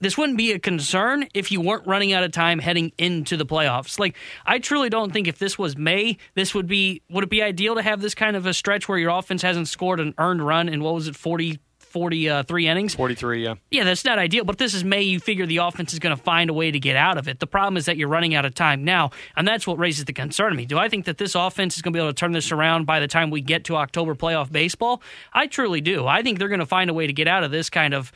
[0.00, 3.46] this wouldn't be a concern if you weren't running out of time heading into the
[3.46, 3.98] playoffs.
[3.98, 7.42] Like I truly don't think if this was May, this would be would it be
[7.42, 10.44] ideal to have this kind of a stretch where your offense hasn't scored an earned
[10.44, 11.58] run in what was it forty
[11.94, 12.92] 43 uh, innings.
[12.96, 13.54] 43, yeah.
[13.70, 15.02] Yeah, that's not ideal, but this is May.
[15.02, 17.38] You figure the offense is going to find a way to get out of it.
[17.38, 20.12] The problem is that you're running out of time now, and that's what raises the
[20.12, 20.66] concern to me.
[20.66, 22.84] Do I think that this offense is going to be able to turn this around
[22.84, 25.02] by the time we get to October playoff baseball?
[25.32, 26.04] I truly do.
[26.04, 28.10] I think they're going to find a way to get out of this kind of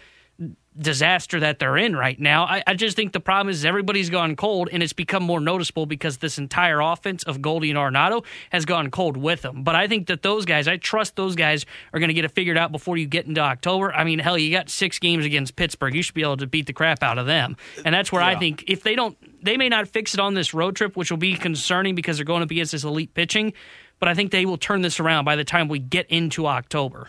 [0.78, 2.44] disaster that they're in right now.
[2.44, 5.86] I, I, just think the problem is everybody's gone cold, and it's become more noticeable
[5.86, 9.64] because this entire offense of Goldie and Arenado has gone cold with them.
[9.64, 12.30] But I think that those guys, I trust those guys are going to get it
[12.30, 13.92] figured out before you get into October.
[13.92, 15.94] I mean, hell, you got six games against Pittsburgh.
[15.94, 17.56] You should be able to beat the crap out of them.
[17.84, 18.28] And that's where yeah.
[18.28, 21.10] I think if they don't, they may not fix it on this road trip, which
[21.10, 23.52] will be concerning because they're going up against this elite pitching.
[23.98, 27.08] But I think they will turn this around by the time we get into October.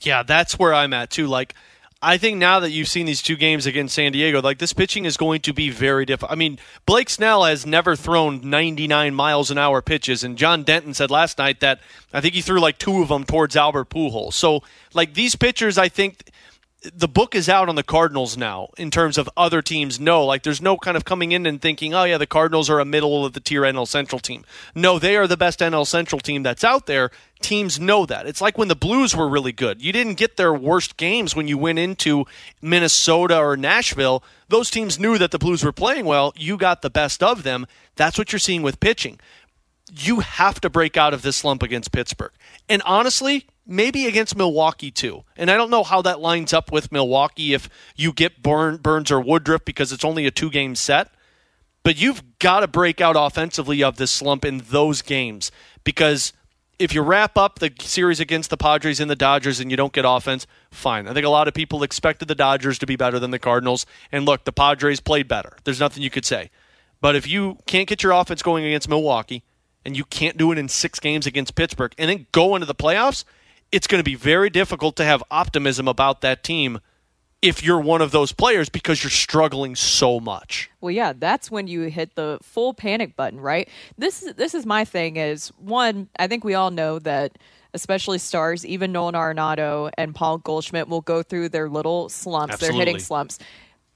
[0.00, 1.26] Yeah, that's where I'm at too.
[1.26, 1.54] Like,
[2.00, 5.04] I think now that you've seen these two games against San Diego, like this pitching
[5.04, 6.30] is going to be very difficult.
[6.30, 10.94] I mean, Blake Snell has never thrown 99 miles an hour pitches, and John Denton
[10.94, 11.80] said last night that
[12.12, 14.34] I think he threw like two of them towards Albert Pujols.
[14.34, 14.62] So,
[14.94, 16.30] like these pitchers, I think
[16.94, 20.44] the book is out on the Cardinals now in terms of other teams No, Like
[20.44, 23.26] there's no kind of coming in and thinking, oh yeah, the Cardinals are a middle
[23.26, 24.44] of the tier NL Central team.
[24.74, 27.10] No, they are the best NL Central team that's out there.
[27.40, 28.26] Teams know that.
[28.26, 29.82] It's like when the Blues were really good.
[29.82, 32.26] You didn't get their worst games when you went into
[32.62, 34.22] Minnesota or Nashville.
[34.48, 36.32] Those teams knew that the Blues were playing well.
[36.36, 37.66] You got the best of them.
[37.96, 39.18] That's what you're seeing with pitching.
[39.92, 42.32] You have to break out of this slump against Pittsburgh.
[42.68, 45.22] And honestly, maybe against Milwaukee too.
[45.36, 49.20] And I don't know how that lines up with Milwaukee if you get Burnes or
[49.20, 51.10] Woodruff because it's only a two game set.
[51.84, 55.52] But you've got to break out offensively of this slump in those games
[55.84, 56.32] because
[56.78, 59.92] if you wrap up the series against the Padres and the Dodgers and you don't
[59.92, 61.08] get offense, fine.
[61.08, 63.84] I think a lot of people expected the Dodgers to be better than the Cardinals.
[64.12, 65.56] And look, the Padres played better.
[65.64, 66.50] There's nothing you could say.
[67.00, 69.42] But if you can't get your offense going against Milwaukee
[69.84, 72.74] and you can't do it in six games against Pittsburgh and then go into the
[72.74, 73.24] playoffs,
[73.72, 76.80] it's going to be very difficult to have optimism about that team
[77.40, 80.70] if you're one of those players because you're struggling so much.
[80.80, 83.68] Well, yeah, that's when you hit the full panic button, right?
[83.96, 87.38] This this is my thing is one, I think we all know that
[87.74, 92.78] especially stars, even Nolan Arenado and Paul Goldschmidt will go through their little slumps, Absolutely.
[92.78, 93.38] their hitting slumps.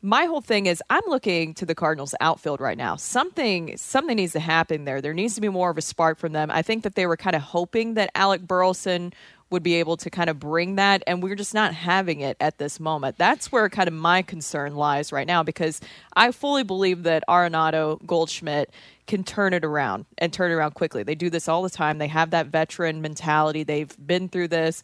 [0.03, 2.97] My whole thing is I'm looking to the Cardinals outfield right now.
[2.97, 5.01] Something something needs to happen there.
[5.01, 6.51] There needs to be more of a spark from them.
[6.51, 9.13] I think that they were kind of hoping that Alec Burleson
[9.53, 12.59] would be able to kind of bring that, and we're just not having it at
[12.59, 13.19] this moment.
[13.19, 15.81] That's where kind of my concern lies right now because
[16.15, 18.71] I fully believe that Arenado, Goldschmidt
[19.07, 21.03] can turn it around and turn it around quickly.
[21.03, 21.99] They do this all the time.
[21.99, 23.63] They have that veteran mentality.
[23.63, 24.83] They've been through this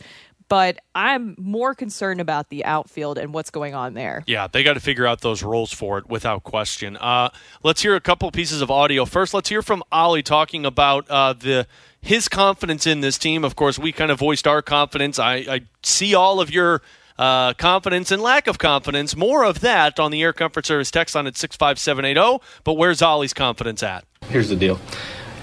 [0.49, 4.25] but I'm more concerned about the outfield and what's going on there.
[4.27, 6.97] Yeah, they got to figure out those roles for it without question.
[6.97, 7.31] Uh,
[7.63, 9.05] let's hear a couple pieces of audio.
[9.05, 11.67] First, let's hear from Ollie talking about uh, the
[12.01, 13.45] his confidence in this team.
[13.45, 15.19] Of course, we kind of voiced our confidence.
[15.19, 16.83] I, I see all of your
[17.19, 19.17] uh, confidence and lack of confidence.
[19.17, 22.43] More of that on the Air Comfort Service text on at 65780.
[22.65, 24.05] But where's Ollie's confidence at?
[24.29, 24.81] Here's the deal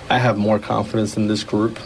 [0.09, 1.79] I have more confidence in this group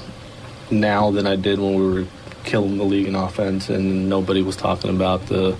[0.69, 2.07] now than I did when we were
[2.43, 5.55] killing the league in offense and nobody was talking about the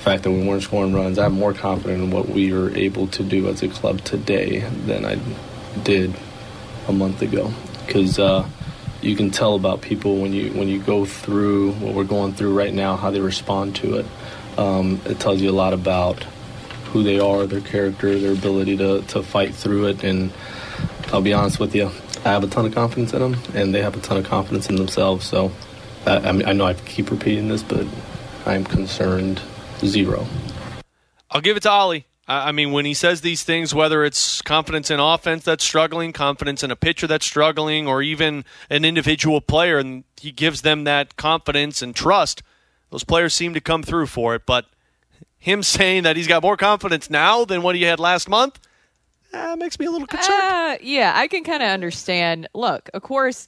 [0.00, 1.18] fact that we weren't scoring runs.
[1.18, 5.04] I'm more confident in what we are able to do as a club today than
[5.04, 5.18] I
[5.82, 6.14] did
[6.88, 7.52] a month ago
[7.90, 8.48] because uh,
[9.02, 12.56] you can tell about people when you when you go through what we're going through
[12.56, 14.06] right now, how they respond to it.
[14.56, 16.22] Um, it tells you a lot about
[16.92, 20.04] who they are, their character, their ability to, to fight through it.
[20.04, 20.32] And
[21.12, 21.86] I'll be honest with you,
[22.24, 24.68] I have a ton of confidence in them, and they have a ton of confidence
[24.68, 25.26] in themselves.
[25.26, 25.50] So
[26.06, 27.86] I, I, I know I keep repeating this, but
[28.46, 29.40] I'm concerned
[29.80, 30.26] zero.
[31.30, 32.06] I'll give it to Ollie.
[32.32, 36.62] I mean, when he says these things, whether it's confidence in offense that's struggling, confidence
[36.62, 41.16] in a pitcher that's struggling, or even an individual player, and he gives them that
[41.16, 42.42] confidence and trust,
[42.90, 44.46] those players seem to come through for it.
[44.46, 44.66] But
[45.38, 48.60] him saying that he's got more confidence now than what he had last month,
[49.32, 50.40] uh, makes me a little concerned.
[50.42, 52.48] Uh, yeah, I can kind of understand.
[52.54, 53.46] Look, of course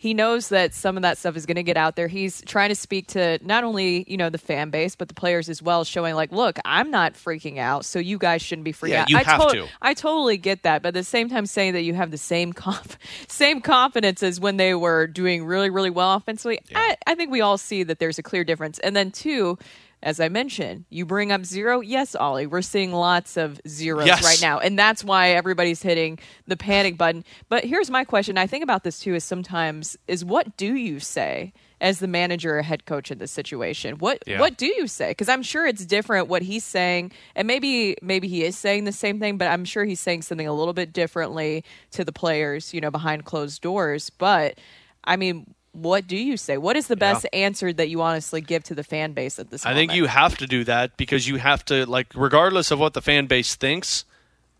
[0.00, 2.08] he knows that some of that stuff is going to get out there.
[2.08, 5.50] He's trying to speak to not only you know the fan base but the players
[5.50, 8.88] as well, showing like, look, I'm not freaking out, so you guys shouldn't be freaking
[8.88, 9.10] yeah, out.
[9.10, 9.66] You I have to- to.
[9.82, 12.54] I totally get that, but at the same time, saying that you have the same
[12.54, 12.96] conf-
[13.28, 16.78] same confidence as when they were doing really really well offensively, yeah.
[16.78, 18.78] I, I think we all see that there's a clear difference.
[18.78, 19.58] And then two
[20.02, 21.80] as I mentioned, you bring up zero.
[21.80, 24.24] Yes, Ollie, we're seeing lots of zeros yes.
[24.24, 24.58] right now.
[24.58, 27.24] And that's why everybody's hitting the panic button.
[27.48, 28.38] But here's my question.
[28.38, 31.52] I think about this too is sometimes is what do you say
[31.82, 33.96] as the manager or head coach in this situation?
[33.98, 34.40] What yeah.
[34.40, 35.10] what do you say?
[35.10, 38.92] Because I'm sure it's different what he's saying, and maybe maybe he is saying the
[38.92, 42.72] same thing, but I'm sure he's saying something a little bit differently to the players,
[42.72, 44.08] you know, behind closed doors.
[44.10, 44.58] But
[45.04, 46.56] I mean, what do you say?
[46.56, 49.64] What is the best answer that you honestly give to the fan base at this
[49.64, 49.90] I moment?
[49.90, 53.02] think you have to do that because you have to like regardless of what the
[53.02, 54.04] fan base thinks,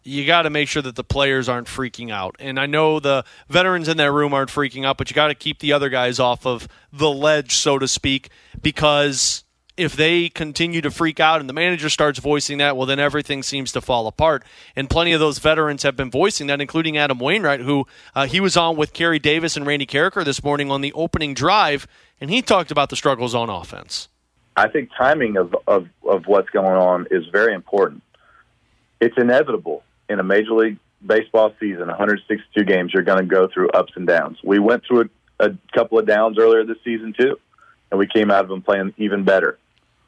[0.03, 2.37] you got to make sure that the players aren't freaking out.
[2.39, 5.35] And I know the veterans in that room aren't freaking out, but you got to
[5.35, 8.31] keep the other guys off of the ledge, so to speak,
[8.63, 9.45] because
[9.81, 13.43] if they continue to freak out and the manager starts voicing that, well, then everything
[13.43, 14.45] seems to fall apart.
[14.77, 18.41] And plenty of those veterans have been voicing that, including Adam Wainwright, who uh, he
[18.41, 21.87] was on with Kerry Davis and Randy Karraker this morning on the opening drive,
[22.21, 24.09] and he talked about the struggles on offense.
[24.57, 28.03] I think timing of, of, of what's going on is very important.
[29.01, 33.71] It's inevitable in a Major League Baseball season, 162 games, you're going to go through
[33.71, 34.37] ups and downs.
[34.45, 35.09] We went through
[35.39, 37.39] a, a couple of downs earlier this season, too,
[37.91, 39.59] and we came out of them playing even better.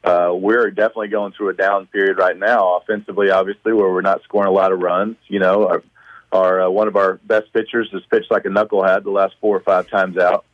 [0.03, 4.21] Uh, we're definitely going through a down period right now, offensively, obviously, where we're not
[4.23, 5.15] scoring a lot of runs.
[5.27, 5.83] You know, our,
[6.31, 9.55] our uh, one of our best pitchers has pitched like a knucklehead the last four
[9.55, 10.45] or five times out,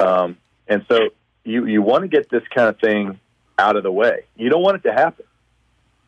[0.00, 0.36] um,
[0.68, 1.10] and so
[1.44, 3.18] you you want to get this kind of thing
[3.58, 4.24] out of the way.
[4.36, 5.24] You don't want it to happen,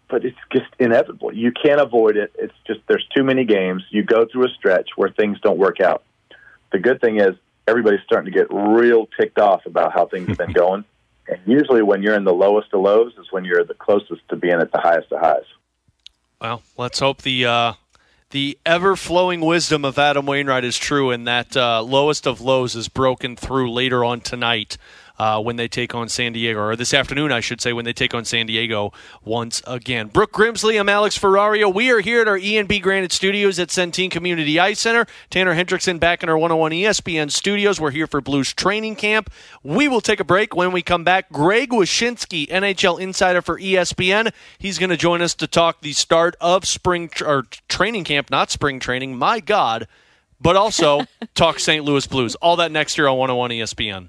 [0.09, 1.35] but it's just inevitable.
[1.35, 2.33] You can't avoid it.
[2.39, 3.83] It's just there's too many games.
[3.91, 6.05] You go through a stretch where things don't work out.
[6.71, 7.35] The good thing is
[7.67, 10.85] everybody's starting to get real ticked off about how things have been going.
[11.29, 14.37] And usually, when you're in the lowest of lows, is when you're the closest to
[14.37, 15.45] being at the highest of highs.
[16.41, 17.73] Well, let's hope the uh,
[18.31, 22.75] the ever flowing wisdom of Adam Wainwright is true, and that uh, lowest of lows
[22.75, 24.77] is broken through later on tonight.
[25.17, 27.93] Uh, when they take on San Diego, or this afternoon, I should say, when they
[27.93, 28.93] take on San Diego
[29.25, 30.09] once again.
[30.09, 31.73] Brooke Grimsley, I'm Alex Ferrario.
[31.73, 35.07] We are here at our E&B Granite Studios at Centene Community Ice Center.
[35.31, 37.81] Tanner Hendrickson back in our 101 ESPN studios.
[37.81, 39.31] We're here for Blues training camp.
[39.63, 40.57] We will take a break.
[40.57, 44.33] When we come back, Greg Wyshynski, NHL insider for ESPN.
[44.59, 48.31] He's going to join us to talk the start of spring tr- or training camp,
[48.31, 49.17] not spring training.
[49.17, 49.87] My God.
[50.41, 51.03] But also
[51.37, 51.85] talk St.
[51.85, 52.35] Louis Blues.
[52.37, 54.09] All that next year on 101 ESPN.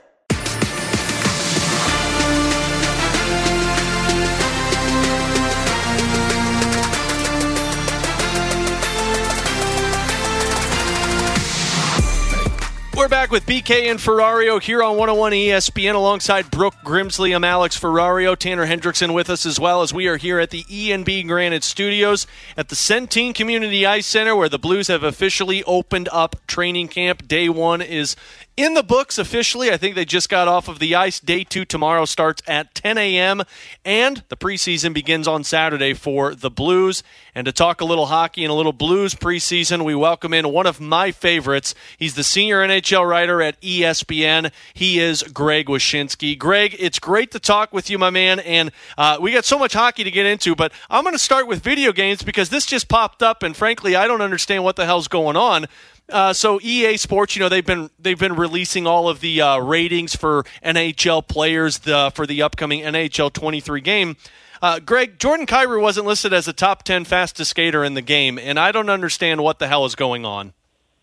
[13.01, 17.35] We're back with BK and Ferrario here on 101 ESPN alongside Brooke Grimsley.
[17.35, 20.65] I'm Alex Ferrario, Tanner Hendrickson with us as well as we are here at the
[20.69, 26.09] E&B Granite Studios at the Centene Community Ice Center where the Blues have officially opened
[26.11, 27.27] up training camp.
[27.27, 28.15] Day one is
[28.61, 29.71] in the books officially.
[29.71, 31.19] I think they just got off of the ice.
[31.19, 33.41] Day two tomorrow starts at 10 a.m.
[33.83, 37.01] and the preseason begins on Saturday for the Blues.
[37.33, 40.67] And to talk a little hockey and a little Blues preseason, we welcome in one
[40.67, 41.73] of my favorites.
[41.97, 44.51] He's the senior NHL writer at ESPN.
[44.73, 46.37] He is Greg Wyshynski.
[46.37, 48.39] Greg, it's great to talk with you, my man.
[48.41, 51.47] And uh, we got so much hockey to get into, but I'm going to start
[51.47, 54.85] with video games because this just popped up, and frankly, I don't understand what the
[54.85, 55.67] hell's going on.
[56.11, 59.59] Uh, so EA Sports, you know, they've been they've been releasing all of the uh,
[59.59, 64.17] ratings for NHL players the, for the upcoming NHL 23 game.
[64.61, 68.37] Uh, Greg, Jordan Kyrou wasn't listed as a top 10 fastest skater in the game,
[68.37, 70.53] and I don't understand what the hell is going on.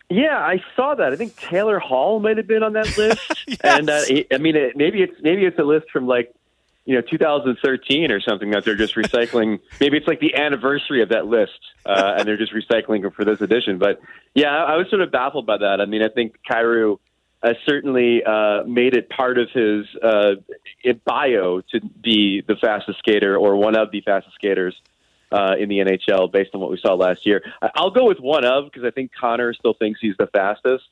[0.09, 1.11] Yeah, I saw that.
[1.11, 3.21] I think Taylor Hall might have been on that list,
[3.63, 6.33] and uh, I mean, it, maybe it's maybe it's a list from like
[6.89, 9.59] you know 2013 or something that they're just recycling.
[9.79, 13.23] maybe it's like the anniversary of that list, uh, and they're just recycling it for
[13.23, 13.77] this edition.
[13.77, 14.01] But
[14.33, 15.81] yeah, I, I was sort of baffled by that.
[15.81, 16.97] I mean, I think Kyrou
[17.43, 20.31] uh, certainly uh, made it part of his uh,
[21.05, 24.75] bio to be the fastest skater or one of the fastest skaters
[25.31, 27.43] uh, in the NHL based on what we saw last year.
[27.75, 30.87] I'll go with one of because I think Connor still thinks he's the fastest,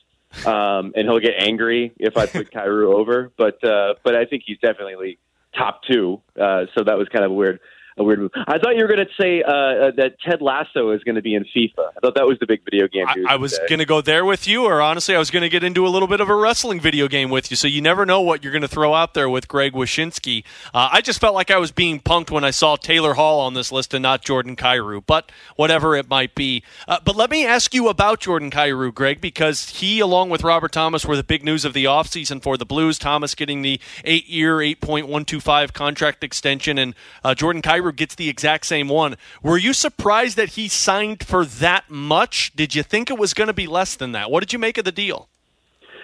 [0.46, 3.32] um, and he'll get angry if I put Kyrou over.
[3.36, 5.18] But uh, but I think he's definitely
[5.58, 6.22] top two.
[6.40, 7.60] Uh, so that was kind of weird.
[7.98, 8.32] A weird move.
[8.48, 11.22] I thought you were going to say uh, uh, that Ted Lasso is going to
[11.22, 11.80] be in FIFA.
[11.98, 13.08] I thought that was the big video game.
[13.16, 15.50] news I was going to go there with you, or honestly, I was going to
[15.50, 17.58] get into a little bit of a wrestling video game with you.
[17.58, 20.44] So you never know what you're going to throw out there with Greg Wyshynski.
[20.74, 23.56] Uh, I just felt like I was being punked when I saw Taylor Hall on
[23.56, 26.64] this list and not Jordan Kyrou, but whatever it might be.
[26.88, 30.72] Uh, but let me ask you about Jordan Kyrou, Greg, because he, along with Robert
[30.72, 33.00] Thomas, were the big news of the offseason for the Blues.
[33.00, 36.94] Thomas getting the eight year, $8.125 contract extension, and
[37.24, 39.18] uh, Jordan Kyrou gets the exact same one.
[39.42, 42.54] Were you surprised that he signed for that much?
[42.56, 44.32] Did you think it was going to be less than that?
[44.32, 45.30] What did you make of the deal?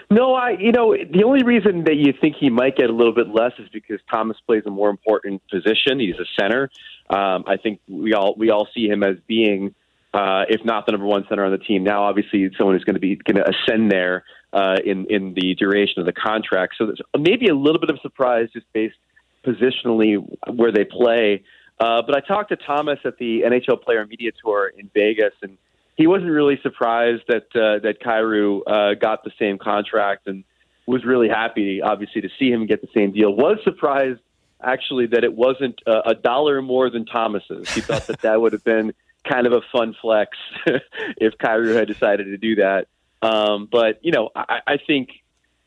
[0.09, 3.13] No, I you know the only reason that you think he might get a little
[3.13, 5.99] bit less is because Thomas plays a more important position.
[5.99, 6.69] He's a center.
[7.09, 9.73] Um, I think we all we all see him as being,
[10.13, 11.83] uh, if not the number one center on the team.
[11.83, 15.55] Now, obviously, someone who's going to be going to ascend there uh, in in the
[15.55, 16.75] duration of the contract.
[16.77, 18.97] So there's maybe a little bit of surprise just based
[19.45, 20.23] positionally
[20.53, 21.43] where they play.
[21.79, 25.57] Uh, but I talked to Thomas at the NHL Player Media Tour in Vegas, and
[25.95, 30.43] he wasn't really surprised that uh, that Kyrou uh, got the same contract, and
[30.85, 33.33] was really happy, obviously, to see him get the same deal.
[33.33, 34.19] Was surprised
[34.61, 37.69] actually that it wasn't uh, a dollar more than Thomas's.
[37.73, 38.93] He thought that that would have been
[39.27, 42.87] kind of a fun flex if Kyrou had decided to do that.
[43.21, 45.09] Um, but you know, I, I think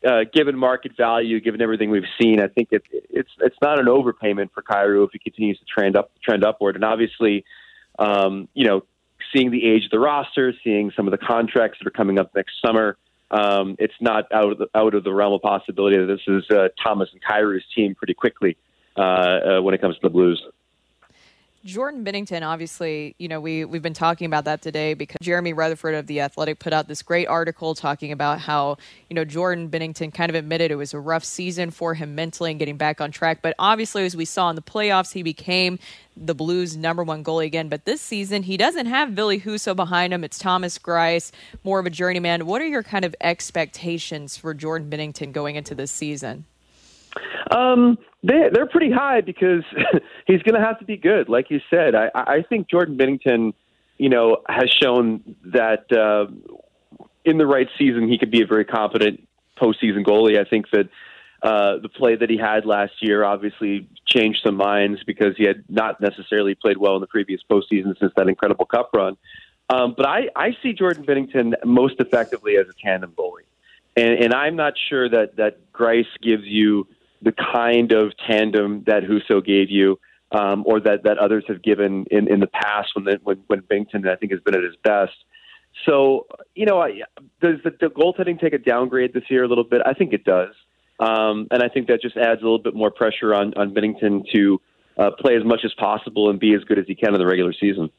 [0.06, 3.86] uh, given market value, given everything we've seen, I think it, it's it's not an
[3.86, 6.74] overpayment for Kyrou if he continues to trend up trend upward.
[6.74, 7.44] And obviously,
[7.98, 8.82] um, you know,
[9.34, 12.34] seeing the age of the roster, seeing some of the contracts that are coming up
[12.34, 12.96] next summer,
[13.30, 16.44] um, it's not out of the, out of the realm of possibility that this is
[16.50, 18.56] uh, Thomas and Kyrou's team pretty quickly
[18.96, 20.42] uh, uh, when it comes to the Blues.
[21.66, 25.94] Jordan Binnington, obviously, you know, we, we've been talking about that today because Jeremy Rutherford
[25.96, 28.78] of The Athletic put out this great article talking about how,
[29.10, 32.52] you know, Jordan Binnington kind of admitted it was a rough season for him mentally
[32.52, 33.40] and getting back on track.
[33.42, 35.80] But obviously, as we saw in the playoffs, he became
[36.16, 37.68] the Blues' number one goalie again.
[37.68, 40.22] But this season, he doesn't have Ville Husso behind him.
[40.22, 41.32] It's Thomas Greiss,
[41.64, 42.46] more of a journeyman.
[42.46, 46.44] What are your kind of expectations for Jordan Binnington going into this season?
[47.50, 49.62] Um, they they're pretty high because
[50.26, 51.94] he's going to have to be good, like you said.
[51.94, 53.54] I I think Jordan Binnington,
[53.98, 56.26] you know, has shown that uh,
[57.24, 59.26] in the right season he could be a very competent
[59.56, 60.38] postseason goalie.
[60.38, 60.88] I think that
[61.42, 65.64] uh, the play that he had last year obviously changed some minds because he had
[65.68, 69.16] not necessarily played well in the previous postseason since that incredible Cup run.
[69.68, 73.46] Um, but I, I see Jordan Binnington most effectively as a tandem goalie,
[73.96, 76.86] and, and I'm not sure that that Greiss gives you
[77.22, 79.98] the kind of tandem that Husso gave you,
[80.32, 83.60] um, or that, that others have given in, in the past when the, when when
[83.62, 85.14] Binnington I think has been at his best.
[85.84, 86.84] So you know,
[87.40, 89.82] does the, the goaltending take a downgrade this year a little bit?
[89.84, 90.54] I think it does,
[90.98, 94.24] um, and I think that just adds a little bit more pressure on on Binnington
[94.34, 94.60] to
[94.98, 97.26] uh, play as much as possible and be as good as he can in the
[97.26, 97.90] regular season.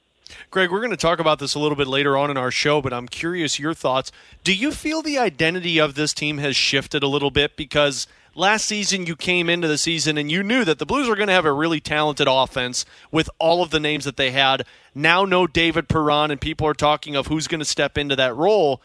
[0.50, 2.82] Greg, we're going to talk about this a little bit later on in our show,
[2.82, 4.12] but I'm curious your thoughts.
[4.44, 8.08] Do you feel the identity of this team has shifted a little bit because
[8.38, 11.28] last season you came into the season and you knew that the Blues were going
[11.28, 14.66] to have a really talented offense with all of the names that they had.
[14.94, 18.36] Now no David Perron and people are talking of who's going to step into that
[18.36, 18.82] role.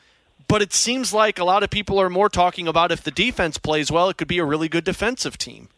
[0.48, 3.58] But it seems like a lot of people are more talking about if the defense
[3.58, 5.68] plays well, it could be a really good defensive team.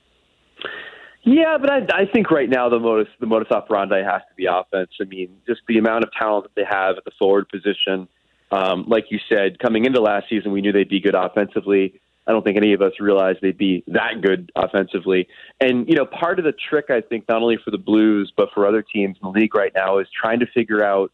[1.22, 4.46] Yeah, but I, I think right now the modus the modus operandi has to be
[4.46, 4.90] offense.
[5.00, 8.08] I mean, just the amount of talent that they have at the forward position.
[8.52, 12.00] Um, like you said, coming into last season, we knew they'd be good offensively.
[12.26, 15.28] I don't think any of us realized they'd be that good offensively.
[15.60, 18.48] And, you know, part of the trick, I think, not only for the Blues, but
[18.54, 21.12] for other teams in the league right now is trying to figure out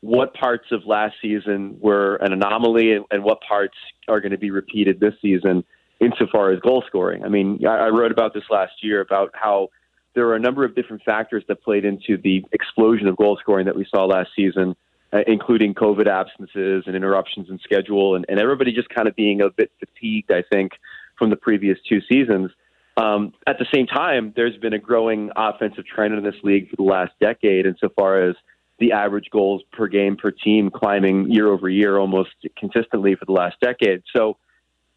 [0.00, 3.76] what parts of last season were an anomaly and, and what parts
[4.08, 5.64] are going to be repeated this season
[6.00, 7.24] insofar as goal scoring.
[7.24, 9.68] I mean, I, I wrote about this last year about how
[10.14, 13.66] there were a number of different factors that played into the explosion of goal scoring
[13.66, 14.76] that we saw last season
[15.12, 19.40] uh, including COVID absences and interruptions in schedule, and, and everybody just kind of being
[19.40, 20.72] a bit fatigued, I think,
[21.18, 22.50] from the previous two seasons.
[22.96, 26.76] Um, at the same time, there's been a growing offensive trend in this league for
[26.76, 28.36] the last decade, insofar as
[28.78, 33.32] the average goals per game per team climbing year over year almost consistently for the
[33.32, 34.02] last decade.
[34.14, 34.36] So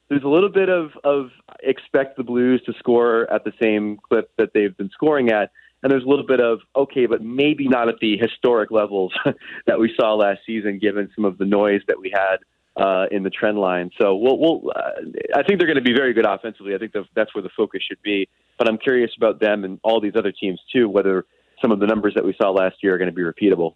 [0.10, 1.30] there's a little bit of, of
[1.62, 5.52] expect the Blues to score at the same clip that they've been scoring at
[5.86, 9.14] and there's a little bit of okay, but maybe not at the historic levels
[9.68, 12.38] that we saw last season, given some of the noise that we had
[12.84, 13.92] uh, in the trend line.
[14.02, 15.04] So we'll, we'll uh,
[15.36, 16.74] I think they're going to be very good offensively.
[16.74, 18.28] I think the, that's where the focus should be.
[18.58, 21.24] But I'm curious about them and all these other teams too, whether
[21.62, 23.76] some of the numbers that we saw last year are going to be repeatable.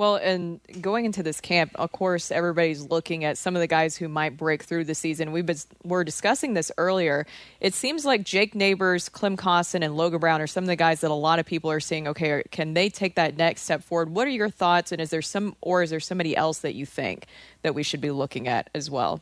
[0.00, 3.98] Well, and going into this camp, of course, everybody's looking at some of the guys
[3.98, 5.30] who might break through the season.
[5.44, 7.26] Been we're discussing this earlier.
[7.60, 11.02] It seems like Jake Neighbors, Klim Kostin, and Logan Brown are some of the guys
[11.02, 12.08] that a lot of people are seeing.
[12.08, 14.08] okay, can they take that next step forward?
[14.08, 14.90] What are your thoughts?
[14.90, 17.26] And is there some, or is there somebody else that you think
[17.60, 19.20] that we should be looking at as well?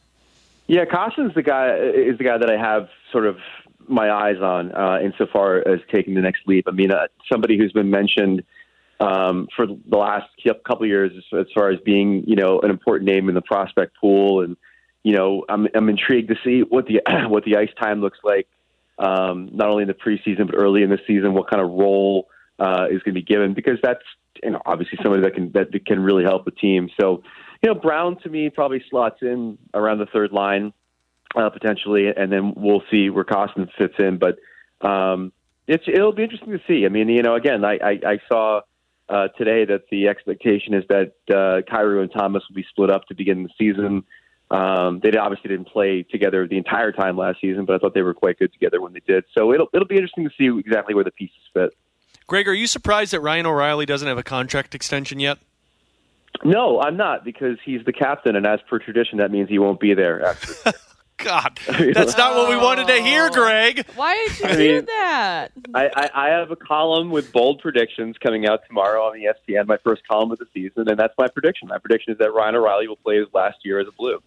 [0.69, 3.39] Yeah, Kostin's the guy is the guy that I have sort of
[3.89, 6.69] my eyes on uh, insofar as taking the next leap.
[6.69, 8.45] I mean, uh, somebody who's been mentioned
[9.01, 10.29] um, for the last
[10.67, 13.97] couple of years as far as being, you know, an important name in the prospect
[14.01, 14.43] pool.
[14.43, 14.57] And,
[15.05, 18.49] you know, I'm, I'm intrigued to see what the, what the ice time looks like,
[18.99, 22.29] um, not only in the preseason, but early in the season, what kind of role
[22.59, 24.03] uh, is going to be given because that's,
[24.43, 26.91] you know, obviously somebody that can, that can really help a team.
[27.01, 27.23] So,
[27.63, 30.73] you know, Brown to me probably slots in around the third line,
[31.37, 34.19] uh, potentially, and then we'll see where Kostin fits in.
[34.19, 34.39] But,
[34.87, 35.33] um,
[35.69, 36.87] it's, it'll be interesting to see.
[36.87, 38.63] I mean, you know, again, I, I, I saw,
[39.09, 43.07] uh, today that the expectation is that uh, Kyrou and Thomas will be split up
[43.07, 44.05] to begin the season.
[44.51, 48.03] Um, they obviously didn't play together the entire time last season, but I thought they
[48.03, 49.25] were quite good together when they did.
[49.37, 51.71] So it'll it'll be interesting to see exactly where the pieces fit.
[52.27, 55.39] Greg, are you surprised that Ryan O'Reilly doesn't have a contract extension yet?
[56.45, 59.81] No, I'm not because he's the captain, and as per tradition, that means he won't
[59.81, 60.73] be there after.
[61.19, 63.35] God, that's not what we wanted to hear, oh.
[63.35, 63.85] Greg.
[63.97, 65.49] Why did you I do mean- that?
[65.75, 69.67] I, I, I have a column with bold predictions coming out tomorrow on E ESPN,
[69.67, 71.69] my first column of the season, and that's my prediction.
[71.69, 74.23] My prediction is that Ryan O'Reilly will play his last year as a Blue.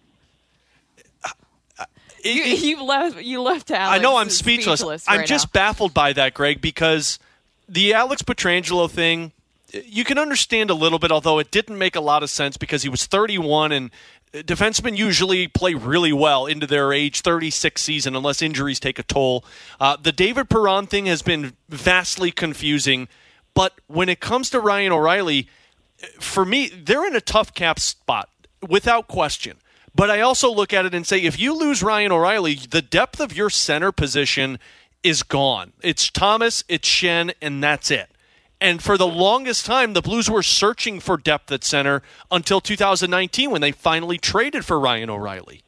[1.78, 1.84] Uh,
[2.22, 3.20] you, you left.
[3.22, 3.98] You left Alex.
[3.98, 5.08] I know I'm speechless.
[5.08, 5.50] I'm just now.
[5.60, 7.18] baffled by that, Greg, because
[7.68, 9.32] the Alex Pietrangelo thing,
[9.72, 12.82] you can understand a little bit, although it didn't make a lot of sense because
[12.82, 13.90] he was 31 and
[14.32, 19.44] defensemen usually play really well into their age 36 season unless injuries take a toll.
[19.78, 23.08] Uh, the David Perron thing has been vastly confusing,
[23.54, 25.48] but when it comes to Ryan O'Reilly,
[26.18, 28.28] for me, they're in a tough cap spot
[28.66, 29.58] without question.
[29.94, 33.20] But I also look at it and say if you lose Ryan O'Reilly, the depth
[33.20, 34.58] of your center position
[35.02, 35.72] is gone.
[35.82, 38.11] It's Thomas, it's Schenn, and that's it.
[38.62, 43.50] And for the longest time, the Blues were searching for depth at center until 2019
[43.50, 45.64] when they finally traded for Ryan O'Reilly.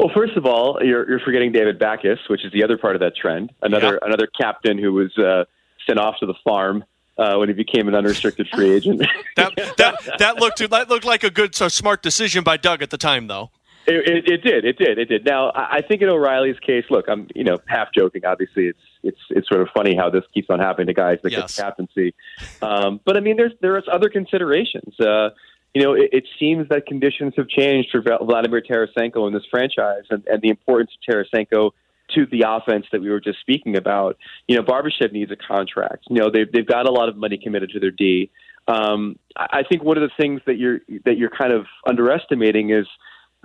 [0.00, 3.00] Well, first of all, you're, you're forgetting David Backes, which is the other part of
[3.00, 3.52] that trend.
[3.60, 5.44] Another another captain who was uh,
[5.86, 6.82] sent off to the farm
[7.18, 9.02] uh, when he became an unrestricted free agent.
[9.36, 12.88] That that that looked that looked like a good, so smart decision by Doug at
[12.88, 13.50] the time, though.
[13.86, 14.64] It, it, it did.
[14.64, 14.98] It did.
[14.98, 15.24] It did.
[15.26, 18.24] Now, I I think in O'Reilly's case, look, I'm you know half joking.
[18.24, 21.32] Obviously, it's it's it's sort of funny how this keeps on happening to guys that
[21.32, 21.56] Yes.
[21.56, 22.14] get captaincy.
[22.62, 24.98] Um, but I mean, there's there's other considerations.
[25.00, 25.30] Uh,
[25.74, 30.04] you know, it, it seems that conditions have changed for Vladimir Tarasenko in this franchise,
[30.10, 31.72] and, and the importance of Tarasenko
[32.14, 34.16] to the offense that we were just speaking about.
[34.48, 36.04] You know, Barbashev needs a contract.
[36.08, 38.30] You know, they've they've got a lot of money committed to their D.
[38.68, 42.86] Um, I think one of the things that you're that you're kind of underestimating is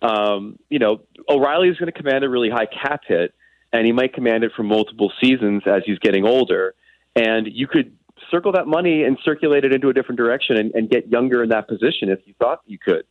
[0.01, 3.33] um, you know, O'Reilly is going to command a really high cap hit,
[3.73, 6.75] and he might command it for multiple seasons as he's getting older.
[7.15, 7.95] And you could
[8.29, 11.49] circle that money and circulate it into a different direction and, and get younger in
[11.49, 13.03] that position if you thought you could.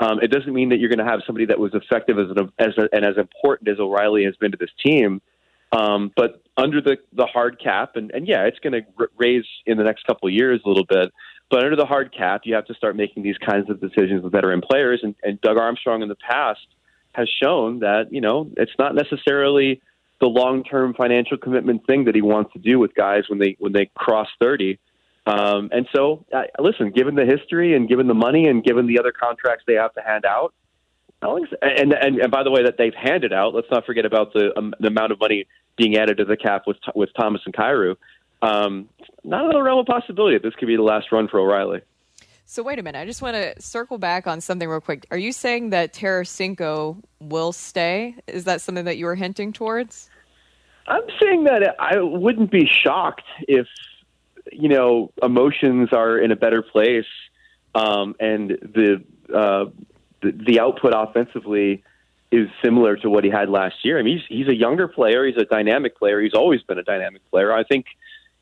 [0.00, 2.52] Um, it doesn't mean that you're going to have somebody that was effective as, an,
[2.58, 5.20] as a, and as important as O'Reilly has been to this team.
[5.70, 9.44] Um, but under the, the hard cap, and, and yeah, it's going to r- raise
[9.66, 11.12] in the next couple of years a little bit.
[11.50, 14.32] But under the hard cap, you have to start making these kinds of decisions with
[14.32, 15.00] veteran players.
[15.02, 16.66] And, and Doug Armstrong in the past
[17.12, 19.80] has shown that you know it's not necessarily
[20.24, 23.56] the long term financial commitment thing that he wants to do with guys when they
[23.58, 24.78] when they cross thirty.
[25.26, 28.98] Um, and so, uh, listen, given the history and given the money and given the
[28.98, 30.54] other contracts they have to hand out,
[31.22, 34.32] so- and, and and by the way that they've handed out, let's not forget about
[34.32, 35.46] the um, the amount of money
[35.76, 37.96] being added to the cap with with Thomas and Kyrou.
[38.40, 38.88] Um,
[39.24, 41.80] not in the realm of possibility that this could be the last run for O'Reilly.
[42.46, 42.98] So wait a minute.
[42.98, 45.06] I just want to circle back on something real quick.
[45.10, 48.16] Are you saying that Tarasenko will stay?
[48.26, 50.10] Is that something that you were hinting towards?
[50.86, 53.66] I'm saying that I wouldn't be shocked if
[54.52, 57.06] you know emotions are in a better place
[57.74, 59.02] um, and the,
[59.34, 59.66] uh,
[60.22, 61.82] the the output offensively
[62.30, 63.98] is similar to what he had last year.
[63.98, 65.26] I mean, he's he's a younger player.
[65.26, 66.20] He's a dynamic player.
[66.20, 67.52] He's always been a dynamic player.
[67.52, 67.86] I think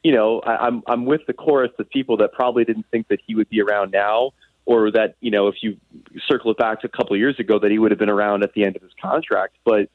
[0.03, 3.21] you know I, I'm I'm with the chorus of people that probably didn't think that
[3.27, 4.33] he would be around now.
[4.65, 5.77] Or that you know, if you
[6.29, 8.45] circle it back to a couple of years ago, that he would have been around
[8.45, 9.57] at the end of his contract.
[9.65, 9.91] But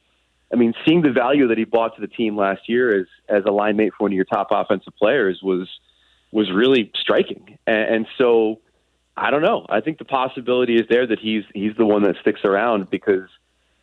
[0.52, 3.44] I mean, seeing the value that he brought to the team last year as as
[3.44, 5.68] a line mate for one of your top offensive players was
[6.32, 7.58] was really striking.
[7.66, 8.60] And, and so,
[9.16, 9.66] I don't know.
[9.68, 13.28] I think the possibility is there that he's he's the one that sticks around because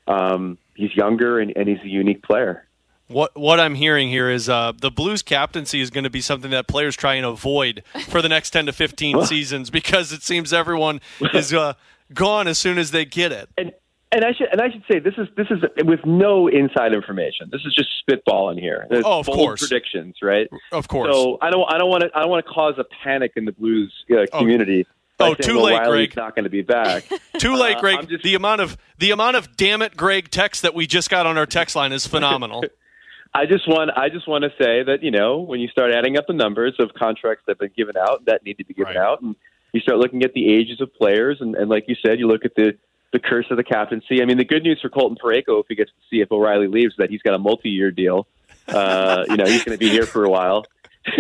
[0.08, 2.68] um, he's younger and, and he's a unique player.
[3.08, 6.50] What what I'm hearing here is uh, the Blues captaincy is going to be something
[6.52, 10.52] that players try and avoid for the next 10 to 15 seasons because it seems
[10.52, 11.02] everyone
[11.34, 11.74] is uh,
[12.14, 13.50] gone as soon as they get it.
[13.58, 13.74] And
[14.12, 17.50] and I should and I should say this is this is with no inside information.
[17.52, 18.86] This is just spitballing here.
[18.90, 19.62] There's Oh, of course.
[19.68, 20.48] predictions, right?
[20.72, 21.14] Of course.
[21.14, 23.46] So I don't I don't want to I don't want to cause a panic in
[23.46, 24.86] the Blues uh, community.
[25.18, 26.16] by Oh, saying too late, O'Reilly's Greg.
[26.18, 27.06] Not going to be back.
[27.38, 27.98] Too late, Uh, Greg.
[28.00, 31.10] I'm just- the amount of the amount of damn it, Greg text that we just
[31.10, 32.64] got on our text line is phenomenal.
[33.34, 36.18] I just want I just want to say that you know when you start adding
[36.18, 38.96] up the numbers of contracts that have been given out that need to be given
[38.96, 39.36] out, and
[39.74, 42.46] you start looking at the ages of players, and, and like you said, you look
[42.46, 42.78] at the
[43.16, 44.22] the curse of the captaincy.
[44.22, 46.68] I mean, the good news for Colton Parayko, if he gets to see if O'Reilly
[46.68, 48.28] leaves, that he's got a multi-year deal.
[48.68, 50.66] Uh, you know, he's going to be here for a while.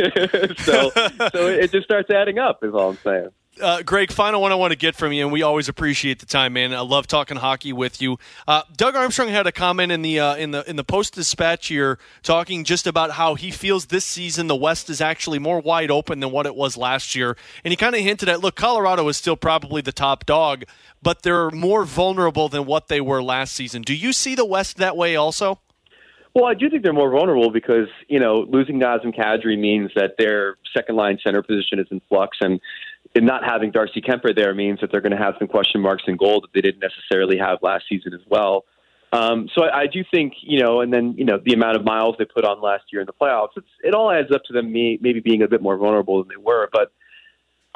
[0.57, 2.63] so, so it just starts adding up.
[2.63, 3.29] Is all I'm saying.
[3.61, 6.25] Uh, Greg, final one I want to get from you, and we always appreciate the
[6.25, 6.73] time, man.
[6.73, 8.17] I love talking hockey with you.
[8.47, 11.67] Uh, Doug Armstrong had a comment in the uh, in the in the Post Dispatch
[11.67, 15.91] here, talking just about how he feels this season the West is actually more wide
[15.91, 19.07] open than what it was last year, and he kind of hinted at, look, Colorado
[19.07, 20.63] is still probably the top dog,
[21.01, 23.81] but they're more vulnerable than what they were last season.
[23.81, 25.59] Do you see the West that way also?
[26.35, 30.15] Well, I do think they're more vulnerable because you know losing Nazem Kadri means that
[30.17, 32.59] their second line center position is in flux, and
[33.13, 36.03] and not having Darcy Kuemper there means that they're going to have some question marks
[36.07, 38.65] in goal that they didn't necessarily have last season as well.
[39.13, 41.85] Um, so I, I do think you know, and then you know the amount of
[41.85, 44.53] miles they put on last year in the playoffs, it's, it all adds up to
[44.53, 46.91] them may, maybe being a bit more vulnerable than they were, but.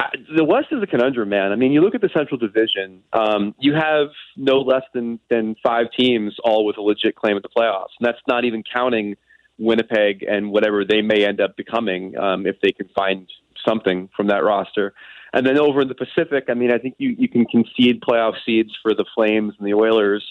[0.02, 1.52] I- The West is a conundrum, man.
[1.52, 3.04] I mean, you look at the Central Division.
[3.12, 4.08] Um, you have
[4.38, 8.08] no less than than five teams, all with a legit claim at the playoffs, and
[8.08, 9.18] that's not even counting
[9.58, 13.28] Winnipeg and whatever they may end up becoming um, if they can find
[13.68, 14.94] something from that roster.
[15.34, 18.34] And then over in the Pacific, I mean, I think you, you can concede playoff
[18.46, 20.26] seeds for the Flames and the Oilers.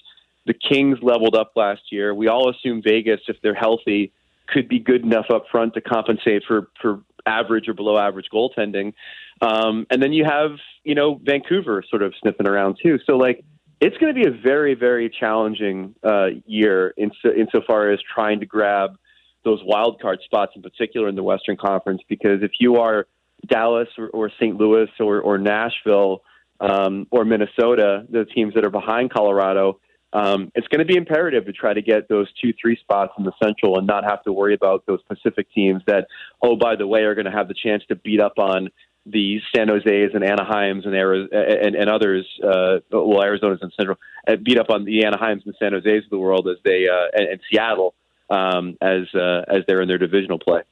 [0.46, 2.14] The Kings leveled up last year.
[2.14, 4.12] We all assume Vegas, if they're healthy,
[4.48, 8.94] could be good enough up front to compensate for, for average or below average goaltending.
[9.40, 10.52] Um, and then you have,
[10.84, 12.98] you know, Vancouver sort of sniffing around too.
[13.06, 13.44] So, like,
[13.80, 18.40] it's going to be a very, very challenging uh, year in so, insofar as trying
[18.40, 18.96] to grab
[19.44, 22.02] those wild card spots in particular in the Western Conference.
[22.08, 23.06] Because if you are
[23.46, 24.56] Dallas or, or St.
[24.56, 26.22] Louis or, or Nashville
[26.60, 29.80] um, or Minnesota, the teams that are behind Colorado,
[30.12, 33.24] um, it's going to be imperative to try to get those two, three spots in
[33.24, 36.08] the Central and not have to worry about those Pacific teams that,
[36.42, 38.70] oh, by the way, are going to have the chance to beat up on
[39.04, 43.98] the San Jose's and Anaheims and Ari- and, and others, uh, well, Arizona's and Central,
[44.26, 47.06] uh, beat up on the Anaheims and San Jose's of the world as they uh,
[47.12, 47.94] and, and Seattle
[48.30, 50.62] um, as uh, as they're in their divisional play.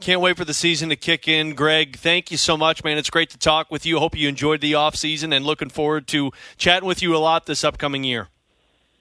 [0.00, 1.54] Can't wait for the season to kick in.
[1.54, 2.98] Greg, thank you so much, man.
[2.98, 3.98] It's great to talk with you.
[4.00, 7.46] Hope you enjoyed the off season and looking forward to chatting with you a lot
[7.46, 8.28] this upcoming year.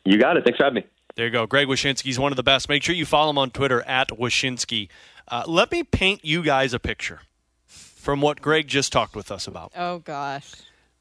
[0.05, 0.43] You got it.
[0.43, 0.85] Thanks for having me.
[1.15, 1.45] There you go.
[1.45, 2.69] Greg Wyshynski's one of the best.
[2.69, 4.87] Make sure you follow him on Twitter at Wyshynski.
[5.27, 7.21] Uh, let me paint you guys a picture
[7.65, 9.71] from what Greg just talked with us about.
[9.75, 10.53] Oh gosh.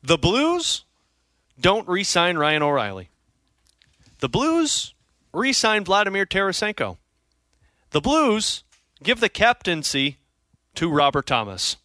[0.03, 0.85] The Blues
[1.61, 3.11] don't re sign Ryan O'Reilly.
[4.21, 4.95] The Blues
[5.33, 6.97] re sign Vladimir Tarasenko.
[7.91, 8.65] The Blues
[9.03, 10.19] give the captaincy
[10.75, 11.77] to Robert Thomas.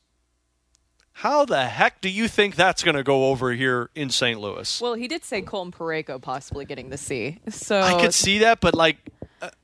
[1.12, 4.40] How the heck do you think that's going to go over here in St.
[4.40, 4.80] Louis?
[4.80, 7.40] Well, he did say Colton Parayko possibly getting the C.
[7.50, 8.98] So I could see that, but like,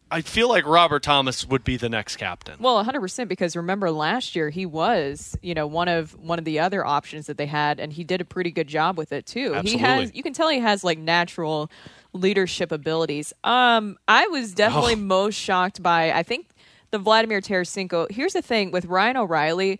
[0.09, 2.55] I feel like Robert Thomas would be the next captain.
[2.59, 6.59] Well, 100% because remember last year he was, you know, one of one of the
[6.59, 9.51] other options that they had and he did a pretty good job with it too.
[9.53, 9.77] He Absolutely.
[9.79, 11.69] has you can tell he has like natural
[12.13, 13.33] leadership abilities.
[13.43, 14.97] Um I was definitely Oh.
[14.97, 16.47] most shocked by I think
[16.93, 18.09] the Vladimir Tarasenko.
[18.11, 19.79] Here's the thing with Ryan O'Reilly,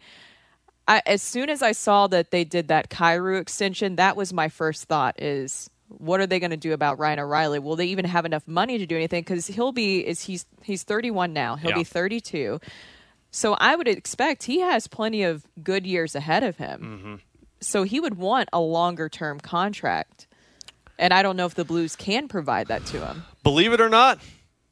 [0.87, 4.49] I, as soon as I saw that they did that Kyrou extension, that was my
[4.49, 7.59] first thought is what are they going to do about Ryan O'Reilly?
[7.59, 9.21] Will they even have enough money to do anything?
[9.21, 11.55] Because he'll be is he's he's 31 now.
[11.55, 11.77] He'll Yeah.
[11.77, 12.59] be 32.
[13.29, 16.81] So I would expect he has plenty of good years ahead of him.
[16.81, 17.15] Mm-hmm.
[17.61, 20.27] So he would want a longer term contract.
[20.97, 23.23] And I don't know if the Blues can provide that to him.
[23.43, 24.19] Believe it or not,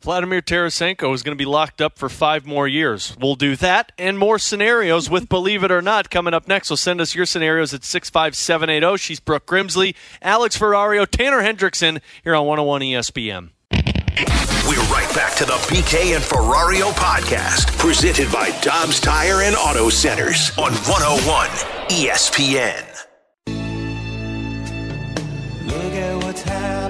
[0.02, 3.16] Vladimir Tarasenko is going to be locked up for five more years.
[3.20, 6.70] We'll do that and more scenarios with Believe It or Not coming up next.
[6.70, 8.98] So send us your scenarios at 65780.
[8.98, 13.50] She's Brooke Grimsley, Alex Ferrario, Tanner Hendrickson here on 101 ESPN.
[14.68, 19.90] We're right back to the BK and Ferrario podcast, presented by Dobbs Tire and Auto
[19.90, 21.48] Centers on 101
[21.90, 22.88] ESPN.
[25.68, 26.81] Look at what's happened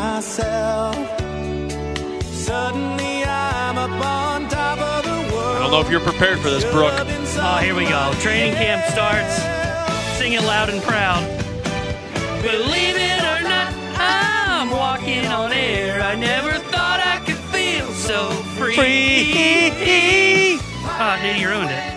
[0.00, 0.94] myself.
[2.24, 5.56] Suddenly I'm up on top of the world.
[5.56, 6.94] I don't know if you're prepared for this, Brooke.
[6.96, 8.12] Oh, here we go.
[8.20, 9.34] Training camp starts.
[10.18, 11.22] Sing it loud and proud.
[12.42, 13.68] Believe it or not,
[13.98, 16.00] I'm walking on air.
[16.02, 18.74] I never thought I could feel so free.
[18.74, 20.58] Free.
[21.02, 21.96] Oh, dude, you ruined it.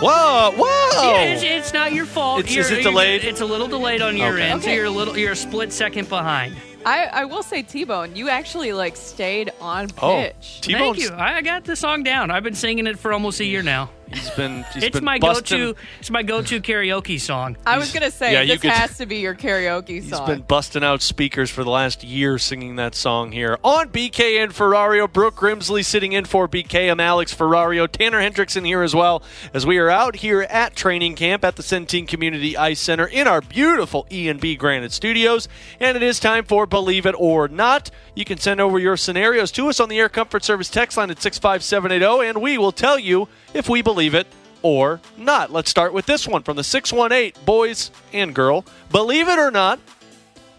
[0.00, 1.10] Whoa, whoa!
[1.12, 2.40] Yeah, it's, it's not your fault.
[2.40, 3.24] It's- You're- is it delayed?
[3.24, 4.42] It's a little delayed on your Okay.
[4.50, 6.54] end, so you're a little, you're a split second behind.
[6.86, 9.98] I, I will say T Bone, you actually like stayed on pitch.
[10.02, 10.60] Oh, pitch.
[10.64, 11.10] Thank you.
[11.10, 12.30] I I got the song down.
[12.30, 13.90] I've been singing it for almost a year now.
[14.10, 14.64] He's been.
[14.72, 15.78] He's it's been my busting- go-to.
[16.00, 17.58] It's my go-to karaoke song.
[17.66, 20.26] I was gonna say yeah, you this could- has to be your karaoke He's song.
[20.26, 23.58] been busting out speakers for the last year singing that song here.
[23.62, 26.90] On BK and Ferrario, Brooke Grimsley sitting in for BK.
[26.90, 27.86] I'm Alex Ferrario.
[27.86, 29.22] Tanner Hendrickson here as well
[29.52, 33.26] as we are out here at training camp at the Centene Community Ice Center in
[33.28, 35.48] our beautiful E&B Granite Studios.
[35.80, 37.90] And it is time for Believe It or Not.
[38.14, 41.10] You can send over your scenarios to us on the Air Comfort Service text line
[41.10, 44.26] at 65780 and we will tell you if we believe it
[44.62, 45.52] or not.
[45.52, 48.64] Let's start with this one from the 618 boys and girl.
[48.90, 49.78] Believe it or not,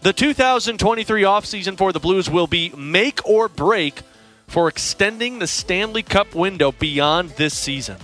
[0.02, 4.00] the 2023 offseason for the Blues will be make or break
[4.46, 7.96] for extending the Stanley Cup window beyond this season.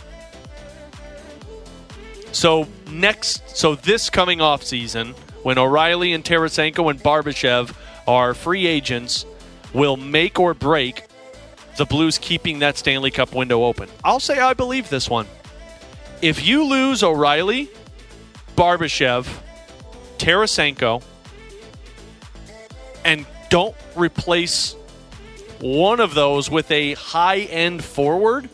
[2.33, 7.75] So next, so this coming off season, when O'Reilly and Tarasenko and Barbashev
[8.07, 9.27] are free agents
[9.73, 11.05] will make or break
[11.77, 13.89] the Blues keeping that Stanley Cup window open.
[14.03, 15.27] I'll say I believe this one.
[16.23, 17.69] If you lose O'Reilly,
[18.57, 19.27] Barbashev,
[20.19, 21.03] Tarasenko,
[23.05, 24.75] and don't replace
[25.61, 28.49] one of those with a high end forward,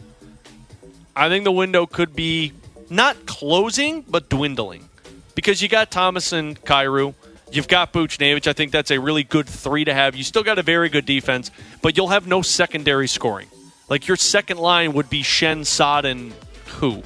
[1.14, 2.52] I think the window could be
[2.90, 4.88] not closing, but dwindling.
[5.34, 7.14] Because you got Thomas and Kyrou,
[7.52, 8.46] you've got Buchnevich.
[8.46, 10.16] I think that's a really good three to have.
[10.16, 11.50] You still got a very good defense,
[11.80, 13.48] but you'll have no secondary scoring.
[13.88, 16.32] Like your second line would be Schenn, Saad, and
[16.66, 17.02] who?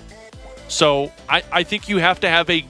[0.69, 2.65] So I, I think you have to have a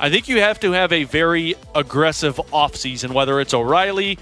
[0.00, 4.18] I think you have to have a very aggressive offseason, whether it's O'Reilly,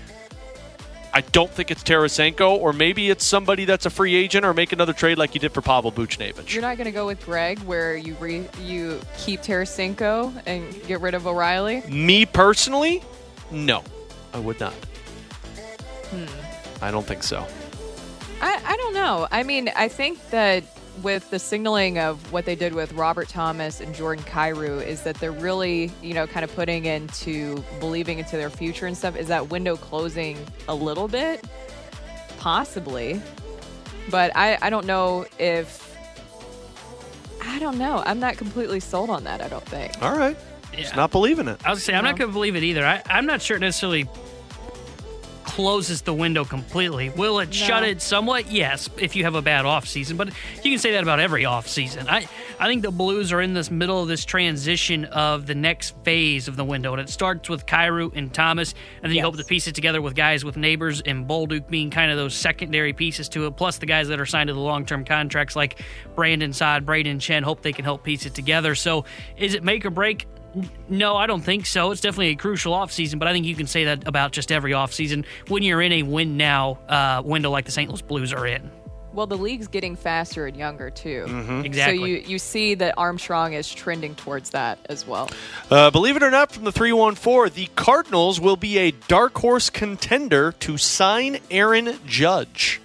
[1.13, 4.73] I don't think it's Tarasenko, or maybe it's somebody that's a free agent, or make
[4.73, 6.53] another trade like you did for Pavel Buchnevich.
[6.53, 11.01] You're not going to go with Greg, where you re, you keep Tarasenko and get
[11.01, 11.83] rid of O'Reilly.
[11.89, 13.03] Me personally,
[13.51, 13.83] no,
[14.33, 14.75] I would not.
[16.11, 16.27] Hmm.
[16.83, 17.47] I don't think so.
[18.41, 19.29] I, I don't know.
[19.31, 20.65] I mean, I think that
[21.03, 25.17] with the signaling of what they did with Robert Thomas and Jordan Kyrou is that
[25.17, 29.17] they're really, you know, kind of putting into believing into their future and stuff.
[29.17, 30.39] Is that window closing
[30.69, 31.45] a little bit?
[32.39, 33.21] Possibly.
[34.11, 35.89] But I, I don't know if.
[37.43, 38.03] I don't know.
[38.05, 40.03] I'm not completely sold on that, I don't think.
[40.03, 40.37] All right.
[40.77, 41.61] Just not believing it.
[41.65, 42.87] I was gonna say I'm not gonna believe it either.
[42.87, 44.07] I, I'm not sure it necessarily
[45.61, 47.11] closes the window completely.
[47.11, 48.51] Will it shut it somewhat?
[48.51, 50.17] Yes, if you have a bad off season.
[50.17, 50.29] But
[50.63, 52.09] you can say that about every off season.
[52.09, 52.27] I,
[52.59, 56.49] I think the Blues are in this middle of this transition of the next phase
[56.49, 56.95] of the window.
[56.95, 60.01] And it starts with Kyrou and Thomas, and then you hope to piece it together
[60.01, 63.77] with guys with neighbors and Bolduc being kind of those secondary pieces to it, plus
[63.77, 65.83] the guys that are signed to the long term contracts like
[66.15, 67.43] Brandon Saad, Brayden Schenn.
[67.43, 68.75] Hope they can help piece it together.
[68.75, 69.05] So
[69.37, 70.27] is it make or break?
[70.89, 71.91] No, I don't think so.
[71.93, 74.73] It's definitely a crucial offseason, but I think you can say that about just every
[74.73, 77.89] offseason when you're in a win now uh, window like the St.
[77.89, 78.71] Louis Blues are in.
[79.13, 81.25] Well, the league's getting faster and younger too.
[81.27, 81.65] Mhm.
[81.65, 81.99] Exactly.
[81.99, 85.29] So you, you see that Armstrong is trending towards that as well.
[85.69, 89.69] Uh, believe it or not, from the 314, the Cardinals will be a dark horse
[89.69, 92.81] contender to sign Aaron Judge.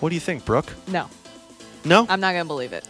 [0.00, 0.72] What do you think, Brooke?
[0.88, 1.08] No,
[1.84, 2.06] No?
[2.08, 2.86] I'm not going to believe it.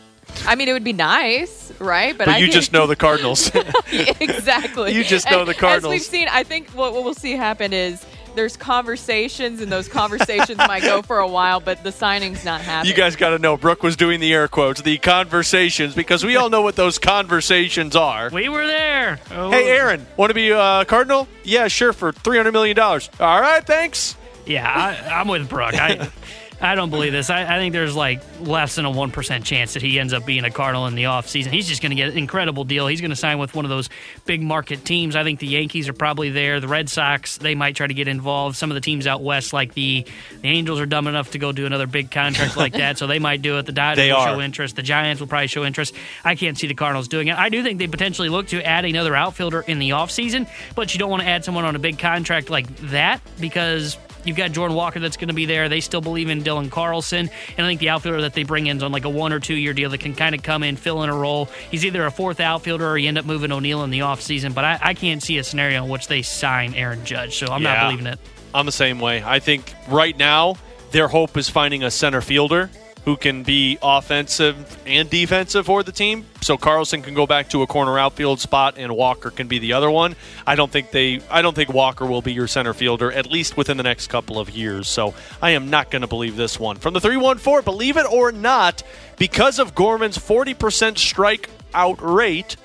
[0.49, 2.17] I mean, it would be nice, right?
[2.17, 3.51] But, I you just know the Cardinals.
[3.93, 4.93] Exactly.
[4.99, 7.73] You just know And the As we've seen, I think what, what we'll see happen
[7.73, 8.05] is
[8.35, 12.91] there's conversations, and those conversations might go for a while, but the signing's not happening.
[12.91, 16.37] you guys got to know, Brooke was doing the air quotes, the conversations, because we
[16.37, 18.31] all know what those conversations are.
[18.31, 19.19] We were there.
[19.33, 19.51] Oh.
[19.51, 21.29] Hey, Aaron, want to be a Cardinal?
[21.45, 22.79] Yeah, sure, for $300 million.
[22.79, 24.17] All right, thanks.
[24.47, 25.75] Yeah, I, I'm with Brooke.
[25.75, 26.11] I,
[26.61, 27.31] I don't believe this.
[27.31, 30.45] I, I think there's like less than a 1% chance that he ends up being
[30.45, 31.53] a Cardinal in the offseason.
[31.53, 32.89] He's just going to get an incredible deal.
[32.89, 33.89] He's going to sign with one of those
[34.27, 35.15] big market teams.
[35.15, 36.59] I think the Yankees are probably there.
[36.59, 38.57] The Red Sox, they might try to get involved.
[38.57, 40.05] Some of the teams out west, like the,
[40.43, 43.21] the Angels, are dumb enough to go do another big contract like that, so they
[43.21, 43.67] might do it.
[43.67, 44.35] The Dodgers They will are.
[44.35, 44.75] show interest.
[44.75, 45.95] The Giants will probably show interest.
[46.25, 47.37] I can't see the Cardinals doing it.
[47.39, 50.99] I do think they potentially look to add another outfielder in the offseason, but you
[50.99, 54.77] don't want to add someone on a big contract like that because You've got Jordan
[54.77, 55.69] Walker that's going to be there.
[55.69, 57.31] They still believe in Dylan Carlson.
[57.57, 59.41] And I think the outfielder that they bring in is on like a one or
[59.41, 61.47] two year deal that can kind of come in, fill in a role.
[61.71, 64.55] He's either a fourth outfielder or you end up moving O'Neill in the offseason.
[64.55, 67.37] But I, I can't see a scenario in which they sign Aaron Judge.
[67.37, 67.75] So I'm Yeah.
[67.75, 68.19] not believing it.
[68.55, 69.23] I'm the same way.
[69.25, 70.57] I think right now
[70.91, 72.71] their hope is finding a center fielder
[73.09, 76.27] who can be offensive and defensive for the team.
[76.43, 79.73] So Carlson can go back to a corner outfield spot and Walker can be the
[79.73, 80.15] other one.
[80.47, 83.57] I don't think they I don't think Walker will be your center fielder at least
[83.57, 84.89] within the next couple of years.
[84.89, 86.77] So I am not going to believe this one.
[86.77, 88.83] From the 314, believe it or not,
[89.17, 90.57] because of Gorman's 40%
[90.97, 92.57] strikeout rate,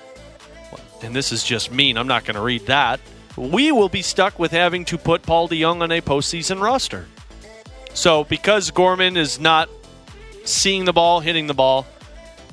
[1.02, 1.98] and this is just mean.
[1.98, 2.99] I'm not going to read that.
[3.38, 7.07] We will be stuck with having to put Paul DeJong on a postseason roster.
[7.94, 9.70] So because Gorman is not
[10.44, 11.86] seeing the ball, hitting the ball,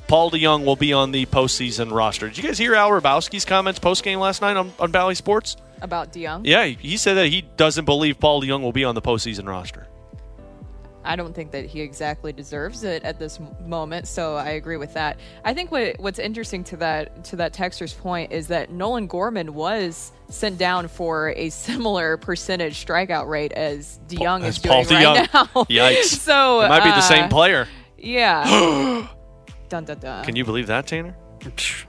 [0.09, 2.29] Paul DeJong will be on the postseason roster.
[2.29, 5.57] Did you guys hear Al Hrabosky's comments post game last night on, on Bally Sports?
[5.83, 6.43] About DeJong?
[6.45, 9.87] Yeah, he- said that he doesn't believe Paul DeJong will be on the postseason roster.
[11.03, 14.95] I don't think that he exactly deserves it at this moment, so I agree with
[14.95, 15.19] that.
[15.45, 19.55] I think what what's interesting to that to that texter's point is that Nolan Gorman
[19.55, 24.97] was sent down for a similar percentage strikeout rate as DeJong as is doing Paul
[24.97, 25.33] right DeJong.
[25.55, 25.65] now.
[25.65, 26.05] Yikes.
[26.05, 27.67] so It might be the uh, same player.
[28.01, 29.07] Yeah.
[29.69, 30.25] dun dun dun.
[30.25, 31.15] Can you believe that, Tanner?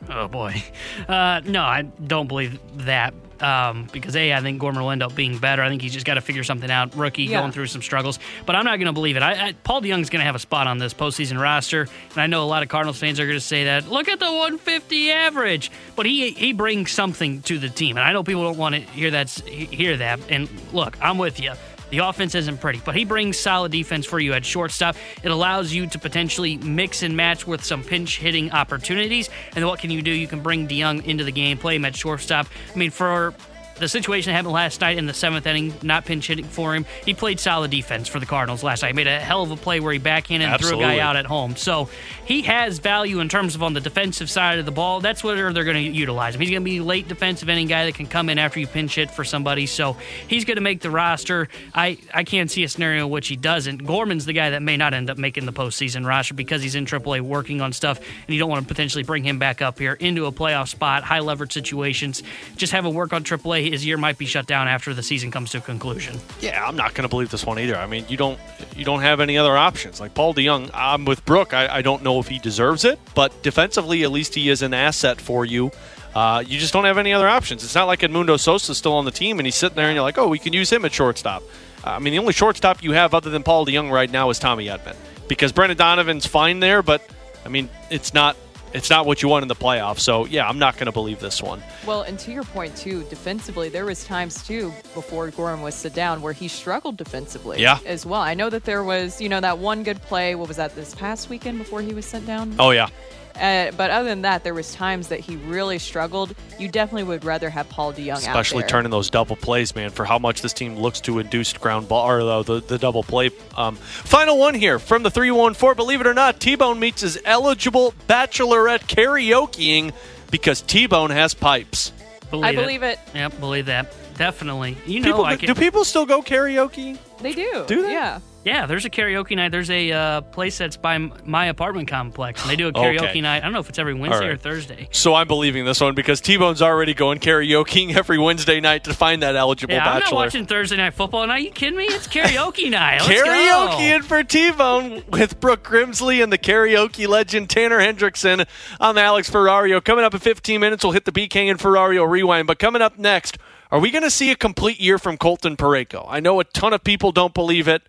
[0.10, 0.64] Oh boy,
[1.10, 5.14] uh, no, I don't believe that um, because a, I think Gorman will end up
[5.14, 5.62] being better.
[5.62, 6.96] I think he's just got to figure something out.
[6.96, 7.42] Rookie Yeah.
[7.42, 9.24] going through some struggles, but I'm not going to believe it.
[9.24, 11.82] I, I, Paul DeJong's going to have a spot on this postseason roster,
[12.12, 13.90] and I know a lot of Cardinals fans are going to say that.
[13.90, 18.14] Look at the 150 average, but he he brings something to the team, and I
[18.14, 20.20] know people don't want to hear that hear that.
[20.30, 21.52] And look, I'm with you.
[21.92, 24.96] The offense isn't pretty, but he brings solid defense for you at shortstop.
[25.24, 29.30] It allows you to potentially mix and match with some pinch hitting opportunities.
[29.56, 30.12] And what can you do?
[30.12, 32.48] You can bring DeJong into the game, play him at shortstop.
[32.74, 33.34] I mean, for
[33.82, 36.86] the situation that happened last night in the seventh inning, not pinch hitting for him,
[37.04, 38.90] he played solid defense for the Cardinals last night.
[38.90, 41.16] He made a hell of a play where he backhanded and threw a guy out
[41.16, 41.56] at home.
[41.56, 41.90] So
[42.26, 45.02] he has value in terms of on the defensive side of the ball.
[45.02, 46.42] That's where they're going to utilize him.
[46.42, 48.68] He's going to be a late defensive inning guy that can come in after you
[48.68, 49.66] pinch hit for somebody.
[49.66, 49.98] So
[50.28, 51.50] he's going to make the roster.
[51.74, 53.86] I, I can't see a scenario in which he doesn't.
[53.86, 56.86] Gorman's the guy that may not end up making the postseason roster because he's in
[56.86, 59.94] AAA working on stuff, and you don't want to potentially bring him back up here
[59.94, 62.22] into a playoff spot, high leverage situations.
[62.56, 63.71] Just have him work on AAA.
[63.72, 66.20] His year might be shut down after the season comes to a conclusion.
[66.42, 67.78] Yeah, I'm not going to believe this one either.
[67.78, 68.38] I mean, you don't
[68.76, 70.02] you don't have any other options.
[70.02, 71.54] Like Paul DeJong, I'm with Brooke.
[71.54, 74.74] I, I don't know if he deserves it, but defensively, at least he is an
[74.74, 75.72] asset for you.
[76.14, 77.64] Uh, you just don't have any other options.
[77.64, 80.04] It's not like Edmundo Sosa's still on the team and he's sitting there and you're
[80.04, 81.42] like, oh, we can use him at shortstop.
[81.86, 84.66] I mean, the only shortstop you have other than Paul DeJong right now is Tommy
[84.66, 84.98] Edman
[85.30, 87.02] because Brendan Donovan's fine there, but
[87.46, 88.36] I mean, it's not
[88.74, 90.00] it's not what you want in the playoffs.
[90.00, 91.62] So yeah, I'm not going to believe this one.
[91.86, 95.94] Well, and to your point too, defensively, there was times too before Gorman was sit
[95.94, 97.62] down where he struggled defensively.
[97.62, 97.80] Yeah.
[97.86, 100.36] As well, I know that there was, you know, that one good play.
[100.36, 102.56] What was that this past weekend before he was sent down?
[102.60, 102.88] Oh yeah.
[103.36, 106.36] Uh, but other than that, there was times that he really struggled.
[106.60, 108.70] You definitely would rather have Paul DeJong out especially there.
[108.70, 112.08] turning those double plays, man, for how much this team looks to induced ground ball
[112.08, 113.32] or the, the, the double play.
[113.56, 115.76] Um, final one here from the 314.
[115.76, 119.94] Believe it or not, T Bone meets his eligible bachelorette karaokeing
[120.30, 121.92] because T Bone has pipes.
[122.34, 122.98] I believe it.
[123.14, 123.94] Yep, believe that.
[124.18, 124.78] Definitely.
[124.86, 126.98] You know, People, I can, do people still go karaoke?
[127.22, 127.66] They do.
[127.68, 127.92] Do they?
[127.92, 128.20] Yeah.
[128.44, 129.50] Yeah, there's a karaoke night.
[129.52, 133.10] There's a uh, place that's by m- my apartment complex, and they do a karaoke
[133.10, 133.22] Okay.
[133.22, 133.38] night.
[133.38, 134.34] I don't know if it's every Wednesday right.
[134.34, 134.88] or Thursday.
[134.92, 138.96] So I'm believing this one because T Bone's already going karaokeing every Wednesday night to
[138.96, 140.16] find that eligible Yeah, I'm not bachelor.
[140.18, 141.28] watching Thursday night football.
[141.28, 141.84] Now, you kidding me?
[141.86, 143.02] It's karaoke night.
[143.08, 148.48] Let's karaoke in for T-Bone with Brooke Grimsley and the karaoke legend Tanner Hendrickson.
[148.80, 149.84] I'm Alex Ferrario.
[149.84, 152.48] Coming up in 15 minutes, we'll hit the BK and Ferrario rewind.
[152.48, 153.38] But coming up next,
[153.70, 156.08] are we going to see a complete year from Colton Parayko?
[156.10, 157.84] I know a ton of people don't believe it,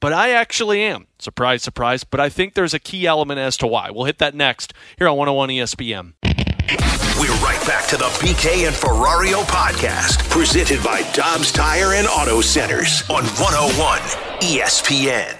[0.00, 1.06] but I actually am.
[1.18, 2.04] Surprise, surprise.
[2.04, 3.90] But I think there's a key element as to why.
[3.90, 6.14] We'll hit that next here on 101 ESPN.
[7.18, 12.40] We're right back to the BK and Ferrario podcast, presented by Dobbs Tire and Auto
[12.40, 14.00] Centers on 101
[14.40, 15.36] ESPN.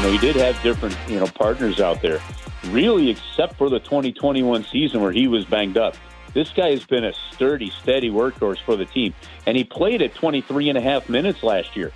[0.00, 2.22] You know, he did have different, you know, partners out there.
[2.68, 5.94] Really, except for the 2021 season where he was banged up.
[6.32, 9.12] This guy has been a sturdy, steady workhorse for the team.
[9.44, 11.92] And he played at 23 and a half minutes last year.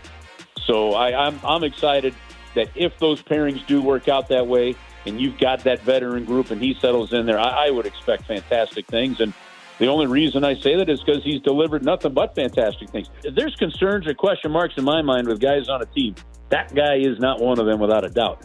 [0.66, 2.14] So I, I'm, I'm excited
[2.54, 4.76] that if those pairings do work out that way
[5.06, 8.26] and you've got that veteran group and he settles in there, I, I would expect
[8.26, 9.18] fantastic things.
[9.20, 9.32] And
[9.78, 13.08] the only reason I say that is because he's delivered nothing but fantastic things.
[13.22, 16.14] There's concerns or question marks in my mind with guys on a team,
[16.50, 18.44] that guy is not one of them without a doubt.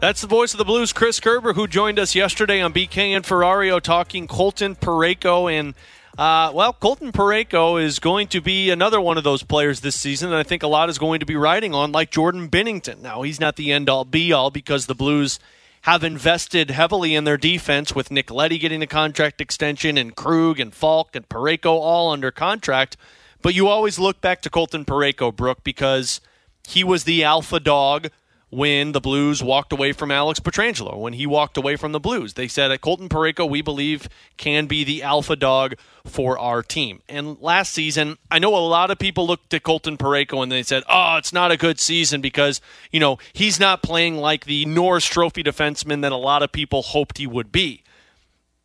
[0.00, 3.24] That's the voice of the Blues, Chris Kerber, who joined us yesterday on BK and
[3.24, 5.50] Ferrario talking Colton Parayko.
[5.50, 5.74] And,
[6.18, 10.30] uh, well, Colton Parayko is going to be another one of those players this season
[10.30, 13.00] that I think a lot is going to be riding on, like Jordan Binnington.
[13.00, 15.38] Now, he's not the end all be all because the Blues
[15.82, 20.58] have invested heavily in their defense with Nick Leddy getting a contract extension and Krug
[20.58, 22.96] and Faulk and Parayko all under contract.
[23.42, 26.20] But you always look back to Colton Parayko, Brooke, because
[26.66, 28.10] he was the alpha dog
[28.54, 32.34] when the Blues walked away from Alex Pietrangelo, when he walked away from the Blues.
[32.34, 35.74] They said Colton Parayko, we believe, can be the alpha dog
[36.04, 37.02] for our team.
[37.08, 40.62] And last season, I know a lot of people looked at Colton Parayko and they
[40.62, 42.60] said, oh, it's not a good season because,
[42.92, 46.82] you know, he's not playing like the Norris Trophy defenseman that a lot of people
[46.82, 47.82] hoped he would be.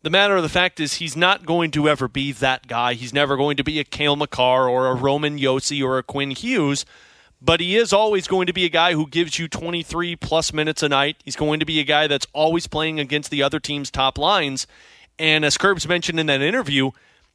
[0.03, 2.93] The matter of the fact is, he's not going to ever be that guy.
[2.93, 6.31] He's never going to be a Cale Makar or a Roman Josi or a Quinn
[6.31, 6.85] Hughes
[7.41, 10.83] but he is always going to be a guy who gives you 23 plus minutes
[10.83, 11.17] a night.
[11.23, 14.67] He's going to be a guy that's always playing against the other team's top lines.
[15.17, 16.91] And as Curbs mentioned in that interview,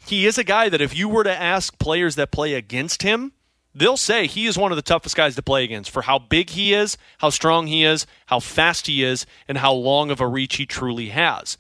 [0.07, 3.33] he is a guy that if you were to ask players that play against him,
[3.75, 6.51] they'll say he is one of the toughest guys to play against for how big
[6.51, 10.27] he is, how strong he is, how fast he is, and how long of a
[10.27, 11.57] reach he truly has.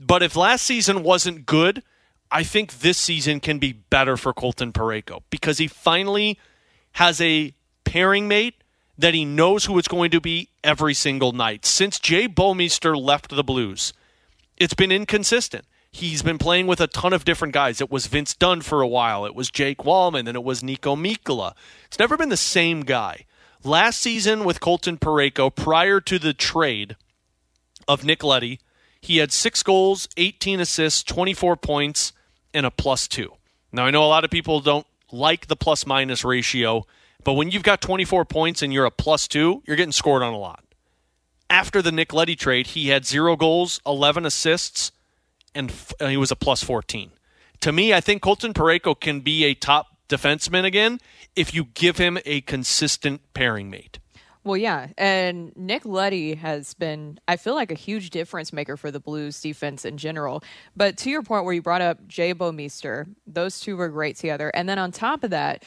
[0.00, 1.82] But if last season wasn't good,
[2.30, 6.38] I think this season can be better for Colton Parayko because he finally
[6.92, 7.54] has a
[7.88, 8.62] pairing mate
[8.98, 11.64] that he knows who it's going to be every single night.
[11.64, 13.94] Since Jay Bouwmeester left the Blues,
[14.58, 15.64] it's been inconsistent.
[15.90, 17.80] He's been playing with a ton of different guys.
[17.80, 19.24] It was Vince Dunn for a while.
[19.24, 20.26] It was Jake Walman.
[20.26, 21.54] Then it was Niko Mikkola.
[21.86, 23.24] It's never been the same guy.
[23.64, 26.94] Last season with Colton Parayko, prior to the trade
[27.88, 28.60] of Nick Leddy,
[29.00, 32.12] he had six goals, 18 assists, 24 points,
[32.52, 33.32] and a plus two.
[33.72, 36.84] Now, I know a lot of people don't like the plus minus ratio,
[37.24, 40.32] but when you've got 24 points and you're a plus two, you're getting scored on
[40.32, 40.64] a lot.
[41.50, 44.92] After the Nick Leddy trade, he had zero goals, 11 assists,
[45.54, 47.10] and f- uh, he was a plus 14.
[47.60, 51.00] To me, I think Colton Parayko can be a top defenseman again
[51.34, 53.98] if you give him a consistent pairing mate.
[54.44, 58.90] Well, yeah, and Nick Leddy has been, I feel like, a huge difference maker for
[58.90, 60.42] the Blues defense in general.
[60.74, 64.50] But to your point, where you brought up Jay Bouwmeester, those two were great together.
[64.54, 65.64] And then on top of that,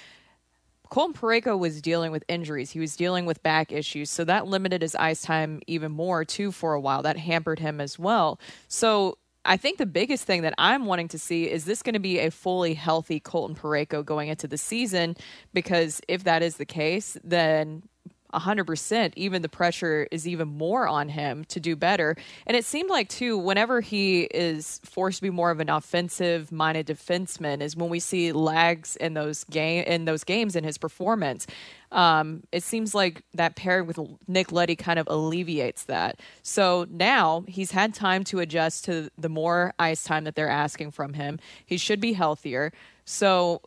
[0.91, 2.69] Colton Parayko was dealing with injuries.
[2.72, 4.09] He was dealing with back issues.
[4.09, 7.01] So that limited his ice time even more, too, for a while.
[7.01, 8.41] That hampered him as well.
[8.68, 11.99] So I think the biggest thing that I'm wanting to see is this going to
[11.99, 15.15] be a fully healthy Colton Parayko going into the season?
[15.53, 17.84] Because if that is the case, then
[18.33, 22.15] 100%, even the pressure is even more on him to do better.
[22.45, 26.51] And it seemed like, too, whenever he is forced to be more of an offensive
[26.51, 30.77] minded defenseman, is when we see lags in those, game, in those games in his
[30.77, 31.47] performance.
[31.91, 36.19] Um, it seems like that pairing with Nick Leddy kind of alleviates that.
[36.41, 40.91] So now he's had time to adjust to the more ice time that they're asking
[40.91, 41.39] from him.
[41.65, 42.71] He should be healthier.
[43.03, 43.61] So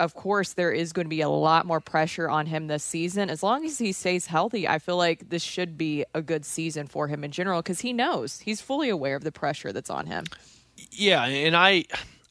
[0.00, 3.30] of course, there is going to be a lot more pressure on him this season.
[3.30, 6.86] As long as he stays healthy, I feel like this should be a good season
[6.86, 10.06] for him in general because he knows he's fully aware of the pressure that's on
[10.06, 10.24] him.
[10.90, 11.84] Yeah, and I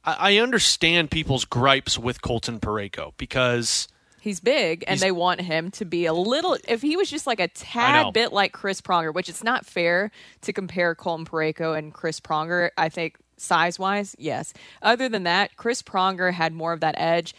[0.03, 3.87] I understand people's gripes with Colton Parayko because
[4.21, 6.57] He's big, and He's- they want him to be a little.
[6.67, 10.11] If he was just like a tad bit like Chris Pronger, which it's not fair
[10.41, 12.69] to compare Colton Parayko and Chris Pronger.
[12.77, 14.53] I think size wise, yes.
[14.81, 17.33] Other than that, Chris Pronger had more of that edge.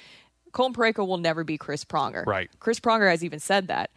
[0.52, 2.24] Colton Parayko will never be Chris Pronger.
[2.26, 2.50] Right.
[2.60, 3.90] Chris Pronger has even said that.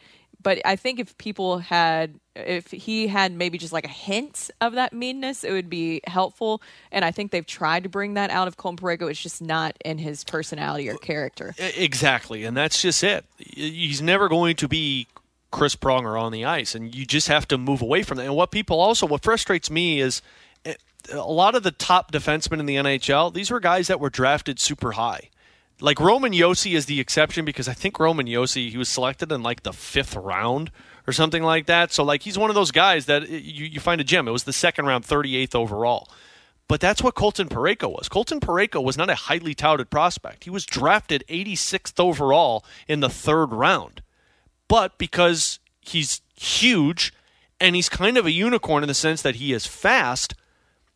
[0.43, 4.73] But I think if people had, if he had maybe just like a hint of
[4.73, 6.61] that meanness, it would be helpful.
[6.91, 9.09] And I think they've tried to bring that out of Colton Parayko.
[9.09, 11.55] It's just not in his personality or character.
[11.57, 13.25] Exactly, and that's just it.
[13.37, 15.07] He's never going to be
[15.49, 18.25] Chris Pronger on the ice, and you just have to move away from that.
[18.25, 20.21] And what people also, what frustrates me is
[20.65, 20.73] eh,
[21.11, 23.33] a lot of the top defensemen in the NHL.
[23.33, 25.29] These were guys that were drafted super high.
[25.81, 29.43] Like Roman Josi is the exception because I think Roman Josi he was selected in
[29.43, 30.71] like the fifth round
[31.07, 31.91] or something like that.
[31.91, 34.27] So like he's one of those guys that eh, you, you find a gem.
[34.27, 36.09] It was the second round, 38th overall.
[36.67, 38.07] But that's what Colton Parayko was.
[38.07, 40.45] Colton Parayko was not a highly touted prospect.
[40.45, 44.01] He was drafted 86th overall in the third round.
[44.69, 47.13] But because he's huge
[47.59, 50.35] and he's kind of a unicorn in the sense that he is fast,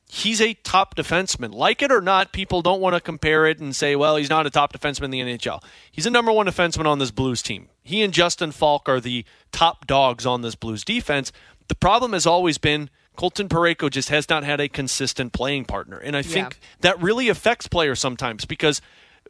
[0.09, 1.53] he's a top defenseman.
[1.53, 4.45] Like it or not, people don't want to compare it and say, well, he's not
[4.45, 5.61] a top defenseman in the NHL.
[5.91, 7.69] He's a number one defenseman on this Blues team.
[7.83, 11.31] He and Justin Faulk are the top dogs on this Blues defense.
[11.67, 15.97] The problem has always been Colton Parayko just has not had a consistent playing partner.
[15.97, 18.81] And I think that really affects players sometimes because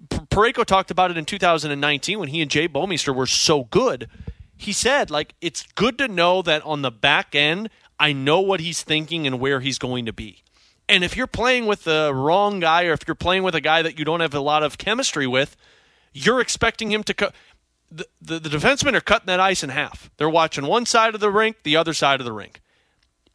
[0.09, 4.09] Parayko talked about it in 2019 when he and Jay Bouwmeester were so good.
[4.57, 8.59] He said, like, it's good to know that on the back end, I know what
[8.59, 10.43] he's thinking and where he's going to be.
[10.89, 13.81] And if you're playing with the wrong guy or if you're playing with a guy
[13.81, 15.57] that you don't have a lot of chemistry with,
[16.13, 17.35] you're expecting him to cut.
[17.91, 20.09] The, the, the defensemen are cutting that ice in half.
[20.17, 22.61] They're watching one side of the rink, the other side of the rink.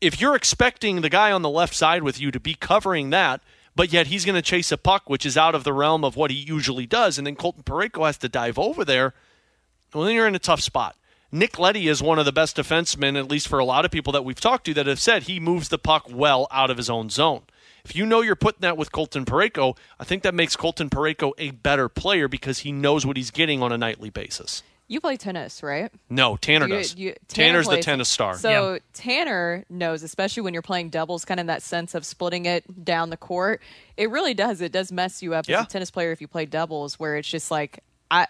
[0.01, 3.41] If you're expecting the guy on the left side with you to be covering that,
[3.75, 6.17] but yet he's going to chase a puck, which is out of the realm of
[6.17, 9.15] what he usually does, and then Colton Parayko has to dive over there,
[9.95, 10.97] well, then you're in a tough spot.
[11.35, 14.13] Nick Leddy is one of the best defensemen, at least for a lot of people
[14.13, 16.91] that we've talked to, that have said he moves the puck well out of his
[16.91, 17.43] own zone.
[17.85, 21.33] If you know you're putting that with Colton Parayko, I think that makes Colton Parayko
[21.39, 24.63] a better player because he knows what he's getting on a nightly basis.
[24.89, 25.91] You play tennis, right?
[26.11, 26.95] No, Tanner You- does.
[26.97, 28.37] you- Tanner Tanner's the tennis star.
[28.37, 32.85] So Tanner knows, especially when you're playing doubles, kind of that sense of splitting it
[32.85, 33.63] down the court.
[33.97, 34.61] It really does.
[34.61, 35.61] It does mess you up Yeah.
[35.61, 37.79] as a tennis player if you play doubles, where it's just like
[38.11, 38.27] I.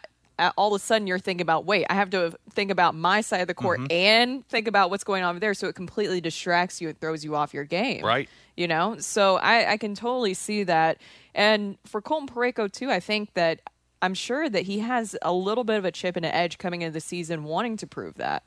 [0.57, 3.41] All of a sudden, you're thinking about, wait, I have to think about my side
[3.43, 3.93] of the court Mm-hmm.
[3.93, 5.55] and think about what's going on over there.
[5.55, 8.05] So it completely distracts you and throws you off your game.
[8.05, 8.29] Right.
[8.57, 8.97] You know?
[8.99, 10.99] So I, I can totally see that.
[11.35, 13.61] And for Colton Parayko, too, I think that
[14.01, 16.83] I'm sure that he has a little bit of a chip and an edge coming
[16.83, 18.43] into the season, wanting to prove that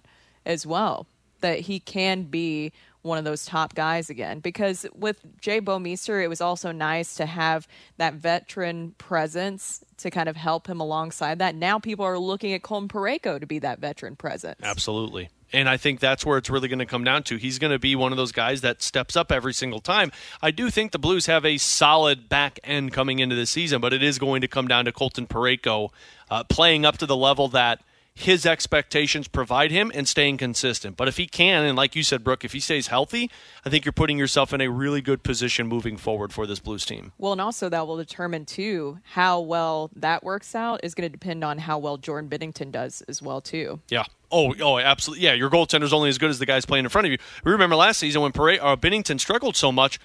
[0.45, 1.07] as well.
[1.41, 2.71] That he can be
[3.05, 4.39] one of those top guys again.
[4.39, 7.67] Because with Jay Bouwmeester, it was also nice to have
[7.97, 11.55] that veteran presence to kind of help him alongside that.
[11.55, 14.59] Now people are looking at Colton Parayko to be that veteran presence.
[14.61, 15.29] Absolutely.
[15.53, 17.37] And I think that's where it's really going to come down to.
[17.37, 20.11] He's going to be one of those guys that steps up every single time.
[20.41, 23.93] I do think the Blues have a solid back end coming into the season, but
[23.93, 25.91] it is going to come down to Colton Parayko
[26.29, 27.81] uh, playing up to the level that
[28.15, 30.95] his expectations provide him and staying consistent.
[30.95, 33.29] But if he can, and like you said, Brooke, if he stays healthy,
[33.65, 36.85] I think you're putting yourself in a really good position moving forward for this Blues
[36.85, 37.11] team.
[37.17, 41.11] Well, and also that will determine too how well that works out is going to
[41.11, 43.81] depend on how well Jordan Binnington does as well too.
[43.89, 44.05] Yeah.
[44.31, 45.25] Oh, oh, absolutely.
[45.25, 47.17] Yeah, your goaltender's only as good as the guys playing in front of you.
[47.43, 49.99] We remember last season when Pare- uh, Binnington struggled so much.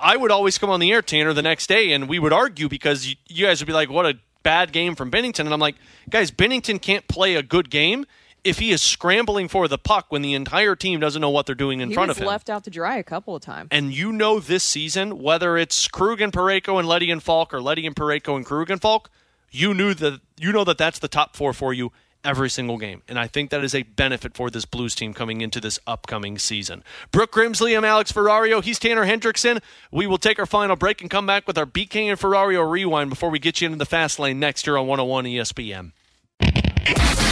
[0.00, 2.68] I would always come on the air, Tanner, the next day, and we would argue
[2.68, 5.58] because you, you guys would be like, "What a bad game from Binnington," and I'm
[5.58, 5.74] like,
[6.08, 8.06] "Guys, Binnington can't play a good game
[8.44, 11.56] if he is scrambling for the puck when the entire team doesn't know what they're
[11.56, 13.68] doing in he front of him." left out to dry a couple of times.
[13.72, 17.60] And you know this season, whether it's Krug and Parayko and Leddy and Faulk or
[17.60, 19.10] Leddy and Parayko and Krug and Faulk,
[19.50, 21.90] you knew that you know that that's the top four for you
[22.24, 23.02] every single game.
[23.08, 26.38] And I think that is a benefit for this Blues team coming into this upcoming
[26.38, 26.82] season.
[27.10, 28.62] Brooke Grimsley, I'm Alex Ferrario.
[28.62, 29.62] He's Tanner Hendrickson.
[29.90, 33.10] We will take our final break and come back with our BK and Ferrario rewind
[33.10, 35.92] before we get you into the fast lane next year on 101 ESPN.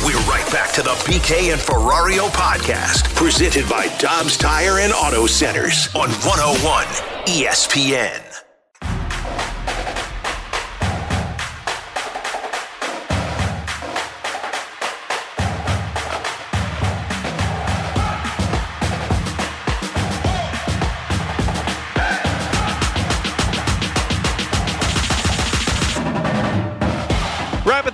[0.05, 5.27] We're right back to the BK and Ferrario podcast, presented by Dobbs Tire and Auto
[5.27, 6.85] Centers on 101
[7.27, 8.32] ESPN.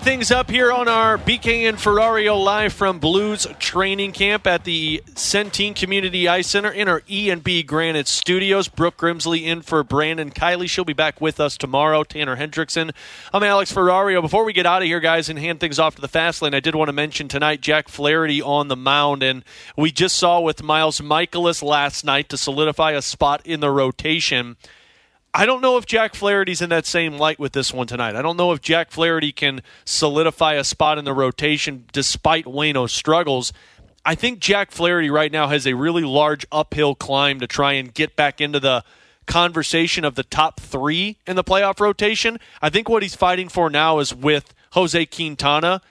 [0.00, 5.02] Things up here on our BK and Ferrario live from Blues training camp at the
[5.10, 8.68] Centene Community Ice Center in our E and B Granite Studios.
[8.68, 10.68] Brooke Grimsley in for Brandon Kiley.
[10.68, 12.04] She'll be back with us tomorrow.
[12.04, 12.92] Tanner Hendrickson.
[13.34, 14.22] I'm Alex Ferrario.
[14.22, 16.54] Before we get out of here, guys, and hand things off to the fast lane,
[16.54, 19.44] I did want to mention tonight Jack Flaherty on the mound, and
[19.76, 24.56] we just saw with Miles Mikolas last night to solidify a spot in the rotation.
[25.38, 28.16] I don't know if Jack Flaherty's in that same light with this one tonight.
[28.16, 32.90] I don't know if Jack Flaherty can solidify a spot in the rotation despite Wayno's
[32.90, 33.52] struggles.
[34.04, 37.94] I think Jack Flaherty right now has a really large uphill climb to try and
[37.94, 38.82] get back into the
[39.26, 42.40] conversation of the top three in the playoff rotation.
[42.60, 45.82] I think what he's fighting for now is with Jose Quintana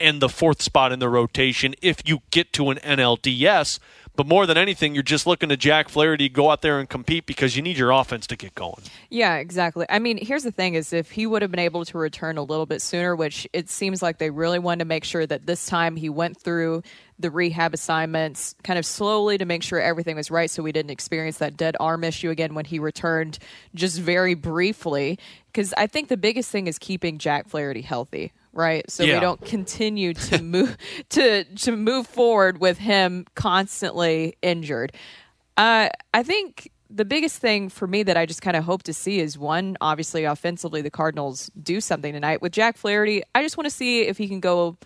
[0.00, 3.78] and the fourth spot in the rotation if you get to an NLDS.
[4.16, 7.26] But more than anything, you're just looking to Jack Flaherty go out there and compete
[7.26, 8.82] because you need your offense to get going.
[9.10, 9.86] Yeah, exactly.
[9.88, 12.42] I mean, here's the thing: is if he would have been able to return a
[12.42, 15.66] little bit sooner, which it seems like they really wanted to make sure that this
[15.66, 16.82] time he went through
[17.18, 20.90] the rehab assignments kind of slowly to make sure everything was right, so we didn't
[20.90, 23.38] experience that dead arm issue again when he returned
[23.74, 25.18] just very briefly.
[25.46, 28.88] Because I think the biggest thing is keeping Jack Flaherty healthy right?
[28.90, 29.14] So Yeah.
[29.14, 30.76] we don't continue to move
[31.10, 34.92] to to move forward with him constantly injured.
[35.56, 38.92] Uh, I think the biggest thing for me that I just kind of hope to
[38.94, 43.22] see is one, obviously offensively, the Cardinals do something tonight with Jack Flaherty.
[43.34, 44.76] I just want to see if he can go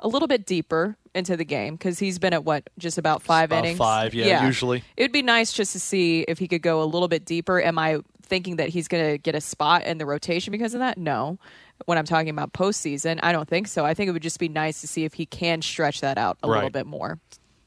[0.00, 3.50] a little bit deeper into the game because he's been at what just about five
[3.50, 3.78] About innings.
[3.78, 4.82] five, yeah, usually.
[4.96, 7.62] It'd be nice just to see if he could go a little bit deeper.
[7.62, 10.80] Am I thinking that he's going to get a spot in the rotation because of
[10.80, 10.98] that?
[10.98, 11.38] No.
[11.86, 13.84] When I'm talking about postseason, I don't think so.
[13.84, 16.38] I think it would just be nice to see if he can stretch that out
[16.42, 17.18] a little bit more.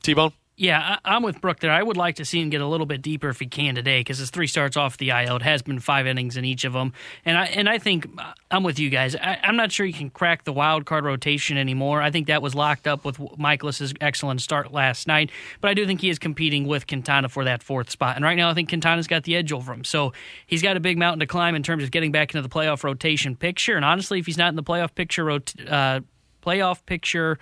[0.01, 0.31] T Bone?
[0.59, 1.71] Yeah, I, I'm with Brooke there.
[1.71, 3.99] I would like to see him get a little bit deeper if he can today
[3.99, 5.35] because his three starts off the IL.
[5.35, 6.93] It has been five innings in each of them,
[7.23, 9.15] and I and I think uh, I'm with you guys.
[9.15, 12.01] I, I'm not sure he can crack the wild card rotation anymore.
[12.01, 15.29] I think that was locked up with Mikolas's excellent start last night,
[15.61, 18.15] but I do think he is competing with Quintana for that fourth spot.
[18.15, 20.11] And right now, I think Quintana's got the edge over him, so
[20.47, 22.83] he's got a big mountain to climb in terms of getting back into the playoff
[22.83, 23.75] rotation picture.
[23.75, 25.99] And honestly, if he's not in the playoff picture, uh,
[26.41, 27.37] playoff picture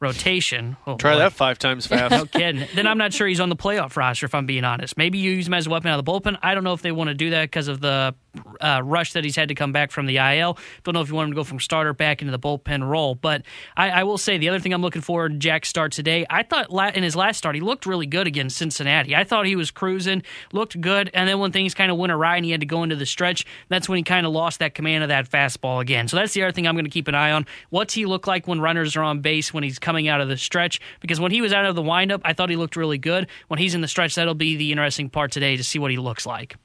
[0.00, 1.18] rotation, oh Try boy.
[1.20, 2.10] that five times fast.
[2.12, 2.66] No kidding.
[2.74, 4.96] Then I'm not sure he's on the playoff roster, if I'm being honest.
[4.96, 6.38] Maybe you use him as a weapon out of the bullpen.
[6.42, 8.14] I don't know if they want to do that because of the
[8.60, 10.58] uh, rush that he's had to come back from the IL.
[10.84, 13.14] Don't know if you want him to go from starter back into the bullpen role.
[13.14, 13.42] But
[13.76, 16.42] I, I will say the other thing I'm looking for in Jack's start today, I
[16.42, 19.14] thought in his last start, he looked really good against Cincinnati.
[19.14, 20.22] I thought he was cruising,
[20.52, 21.10] looked good.
[21.14, 23.06] And then when things kind of went awry and he had to go into the
[23.06, 26.08] stretch, that's when he kind of lost that command of that fastball again.
[26.08, 27.46] So that's the other thing I'm going to keep an eye on.
[27.70, 30.36] What's he look like when runners are on base when he's coming out of the
[30.36, 30.80] stretch?
[31.00, 33.28] Because when he was out of the windup, I thought he looked really good.
[33.48, 35.96] When he's in the stretch, that'll be the interesting part today to see what he
[35.96, 36.56] looks like.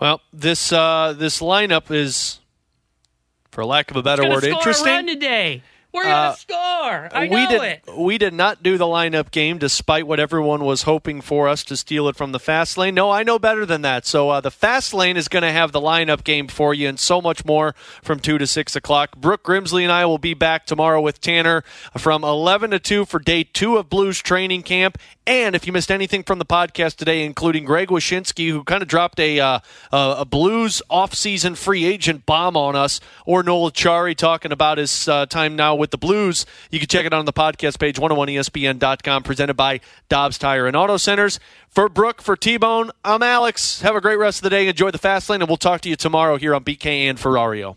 [0.00, 2.40] Well, this uh, this lineup is,
[3.50, 4.88] for lack of a better word, interesting.
[4.88, 5.62] a run today.
[5.92, 7.08] We're gonna Uh, score.
[7.12, 7.82] I we know did, it.
[7.96, 11.76] We did not do the lineup game, despite what everyone was hoping for us to
[11.76, 12.96] steal it from the fast lane.
[12.96, 14.04] No, I know better than that.
[14.04, 16.98] So uh, the fast lane is going to have the lineup game for you, and
[16.98, 19.16] so much more from two to six o'clock.
[19.16, 21.62] Brooke Grimsley and I will be back tomorrow with Tanner
[21.96, 24.98] from eleven to two for day two of Blues training camp.
[25.26, 28.88] And if you missed anything from the podcast today, including Greg Wyshynski, who kind of
[28.88, 29.60] dropped a uh,
[29.90, 35.24] a Blues offseason free agent bomb on us, or Noel Acciari talking about his uh,
[35.26, 39.22] time now with the Blues, you can check it out on the podcast page, 101ESPN.com,
[39.22, 39.80] presented by
[40.10, 41.40] Dobbs Tire and Auto Centers.
[41.68, 43.80] For Brooke, for T-Bone, I'm Alex.
[43.80, 44.68] Have a great rest of the day.
[44.68, 47.76] Enjoy the fast lane, and we'll talk to you tomorrow here on BK and Ferrario.